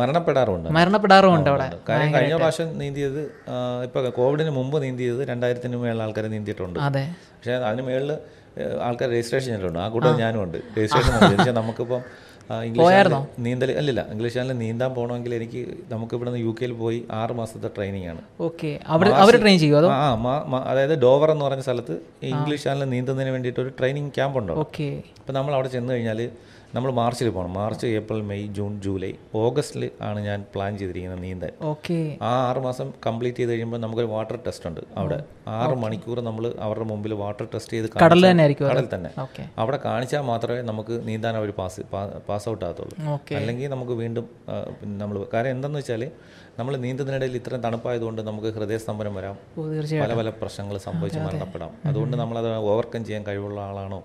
മരണപ്പെടാറുണ്ട് 0.00 0.68
മരണപ്പെടാറുമുണ്ട്. 0.76 1.48
അവിടെ. 1.50 1.66
കാര്യം 1.88 2.14
കഴിഞ്ഞ 2.14 2.34
പ്രാവശ്യം 2.34 2.78
നീന്തിയത് 2.78 3.20
ഇപ്പൊ 3.86 4.00
കോവിഡിന് 4.18 4.50
മുമ്പ് 4.50 4.76
നീന്തിയത് 4.82 5.28
രണ്ടായിരത്തിന് 5.28 5.76
മേളിൽ 5.76 6.02
ആൾക്കാർ 6.02 6.26
നീന്തിയിട്ടുണ്ട്. 6.34 6.78
അതെ. 6.78 7.04
പക്ഷെ 7.36 7.52
അതിന് 7.52 7.82
മേളിൽ 7.88 8.12
ആൾക്കാർ 8.82 9.08
രജിസ്ട്രേഷൻ 9.10 9.46
ചെയ്തിട്ടുണ്ട്. 9.46 9.78
ആ 9.78 9.88
കൂട്ടം 9.88 10.16
ഞാനും 10.18 10.42
ഉണ്ട് 10.42 10.58
രജിസ്ട്രേഷൻ 10.78 11.54
നമുക്കിപ്പം 11.54 12.02
ഇംഗ്ലീഷ് 12.50 12.84
ചാനൽ 12.90 13.14
നീന്തൽ 13.44 13.70
അല്ലില്ല 13.78 14.02
ഇംഗ്ലീഷ് 14.12 14.34
ചാനൽ 14.34 14.56
നീന്താൻ 14.60 14.90
പോകണമെങ്കിൽ 14.94 15.32
എനിക്ക് 15.34 15.60
നമുക്ക് 15.90 16.14
ഇവിടെ 16.16 16.30
നിന്ന് 16.30 16.42
യു 16.44 16.52
കെയിൽ 16.58 16.72
പോയി 16.78 16.98
ആറ് 17.18 17.34
മാസത്തെ 17.38 17.70
ട്രെയിനിങ് 17.76 18.08
ആണ്. 18.08 18.22
ഓക്കെ 18.40 18.70
ട്രെയിൻ 19.38 19.58
ചെയ്യുമോ 19.58 19.80
അതോ? 19.80 19.90
ആ 19.94 20.06
അതായത് 20.70 20.94
ഡോവർ 21.02 21.30
എന്ന് 21.30 21.44
പറഞ്ഞ 21.44 21.64
സ്ഥലത്ത് 21.66 21.96
ഇംഗ്ലീഷ് 22.30 22.64
ചാനൽ 22.64 22.88
നീന്തുന്നതിന് 22.92 23.32
വേണ്ടിയിട്ട് 23.36 23.60
ഒരു 23.60 23.72
ട്രെയിനിങ് 23.78 24.12
ക്യാമ്പ് 24.16 24.38
ഉണ്ട് 24.40 24.52
ഓക്കെ 24.58 24.88
അപ്പോൾ 25.18 25.36
നമ്മൾ 25.38 25.54
അവിടെ 25.54 25.70
ചെന്ന് 25.74 25.92
കഴിഞ്ഞാൽ 25.94 26.22
നമ്മൾ 26.74 26.90
മാർച്ചിൽ 26.98 27.28
പോകണം. 27.34 27.52
March 27.58 27.86
April 27.98 28.18
May 28.30 28.46
June 28.56 28.72
July 28.84 29.10
ഓഗസ്റ്റിൽ 29.42 29.84
ആണ് 30.08 30.18
ഞാൻ 30.26 30.38
പ്ലാൻ 30.54 30.72
ചെയ്തിരിക്കുന്നത് 30.80 31.22
നീന്തൽ. 31.22 31.52
ഓക്കെ. 31.70 31.96
ആ 32.28 32.30
ആറ് 32.48 32.60
മാസം 32.66 32.88
കംപ്ലീറ്റ് 33.06 33.38
ചെയ്ത് 33.38 33.52
കഴിയുമ്പോൾ 33.52 33.80
നമുക്കൊരു 33.84 34.10
വാട്ടർ 34.14 34.36
ടെസ്റ്റ് 34.46 34.66
ഉണ്ട് 34.70 34.80
അവിടെ. 35.02 35.18
ആറ് 35.60 35.76
മണിക്കൂർ 35.84 36.18
നമ്മൾ 36.28 36.46
അവരുടെ 36.66 36.86
മുമ്പിൽ 36.90 37.14
വാട്ടർ 37.22 37.46
ടെസ്റ്റ് 37.54 37.72
ചെയ്ത് 37.76 37.88
കടൽ 38.04 38.22
തന്നെ 38.30 38.46
കടൽ 38.62 38.88
തന്നെ. 38.94 39.10
അവിടെ 39.62 39.80
കാണിച്ചാൽ 39.86 40.24
മാത്രമേ 40.32 40.60
നമുക്ക് 40.70 40.96
നീന്താൻ 41.08 41.36
അവർ 41.40 41.52
പാസ് 41.60 41.86
പാസ് 42.28 42.48
ഔട്ട് 42.52 42.64
ആകത്തുള്ളൂ. 42.68 42.98
അല്ലെങ്കിൽ 43.40 43.70
നമുക്ക് 43.76 43.96
വീണ്ടും 44.02 44.28
നമ്മൾ 45.02 45.18
കാര്യം 45.34 45.54
എന്തെന്ന് 45.56 45.80
വെച്ചാൽ 45.82 46.04
നമ്മൾ 46.58 46.74
നീന്തുന്നതിനിടയിൽ 46.84 47.34
ഇത്രയും 47.40 47.64
തണുപ്പായതുകൊണ്ട് 47.66 48.20
നമുക്ക് 48.28 48.48
ഹൃദയസ്തംഭനം 48.58 49.14
വരാം. 49.18 49.36
പല 50.04 50.12
പല 50.20 50.28
പ്രശ്നങ്ങൾ 50.42 50.76
സംഭവിച്ച് 50.88 51.20
മരണപ്പെടാം. 51.26 51.72
അതുകൊണ്ട് 51.90 52.16
നമ്മളത് 52.24 52.48
ഓവർകം 52.72 53.02
ചെയ്യാൻ 53.08 53.24
കഴിവുള്ള 53.26 53.60
ആളാണോ? 53.70 54.00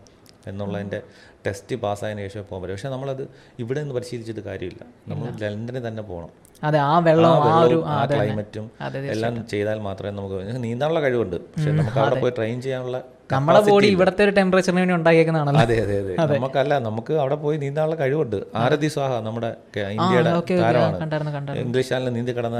എന്നുള്ളതിന്റെ 0.47 1.01
ടെസ്റ്റ് 1.47 1.75
പാസ്സായതിനു 1.75 2.21
ശേഷം 2.27 2.45
പോകാൻ 2.49 2.62
പറ്റും. 2.62 2.75
പക്ഷേ 2.75 2.89
നമ്മളത് 2.89 3.29
ഇവിടെ 3.60 3.79
നിന്ന് 3.79 3.95
പരിശീലിച്ചിട്ട് 3.95 4.41
കാര്യമില്ല. 4.41 4.86
നമ്മൾ 5.08 5.32
ലണ്ടനിൽ 5.41 5.88
തന്നെ 5.88 6.03
പോകണം. 6.03 6.29
അതെ 6.63 6.79
ആ 6.79 6.99
വെള്ളം 6.99 7.29
ആ 7.29 7.62
ഒരു 7.62 7.84
ക്ലൈമറ്റും 8.12 8.71
എല്ലാം 9.12 9.47
ചെയ്താൽ 9.47 9.79
മാത്രമേ 9.79 10.15
നമുക്ക് 10.17 10.63
നീന്താനുള്ള 10.63 10.99
കഴിവുണ്ട്. 10.99 11.36
പക്ഷെ 11.36 11.71
നമുക്ക് 11.71 11.97
അവിടെ 11.97 12.19
പോയി 12.19 12.34
ട്രെയിൻ 12.38 12.62
ചെയ്യാനുള്ള 12.62 13.03
നമ്മുടെ 13.31 13.59
ബോഡി 13.67 13.88
ഇവിടുത്തെ 13.93 14.21
ഒരു 14.25 14.31
ടെമ്പറേച്ചറിന് 14.38 14.79
വേണ്ടി 14.79 14.93
ഉണ്ടാക്കിയേക്കുന്നതാണല്ലോ. 14.95 15.62
അതെ 15.65 15.75
അതെ 15.83 15.95
അതെ. 15.99 16.33
നമുക്കല്ല 16.38 16.73
നമുക്ക് 16.88 17.13
അവിടെ 17.21 17.36
പോയി 17.43 17.57
നീന്താനുള്ള 17.63 17.95
കഴിവുണ്ട്. 18.01 18.36
ആരതി 18.62 18.89
സ്വാഹ 18.95 19.12
നമ്മുടെ 19.27 19.49
ഇന്ത്യയുടെ 19.93 20.31
താരമാണ്. 20.63 21.55
ഇംഗ്ലീഷ് 21.63 21.89
ചാനലിൽ 21.91 22.13
നീന്തി 22.17 22.33
കിടന്ന 22.38 22.57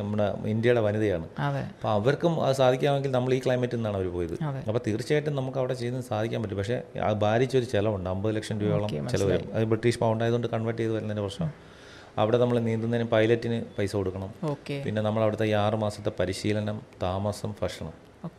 നമ്മുടെ 0.00 0.26
ഇന്ത്യയുടെ 0.54 0.82
വനിതയാണ്. 0.86 1.26
അപ്പൊ 1.46 1.60
അപ്പോൾ 1.60 1.90
അവർക്കും 1.98 2.34
അത് 2.46 2.56
സാധിക്കാമെങ്കിൽ 2.62 3.12
നമ്മൾ 3.18 3.34
ഈ 3.38 3.40
ക്ലൈമറ്റിൽ 3.46 3.78
നിന്നാണ് 3.80 3.98
അവർ 4.00 4.08
പോയത്. 4.16 4.34
അപ്പൊ 4.48 4.70
അപ്പോൾ 4.72 4.82
തീർച്ചയായിട്ടും 4.88 5.36
നമുക്ക് 5.40 5.58
അവിടെ 5.62 5.76
ചെയ്ത് 5.82 6.00
സാധിക്കാൻ 6.10 6.42
പറ്റും. 6.42 6.58
പക്ഷേ 6.62 6.78
ഭാരിച്ചൊരു 7.24 7.68
ചിലവുണ്ട്. 7.74 8.10
അമ്പത് 8.14 8.34
ലക്ഷം 8.38 8.58
രൂപയോളം 8.64 9.08
ചിലവ് 9.14 9.30
വരും. 9.34 9.48
അത് 9.56 9.64
ബ്രിട്ടീഷ് 9.72 10.00
പൗണ്ട് 10.04 10.24
ആയതുകൊണ്ട് 10.24 10.50
കൺവേർട്ട് 10.56 10.80
ചെയ്ത് 10.82 10.94
വരുന്നതിന്റെ 10.98 11.26
പ്രശ്നം. 11.28 11.50
അവിടെ 12.20 12.38
നമ്മൾ 12.44 12.56
നീന്തുന്നതിന് 12.68 13.08
പൈലറ്റിന് 13.16 13.58
പൈസ 13.78 13.92
കൊടുക്കണം. 13.98 14.30
പിന്നെ 14.84 15.00
നമ്മൾ 15.08 15.20
അവിടുത്തെ 15.24 15.46
ഈ 15.50 15.56
ആറ് 15.64 15.76
മാസത്തെ 15.86 16.12
പരിശീലനം 16.20 16.78
താമസം 17.02 17.52
ഭക്ഷണം. 17.62 17.92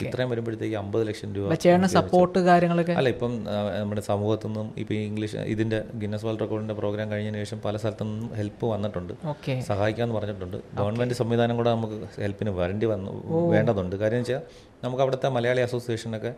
ഇത്രയും 0.05 0.29
വരുമ്പോഴത്തേക്ക് 0.31 0.75
അമ്പത് 0.81 1.03
ലക്ഷം 1.09 1.29
രൂപ 1.35 1.55
ചേട്ടന് 1.63 1.89
സപ്പോർട്ട് 1.95 2.39
കാര്യങ്ങളൊക്കെ? 2.49 2.93
അല്ല 2.99 3.09
ഇപ്പം 3.15 3.31
നമ്മുടെ 3.79 4.03
സമൂഹത്തു 4.09 4.47
നിന്നും 4.49 4.67
ഇപ്പം 4.81 4.97
ഇംഗ്ലീഷ് 5.09 5.45
ഇതിന്റെ 5.53 5.79
ഗിന്നസ് 6.01 6.25
വേൾഡ് 6.27 6.43
റെക്കോർഡിന്റെ 6.43 6.75
പ്രോഗ്രാം 6.81 7.07
കഴിഞ്ഞതിന് 7.13 7.39
ശേഷം 7.43 7.61
പല 7.65 7.77
സ്ഥലത്തു 7.83 8.05
നിന്നും 8.09 8.29
ഹെൽപ്പ് 8.39 8.65
വന്നിട്ടുണ്ട്. 8.73 9.13
ഓക്കെ. 9.33 9.55
സഹായിക്കാമെന്ന് 9.69 10.17
പറഞ്ഞിട്ടുണ്ട്. 10.19 10.57
ഗവൺമെന്റ് 10.79 11.17
സംവിധാനം 11.21 11.57
കൂടെ 11.61 11.71
നമുക്ക് 11.75 11.99
ഹെൽപ്പിന് 12.25 12.53
വരേണ്ടി 12.59 12.89
വന്നു 12.93 13.13
വേണ്ടതുണ്ട്. 13.55 13.95
കാര്യം 14.03 14.21
വെച്ചാൽ 14.23 14.43
നമുക്ക് 14.83 15.03
അവിടുത്തെ 15.05 15.27
മലയാളി 15.35 15.61
അസോസിയേഷനൊക്കെ 15.67 16.31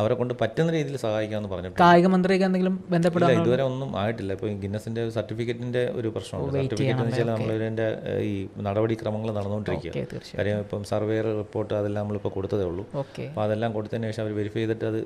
അവരെ 0.00 0.14
കൊണ്ട് 0.20 0.32
പറ്റുന്ന 0.42 0.70
രീതിയിൽ 0.76 0.96
സഹായിക്കാമെന്ന് 1.04 1.50
പറഞ്ഞിട്ടുണ്ട്. 1.52 1.82
കായിക 1.84 2.06
മന്ത്രിയൊക്കെ 2.14 2.46
എന്തെങ്കിലും 2.48 2.74
ബന്ധപ്പെടാൻ 2.94 3.32
ഇതുവരെ 3.40 3.64
ഒന്നും 3.70 3.90
ആയിട്ടില്ല. 4.00 4.32
ഇപ്പോൾ 4.38 4.50
ഗിന്നസിന്റെ 4.64 5.02
സർട്ടിഫിക്കറ്റിന്റെ 5.16 5.82
ഒരു 5.98 6.08
പ്രശ്നമുണ്ട്. 6.16 6.56
സർട്ടിഫിക്കറ്റ് 6.58 7.02
എന്ന് 7.04 7.12
വെച്ചാൽ 7.12 7.30
നമ്മളിതിന്റെ 7.34 7.88
ഈ 8.30 8.34
നടപടിക്രമങ്ങൾ 8.68 9.30
നടന്നുകൊണ്ടിരിക്കുക 9.38 10.20
കാര്യം 10.38 10.60
ഇപ്പം 10.66 10.84
സർവേ 10.92 11.18
റിപ്പോർട്ട് 11.28 11.72
അതെല്ലാം 11.80 12.02
നമ്മളിപ്പോൾ 12.04 12.34
കൊടുത്തതേ 12.36 12.66
ഉള്ളൂ. 12.70 12.84
അപ്പൊ 12.92 13.36
അപ്പോൾ 13.36 13.44
അതെല്ലാം 13.46 13.70
കൊടുത്തതിന് 13.76 14.06
ശേഷം 14.10 14.22
അവർ 14.24 14.32
വെരിഫൈ 14.40 14.60
ചെയ്തിട്ട് 14.60 14.86
അത് 14.90 15.00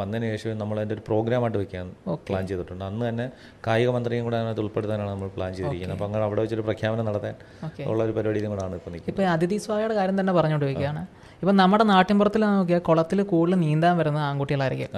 വന്നതിന് 0.00 0.30
ശേഷം 0.34 0.58
നമ്മൾ 0.62 0.76
അതിന്റെ 0.80 0.96
ഒരു 0.98 1.04
പ്രോഗ്രാമായിട്ട് 1.08 1.58
വെക്കാൻ 1.62 1.88
പ്ലാൻ 2.28 2.44
ചെയ്തിട്ടുണ്ട്. 2.50 2.84
അന്ന് 2.90 3.04
തന്നെ 3.08 3.26
കായിക 3.66 3.90
മന്ത്രിയും 3.96 4.24
കൂടെ 4.28 4.36
അതിനകത്ത് 4.40 4.62
ഉൾപ്പെടുത്താനാണ് 4.64 5.10
നമ്മൾ 5.14 5.28
പ്ലാൻ 5.36 5.52
ചെയ്തിരിക്കുന്നത്. 5.58 5.96
അപ്പോൾ 5.96 6.08
അങ്ങനെ 6.08 6.24
അവിടെ 6.28 6.40
വെച്ചൊരു 6.44 6.64
പ്രഖ്യാപനം 6.68 7.06
നടത്താൻ 7.10 7.34
ഉള്ള 7.90 8.00
ഒരു 8.06 8.12
പരിപാടിയും 8.18 8.52
കൂടാണ് 8.54 8.74
ഇപ്പോൾ 8.80 8.92
നിൽക്കുന്നത്. 8.94 9.14
ഇപ്പം 9.14 9.32
അതിഥി 9.34 9.58
സ്വായയുടെ 9.66 9.96
കാര്യം 10.00 10.16
തന്നെ 10.20 10.34
പറഞ്ഞുകൊണ്ടിരിക്കുകയാണ്. 10.38 11.02
ഇപ്പം 11.42 11.56
നമ്മുടെ 11.62 11.84
നാട്ടിൻപുറത്തിൽ 12.36 12.60
നോക്കിയാൽ 12.60 12.82
കുളത്തിൽ 12.88 13.18
കൂടുതൽ 13.32 13.56
നീന്താൻ 13.64 13.94
വരുന്ന 13.98 14.18
ആൺകുട്ടികളായിരിക്കും. 14.18 14.90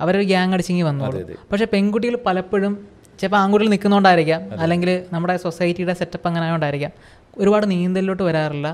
അവരൊരു 0.00 0.24
ഗ്യാങ് 0.24 0.52
അടിച്ചിങ്ങി 0.54 0.82
വന്നോളൂ 0.82 1.20
പക്ഷെ 1.50 1.66
പെൺകുട്ടികൾ 1.72 2.16
പലപ്പോഴും 2.26 2.72
ചിലപ്പോൾ 3.20 3.38
ആൺകുട്ടികൾ 3.42 3.70
നിൽക്കുന്നതുകൊണ്ടായിരിക്കാം 3.70 4.40
അല്ലെങ്കിൽ 4.62 4.90
നമ്മുടെ 5.12 5.34
സൊസൈറ്റിയുടെ 5.36 5.94
സെറ്റപ്പ് 6.00 6.26
അങ്ങനെ 6.28 6.44
ആയതുകൊണ്ടായിരിക്കാം 6.44 6.92
ഒരുപാട് 7.38 7.64
നീന്തലിലോട്ട് 7.70 8.24
വരാറില്ല. 8.28 8.68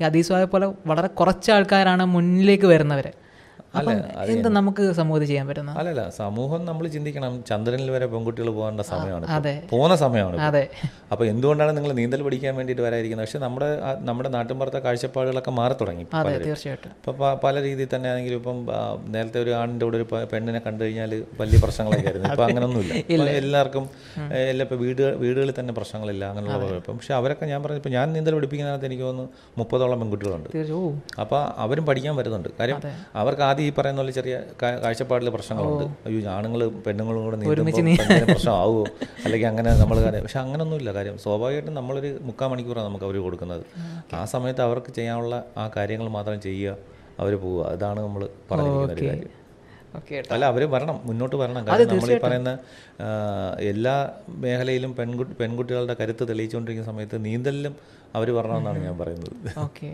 ഈ 0.00 0.02
അതീസ്വായ 0.04 0.44
പോലെ 0.44 0.66
വളരെ 0.86 1.08
കുറച്ച് 1.18 1.50
ആൾക്കാരാണ് 1.56 2.04
മുന്നിലേക്ക് 2.14 2.66
വരുന്നവർ 2.66 3.06
എന്താ 4.32 4.48
നമുക്ക് 4.56 4.84
സമൂഹത്തിൽ 4.98 5.28
ചെയ്യാൻ 5.30 5.46
പറ്റുന്ന 5.48 5.74
അല്ലല്ല 5.80 6.02
സമൂഹം 6.18 6.60
നമ്മൾ 6.68 6.84
ചിന്തിക്കണം. 6.94 7.32
ചന്ദ്രനിൽ 7.50 7.90
വരെ 7.94 8.06
പെൺകുട്ടികൾ 8.14 8.48
പോകേണ്ട 8.56 8.82
സമയമാണ്. 8.90 9.26
പോകുന്ന 9.70 9.94
സമയമാണ് 10.02 10.34
ഇപ്പൊ. 10.36 10.48
അതെ. 10.48 10.64
അപ്പോൾ 11.12 11.24
എന്തുകൊണ്ടാണ് 11.32 11.72
നിങ്ങൾ 11.76 11.92
നീന്തൽ 12.00 12.22
പഠിക്കാൻ 12.26 12.52
വേണ്ടിയിട്ട് 12.58 12.84
വരായിരിക്കുന്നത് 12.86 13.26
പക്ഷെ 13.26 13.40
നമ്മുടെ 13.44 13.68
നമ്മുടെ 14.08 14.30
നാട്ടിൻപുറത്തെ 14.36 14.80
കാഴ്ചപ്പാടുകളൊക്കെ 14.86 15.54
മാറി 15.60 15.76
തുടങ്ങി 15.82 16.04
ഇപ്പൊ 16.06 16.22
തീർച്ചയായിട്ടും. 16.46 16.92
ഇപ്പൊ 16.98 17.30
പല 17.44 17.54
രീതിയിൽ 17.66 17.90
തന്നെ 17.94 18.08
ആണെങ്കിലും 18.12 18.38
ഇപ്പം 18.42 18.58
നേരത്തെ 19.14 19.40
ഒരു 19.44 19.52
ആണിന്റെ 19.60 19.84
കൂടെ 19.88 19.98
ഒരു 20.00 20.06
പെണ്ണിനെ 20.32 20.60
കണ്ടു 20.66 20.82
കഴിഞ്ഞാൽ 20.84 21.14
വലിയ 21.40 21.60
പ്രശ്നങ്ങളൊക്കെ 21.64 22.08
ആയിരുന്നു. 22.10 22.28
ഇപ്പം 22.34 22.46
അങ്ങനൊന്നുമില്ല. 22.48 22.92
ഇപ്പൊ 23.14 23.28
എല്ലാവർക്കും 23.40 23.86
എല്ലാ 24.52 24.66
ഇപ്പോൾ 24.68 24.80
വീട് 24.84 25.02
വീടുകളിൽ 25.24 25.54
തന്നെ 25.60 25.74
പ്രശ്നങ്ങളില്ല. 25.80 26.24
അങ്ങനെയുള്ള 26.32 26.60
കുഴപ്പം. 26.66 26.96
പക്ഷെ 27.00 27.16
അവരൊക്കെ 27.20 27.44
ഞാൻ 27.52 27.60
പറഞ്ഞു 27.66 27.82
ഇപ്പോൾ 27.82 27.94
ഞാൻ 27.98 28.06
നീന്തൽ 28.16 28.36
പഠിപ്പിക്കുന്നതിനകത്ത് 28.38 28.90
എനിക്ക് 28.90 29.06
തോന്നുന്നു 29.08 29.58
മുപ്പതോളം 29.62 29.98
പെൺകുട്ടികളുണ്ട്. 30.04 30.50
അപ്പോൾ 31.24 31.42
അവരും 31.66 31.86
പഠിക്കാൻ 31.90 32.14
വരുന്നുണ്ട്. 32.22 32.50
കാര്യം 32.60 32.78
അവർക്ക് 33.22 33.44
ആദ്യം 33.48 33.60
ഈ 33.66 33.68
പറയുന്ന 33.78 34.00
പോലെ 34.02 34.14
ചെറിയ 34.18 34.34
കാഴ്ചപ്പാടിൽ 34.62 35.30
പ്രശ്നങ്ങളുണ്ട്. 35.36 35.84
അയ്യോ 36.06 36.20
ആണുങ്ങൾ 36.36 36.60
പെണ്ണുങ്ങളും 36.86 37.20
കൂടെ 37.26 37.36
നീന്തുമ്പോൾ 37.40 38.26
പ്രശ്നമാവുമോ 38.32 38.84
അല്ലെങ്കിൽ 39.24 39.48
അങ്ങനെ 39.52 39.70
നമ്മൾ 39.82 39.98
കാര്യം 40.06 40.24
പക്ഷെ 40.26 40.40
അങ്ങനൊന്നുമില്ല. 40.44 40.90
കാര്യം 40.98 41.18
സ്വാഭാവികമായിട്ടും 41.24 41.76
നമ്മളൊരു 41.80 42.10
മുക്കാൽ 42.30 42.50
മണിക്കൂറാണ് 42.54 42.86
നമുക്ക് 42.90 43.06
അവർ 43.10 43.18
കൊടുക്കുന്നത്. 43.26 43.64
ആ 44.20 44.24
സമയത്ത് 44.34 44.64
അവർക്ക് 44.68 44.92
ചെയ്യാനുള്ള 44.98 45.36
ആ 45.62 45.66
കാര്യങ്ങൾ 45.76 46.08
മാത്രം 46.18 46.40
ചെയ്യുക 46.48 46.76
അവർ 47.22 47.32
പോവുക. 47.44 47.62
അതാണ് 47.76 48.00
നമ്മൾ 48.06 48.24
പറഞ്ഞിരിക്കുന്ന 48.50 48.96
ഒരു 48.98 49.06
കാര്യം. 49.10 49.30
അല്ല 50.34 50.44
അവർ 50.52 50.62
വരണം. 50.74 50.98
മുന്നോട്ട് 51.08 51.36
വരണം. 51.40 51.62
കാരണം 51.68 51.88
നമ്മൾ 51.90 52.10
ഈ 52.14 52.18
പറയുന്ന 52.26 52.52
എല്ലാ 53.72 53.94
മേഖലയിലും 54.44 54.92
പെൺകുട്ടി 54.98 55.32
പെൺകുട്ടികളുടെ 55.40 55.96
കരുത്ത് 56.00 56.24
തെളിയിച്ചുകൊണ്ടിരിക്കുന്ന 56.30 56.90
സമയത്ത് 56.92 57.16
നീന്തലിലും 57.26 57.74
അവർ 58.18 58.28
വരണമെന്നാണ് 58.38 58.78
ഞാൻ 58.86 58.96
പറയുന്നത്. 59.02 59.34
ഓക്കെ. 59.66 59.90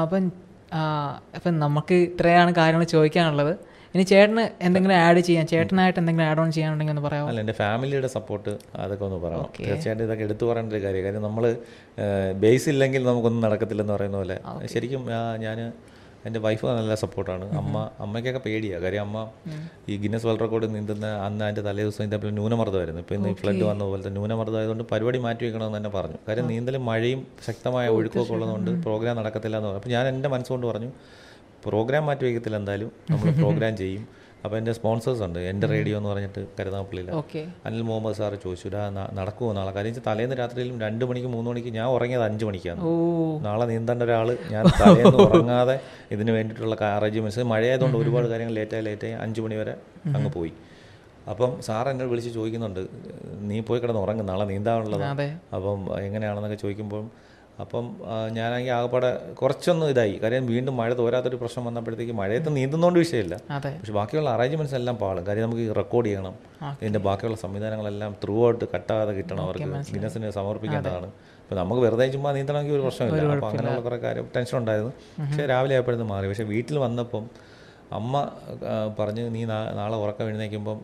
അപ്പം 0.00 0.24
അപ്പം 1.36 1.52
നമുക്ക് 1.64 1.96
ഇത്രയാണ് 2.08 2.50
കാര്യങ്ങൾ 2.60 2.86
ചോദിക്കാനുള്ളത്. 2.94 3.52
ഇനി 3.94 4.02
ചേട്ടന് 4.10 4.42
എന്തെങ്കിലും 4.66 4.96
ആഡ് 5.04 5.20
ചെയ്യാൻ 5.28 5.46
ചേട്ടനായിട്ട് 5.52 5.98
എന്തെങ്കിലും 6.00 6.26
ആഡ് 6.30 6.40
ഓൺ 6.42 6.50
ചെയ്യാനുണ്ടെങ്കിൽ 6.56 6.94
ഒന്ന് 6.94 7.04
പറയാമോ? 7.06 7.28
അല്ല 7.30 7.40
എന്റെ 7.44 7.54
ഫാമിലിയുടെ 7.60 8.08
സപ്പോർട്ട് 8.16 8.52
അതൊക്കെ 8.82 9.04
ഒന്ന് 9.06 9.18
പറയാം 9.24 9.46
തീർച്ചയായിട്ടും 9.56 10.04
ഇതൊക്കെ 10.06 10.24
എടുത്തു 10.28 10.44
പറയേണ്ട 10.50 10.72
ഒരു 10.76 10.82
കാര്യം 10.84 11.04
കാര്യം 11.06 11.24
നമ്മൾ 11.28 11.44
ബേസ് 12.44 12.68
ഇല്ലെങ്കിൽ 12.74 13.02
നമുക്കൊന്നും 13.10 13.42
നടക്കത്തില്ലെന്ന് 13.46 13.94
പറയുന്ന 13.96 14.18
പോലെ. 14.22 14.36
ശരിക്കും 14.74 15.02
ഞാൻ 15.46 15.58
എന്റെ 16.26 16.40
വൈഫ് 16.44 16.64
നല്ല 16.78 16.94
സപ്പോർട്ടാണ് 17.02 17.44
അമ്മ 17.60 17.74
അമ്മയ്ക്കൊക്കെ 18.04 18.40
പേടിയാണ് 18.46 18.82
കാര്യം 18.84 19.02
അമ്മ 19.06 19.18
ഈ 19.90 19.96
ഗിന്നസ് 20.02 20.26
വേൾഡ് 20.26 20.42
റെക്കോർഡ് 20.44 20.74
നീന്തുന്ന 20.74 21.06
അന്ന് 21.26 21.44
അതിന്റെ 21.44 21.62
തലേ 21.68 21.82
ദിവസം 21.82 22.04
ഇതേപോലെ 22.04 22.32
ന്യൂനമർദ്ദമായിരുന്നു. 22.38 23.00
ഇപ്പോൾ 23.00 23.14
ഇന്ന് 23.14 23.28
ഈ 23.28 23.36
ഫ്ലഡ് 23.42 23.64
വന്ന 23.70 23.84
പോലത്തെ 23.84 24.10
ന്യൂനമർദ്ദം 24.10 24.58
ആയതുകൊണ്ട് 24.58 24.84
പരിപാടി 24.92 25.18
മാറ്റി 25.18 25.44
വെക്കണമെന്ന് 25.46 25.78
തന്നെ 25.78 25.90
പറഞ്ഞു. 25.98 26.18
കാര്യം 26.28 26.48
നീന്തലും 26.52 26.84
മഴയും 26.90 27.26
ശക്തമായ 27.48 27.88
ഒഴുക്കൊക്കെ 27.96 28.32
ഉള്ളതുകൊണ്ട് 28.36 28.70
പ്രോഗ്രാം 28.86 29.16
നടക്കത്തില്ല 29.16 29.56
എന്ന് 29.56 29.68
പറഞ്ഞു. 29.68 29.80
അപ്പോൾ 29.82 29.94
ഞാൻ 29.96 30.06
എന്റെ 30.14 30.28
മനസ്സുകൊണ്ട് 30.28 30.66
പറഞ്ഞു 30.66 30.90
പ്രോഗ്രാം 31.66 32.06
മാറ്റി 32.06 32.24
വയ്ക്കത്തില്ല 32.26 32.56
എന്തായാലും. 32.56 32.90
നമ്മൾ 33.10 33.30
പ്രോഗ്രാം 33.42 33.74
ചെയ്യും. 33.82 34.04
അപ്പോൾ 34.44 34.56
എന്റെ 34.56 34.72
സ്പോൺസേഴ്സ് 34.72 35.22
ഉണ്ട്. 35.22 35.38
എന്റെ 35.48 35.66
റേഡിയോ 35.66 35.96
എന്ന് 35.96 36.08
പറഞ്ഞിട്ട് 36.08 36.46
കരുനാപ്പള്ളിയിൽ 36.58 37.08
ഓക്കെ. 37.12 37.40
അനിൽ 37.66 37.82
മുഹമ്മദ് 37.82 38.14
സാറ് 38.14 38.36
ചോദിച്ചു 38.42 38.68
"ഡാ, 38.68 38.90
ന- 38.90 39.08
നടക്കുമോ 39.12 39.52
നാളെ? 39.52 39.70
കാര്യം 39.70 39.90
വെച്ചാൽ 39.90 40.06
തലേന്ന് 40.06 40.36
രാത്രിയിലും 40.36 40.80
രണ്ട് 40.80 41.04
മണിക്ക് 41.04 41.26
മൂന്ന് 41.26 41.50
മണിക്ക് 41.50 41.68
ഞാൻ 41.70 41.86
ഉറങ്ങിയത് 41.88 42.24
അഞ്ച് 42.24 42.44
മണിക്കാണ്. 42.44 42.80
നാളെ 43.42 43.66
നീന്തേണ്ട 43.66 44.02
ഒരാൾ 44.02 44.28
ഞാൻ 44.50 44.64
തലേന്ന് 44.80 45.18
ഉറങ്ങാതെ 45.26 45.76
ഇതിന് 46.10 46.30
വേണ്ടിയിട്ടുള്ള 46.30 46.76
അറേഞ്ച്മെന്റ്സ് 46.90 47.40
മഴയായതുകൊണ്ട് 47.44 47.98
ഒരുപാട് 47.98 48.26
കാര്യങ്ങൾ 48.26 48.54
ലേറ്റായി 48.54 48.82
ലേറ്റായി 48.82 49.12
അഞ്ച് 49.20 49.40
മണി 49.40 49.54
വരെ 49.54 49.74
അങ്ങ് 50.14 50.30
പോയി. 50.30 50.52
അപ്പം 51.30 51.60
സാർ 51.60 51.88
എന്നെ 51.88 52.04
വിളിച്ച് 52.06 52.30
ചോദിക്കുന്നുണ്ട് 52.30 52.80
നീ 53.42 53.60
പോയി 53.60 53.80
കിടന്ന് 53.80 54.00
ഉറങ്ങും 54.00 54.26
നാളെ 54.26 54.44
നീന്താനുള്ളതാണ് 54.44 55.26
അപ്പം 55.54 55.80
എങ്ങനെയാണെന്നൊക്കെ 56.00 56.56
ചോദിക്കുമ്പോൾ 56.56 57.02
അപ്പം 57.62 57.86
ഞാനാണെങ്കിൽ 58.36 58.72
ആകെപ്പാടെ 58.76 59.10
കുറച്ചൊന്നും 59.40 59.88
ഇതായി. 59.92 60.14
കാര്യം 60.22 60.44
വീണ്ടും 60.52 60.74
മഴ 60.80 60.90
തോരാത്തൊരു 61.00 61.38
പ്രശ്നം 61.42 61.64
വന്നപ്പോഴത്തേക്ക് 61.68 62.14
മഴയത്ത് 62.20 62.50
നീന്തുന്നതുകൊണ്ട് 62.56 62.98
വിഷയമില്ല 63.04 63.36
പക്ഷെ 63.78 63.94
ബാക്കിയുള്ള 63.98 64.30
അറേഞ്ച്മെന്റ്സ് 64.36 64.76
എല്ലാം 64.80 64.96
പാളും. 65.02 65.22
കാര്യം 65.28 65.44
നമുക്ക് 65.46 65.76
റെക്കോർഡ് 65.80 66.08
ചെയ്യണം. 66.08 66.34
ഇതിന്റെ 66.80 67.02
ബാക്കിയുള്ള 67.08 67.38
സംവിധാനങ്ങളെല്ലാം 67.44 68.12
ത്രൂ 68.24 68.36
ഔട്ട് 68.48 68.64
കട്ടാതെ 68.74 69.12
കിട്ടണം 69.18 69.42
അവർക്ക്. 69.46 69.70
ഗിന്നസിന് 69.94 70.30
സമർപ്പിക്കേണ്ടതാണ്. 70.38 71.10
അപ്പൊ 71.42 71.56
നമുക്ക് 71.60 71.82
വെറുതെ 71.82 72.08
ചുമ്മാ 72.08 72.32
നീന്തണമെങ്കിൽ 72.32 72.74
ഒരു 72.74 72.82
പ്രശ്നമില്ല. 72.82 73.22
അപ്പൊ 73.36 73.48
അങ്ങനെയുള്ള 73.48 73.80
കുറെ 73.86 73.96
കാര്യം 73.96 74.26
ടെൻഷൻ 74.36 74.56
ഉണ്ടായിരുന്നു. 74.58 74.92
പക്ഷേ 75.20 75.46
രാവിലെ 75.46 75.74
ആയപ്പോഴത്തെ 75.74 76.06
മാറി. 76.12 76.26
പക്ഷെ 76.28 76.44
വീട്ടിൽ 76.52 76.78
വന്നപ്പം 76.78 77.24
അമ്മ 77.98 78.14
പറഞ്ഞു 78.98 79.24
നീ 79.36 79.42
നാളെ 79.78 79.96
ഉറക്കം 80.04 80.26
എഴുന്നേക്കുമ്പം 80.30 80.78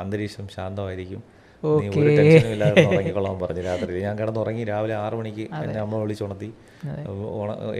അന്തരീക്ഷം 0.00 0.46
ശാന്തമായിരിക്കും. 0.56 1.22
നീ 1.64 1.88
ഒരു 2.00 2.10
ടെൻഷനും 2.18 2.52
ഇല്ലാതെ 2.54 2.84
ഉറങ്ങിക്കൊള്ളാൻ 2.90 3.36
പറഞ്ഞു 3.42 3.62
രാത്രി 3.68 4.00
ഞാൻ 4.06 4.14
കിടന്നുറങ്ങി 4.20 4.64
രാവിലെ 4.70 4.94
ആറു 5.02 5.16
മണിക്ക് 5.20 5.44
എന്നെ 5.64 5.80
അമ്മ 5.84 6.00
വിളിച്ചുണർത്തി. 6.04 6.48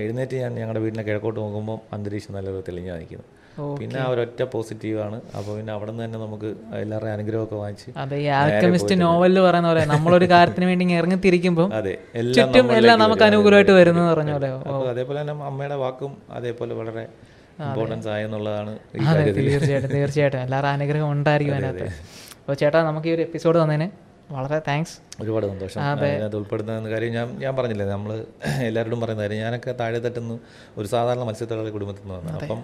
എഴുന്നേറ്റ് 0.02 0.36
ഞാൻ 0.42 0.52
ഞങ്ങളുടെ 0.60 0.82
വീടിന്റെ 0.84 1.04
കിഴക്കോട്ട് 1.08 1.38
നോക്കുമ്പോൾ 1.40 1.78
അന്തരീക്ഷം 1.96 2.34
നല്ല 2.36 2.60
തെളിഞ്ഞാൽ 2.68 2.98
നിൽക്കുന്നു 3.02 3.26
പിന്നെ 3.80 3.98
ആ 4.02 4.06
ഒരൊറ്റ 4.12 4.40
പോസിറ്റീവാണ് 4.52 5.18
അപ്പോൾ 5.38 5.52
പിന്നെ 5.58 5.72
അവിടെ 5.74 5.90
നിന്ന് 5.90 6.04
തന്നെ 6.04 6.18
നമുക്ക് 6.24 6.48
എല്ലാവരുടെയും 6.80 7.14
അനുഗ്രഹമൊക്കെ 7.16 7.56
വാങ്ങിച്ച് 7.60 7.90
അതെ 8.02 8.16
ഈ 8.24 8.26
ആൽക്കമിസ്റ്റ് 8.38 8.94
നോവലിൽ 9.02 9.38
പറയുന്ന 9.46 9.68
പോലെ 9.70 9.84
നമ്മളൊരു 9.92 10.26
കാര്യത്തിന് 10.32 10.66
വേണ്ടി 10.70 10.82
ഇറങ്ങി 10.82 10.96
ഇറങ്ങിത്തിരിക്കുമ്പോൾ 11.00 11.68
അതെ 11.78 11.94
ചുറ്റും 12.38 12.72
എല്ലാം 12.78 12.98
നമുക്ക് 13.04 13.24
അനുകൂലമായിട്ട് 13.28 13.74
വരുന്നത് 13.80 14.08
പറഞ്ഞ 14.12 14.32
പോലെ. 14.36 14.50
അതേപോലെ 14.94 15.18
തന്നെ 15.22 15.36
അമ്മയുടെ 15.50 15.78
വാക്കും 15.84 16.14
അതേപോലെ 16.38 16.74
വളരെ 16.80 17.04
ഇമ്പോർട്ടൻസ് 17.64 18.08
ആയെന്നുള്ളതാണ് 18.14 18.72
തീർച്ചയായിട്ടും 18.94 19.92
തീർച്ചയായിട്ടും. 19.96 20.40
എല്ലാവരും 20.46 20.70
അനുഗ്രഹം 20.76 21.08
ഉണ്ടായിരിക്കും 21.16 21.56
അതിനകത്ത്. 21.58 21.88
അപ്പോൾ 22.44 22.56
ചേട്ടാ 22.60 22.78
നമുക്ക് 22.86 23.08
ഈ 23.10 23.12
ഒരു 23.16 23.22
എപ്പിസോഡ് 23.26 23.56
തന്നതിന് 23.60 23.86
വളരെ 24.34 24.58
താങ്ക്സ് 24.66 24.96
ഒരുപാട് 25.22 25.44
സന്തോഷം. 25.50 25.78
അതിനകത്ത് 25.90 26.36
ഉൾപ്പെടുന്ന 26.40 26.90
കാര്യം 26.92 27.12
ഞാൻ 27.16 27.28
ഞാൻ 27.44 27.52
പറഞ്ഞില്ലേ 27.58 27.86
നമ്മൾ 27.92 28.10
എല്ലാവരോടും 28.68 29.00
പറയുന്ന 29.02 29.22
കാര്യം 29.24 29.40
ഞാനൊക്കെ 29.44 29.72
താഴെ 29.80 30.00
തട്ടുന്ന 30.06 30.36
ഒരു 30.78 30.86
സാധാരണ 30.94 31.22
മത്സ്യത്തൊഴിലാളി 31.28 31.72
കുടുംബത്തിൽ 31.76 32.04
നിന്ന് 32.04 32.16
വന്നത് 32.18 32.36
അപ്പം 32.44 32.60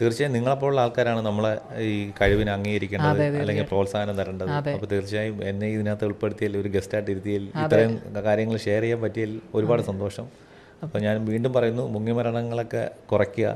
തീർച്ചയായും 0.00 0.32
നിങ്ങളെപ്പോലുള്ള 0.36 0.80
ആൾക്കാരാണ് 0.84 1.20
നമ്മളെ 1.28 1.52
ഈ 1.88 1.92
കഴിവിനെ 2.20 2.52
അംഗീകരിക്കേണ്ടത് 2.56 3.22
അല്ലെങ്കിൽ 3.42 3.66
പ്രോത്സാഹനം 3.72 4.16
തരേണ്ടത്. 4.20 4.50
അപ്പോൾ 4.76 4.90
തീർച്ചയായും 4.94 5.36
എന്നെ 5.50 5.68
ഇതിനകത്ത് 5.76 6.08
ഉൾപ്പെടുത്തിയാൽ 6.10 6.56
ഒരു 6.62 6.70
ഗസ്റ്റായിട്ട് 6.76 7.10
ഇരുത്തിയാൽ 7.14 7.44
ഇത്രയും 7.62 7.94
കാര്യങ്ങൾ 8.28 8.58
ഷെയർ 8.66 8.82
ചെയ്യാൻ 8.86 9.00
പറ്റിയാൽ 9.06 9.32
ഒരുപാട് 9.58 9.84
സന്തോഷം. 9.90 10.26
അപ്പോൾ 10.82 10.98
ഞാൻ 10.98 11.24
വീണ്ടും 11.24 11.52
പറയുന്നു 11.52 11.88
മുങ്ങി 11.88 12.12
മരണങ്ങളൊക്കെ 12.12 12.90
കുറയ്ക്കുക. 13.12 13.46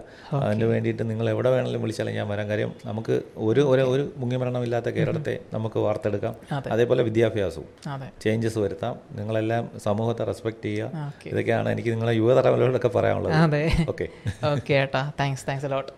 അതിന് 0.46 0.64
വേണ്ടിയിട്ട് 0.64 1.10
നിങ്ങൾ 1.10 1.30
എവിടെ 1.30 1.50
വേണമെങ്കിലും 1.50 1.82
വിളിച്ചാലും 1.82 2.14
ഞാൻ 2.14 2.28
വരാൻ 2.28 2.48
കാര്യം 2.48 2.72
നമുക്ക് 2.86 3.22
ഒരു 3.48 3.60
ഒരു 3.60 3.82
ഒരു 3.82 4.12
മുങ്ങിമരണമില്ലാത്ത 4.16 4.88
കേരളത്തെ 4.88 5.40
നമുക്ക് 5.54 5.78
വാർത്തെടുക്കാം. 5.78 6.34
അതേപോലെ 6.72 7.02
വിദ്യാഭ്യാസവും 7.02 7.68
അതെ. 7.94 8.08
ചേഞ്ചസ് 8.22 8.58
വരുത്താം. 8.58 8.96
നിങ്ങളെല്ലാം 9.12 9.70
സമൂഹത്തെ 9.86 10.24
റെസ്പെക്ട് 10.24 10.62
ചെയ്യുക. 10.62 11.12
ഇതൊക്കെയാണ് 11.26 11.68
എനിക്ക് 11.68 11.90
നിങ്ങളെ 11.90 12.12
യുവതലമുറയോടൊക്കെ 12.12 12.88
പറയാനുള്ളത്. 12.88 13.34
അതെ. 13.46 13.64
ഓക്കെ. 13.88 14.08
ഓക്കെ 14.52 14.74
ഏട്ടാ. 14.74 15.12
Thanks 15.20 15.46
thanks 15.48 15.66
a lot 15.66 15.92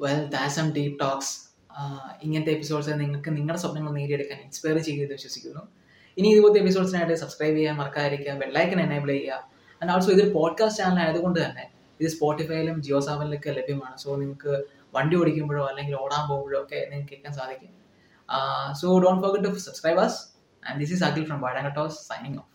well 0.00 0.24
that 0.36 0.54
some 0.54 0.68
deep 0.70 1.00
talks 1.00 1.34
ഇങ്ങനത്തെ 2.22 2.52
എപ്പിസോഡ്സ് 2.52 2.90
നിങ്ങൾക്ക് 3.00 3.30
നിങ്ങളുടെ 3.36 3.60
സ്വപ്നങ്ങൾ 3.60 3.92
നേടിയെടുക്കാൻ 3.92 4.38
ഇൻസ്പയർ 4.44 4.78
ചെയ്യുമെന്ന് 4.78 5.14
വിശ്വസിക്കുന്നു. 5.14 5.62
ഇനി 6.16 6.28
ഇതുപോലത്തെ 6.28 6.58
എപ്പിസോഡ്സിനായിട്ട് 6.58 7.14
സബ്സ്ക്രൈബ് 7.14 7.56
ചെയ്യാൻ 7.56 7.76
മറക്കാതിരിക്കുക 7.76 8.32
ബെല്ലൈക്കൻ 8.32 8.80
എനേബിൾ 8.80 9.08
ചെയ്യുക 9.08 9.51
ആൻഡ് 9.82 9.92
ഓൾസോ 9.92 10.10
ഇതൊരു 10.12 10.30
പോഡ്കാസ്റ്റ് 10.30 10.82
ചാനൽ 10.82 11.00
ആയതുകൊണ്ട് 11.02 11.38
തന്നെ 11.44 11.64
ഇത് 12.00 12.08
സ്പോട്ടിഫൈയിലും 12.08 12.82
ജിയോ 12.82 13.00
സാവനിലൊക്കെ 13.00 13.50
ലഭ്യമാണ്. 13.50 13.96
സോ 13.98 14.16
നിങ്ങൾക്ക് 14.16 14.52
വണ്ടി 14.94 15.16
ഓടിക്കുമ്പോഴോ 15.16 15.64
അല്ലെങ്കിൽ 15.64 15.94
ഓടാൻ 15.96 16.28
പോകുമ്പോഴോ 16.28 16.62
ഒക്കെ 16.62 16.86
നിങ്ങൾക്ക് 16.90 17.10
കേൾക്കാൻ 17.10 17.32
സാധിക്കും. 17.32 17.72
So 18.80 18.98
don't 18.98 19.22
forget 19.22 19.48
to 19.48 19.58
subscribe 19.58 20.00
us. 20.06 20.14
And 20.62 20.80
this 20.80 20.92
is 20.92 21.04
Akhil 21.04 21.24
from 21.24 21.40
വാഴാങ്കട്ടോസ് 21.40 21.96
signing 22.08 22.36
of 22.38 22.48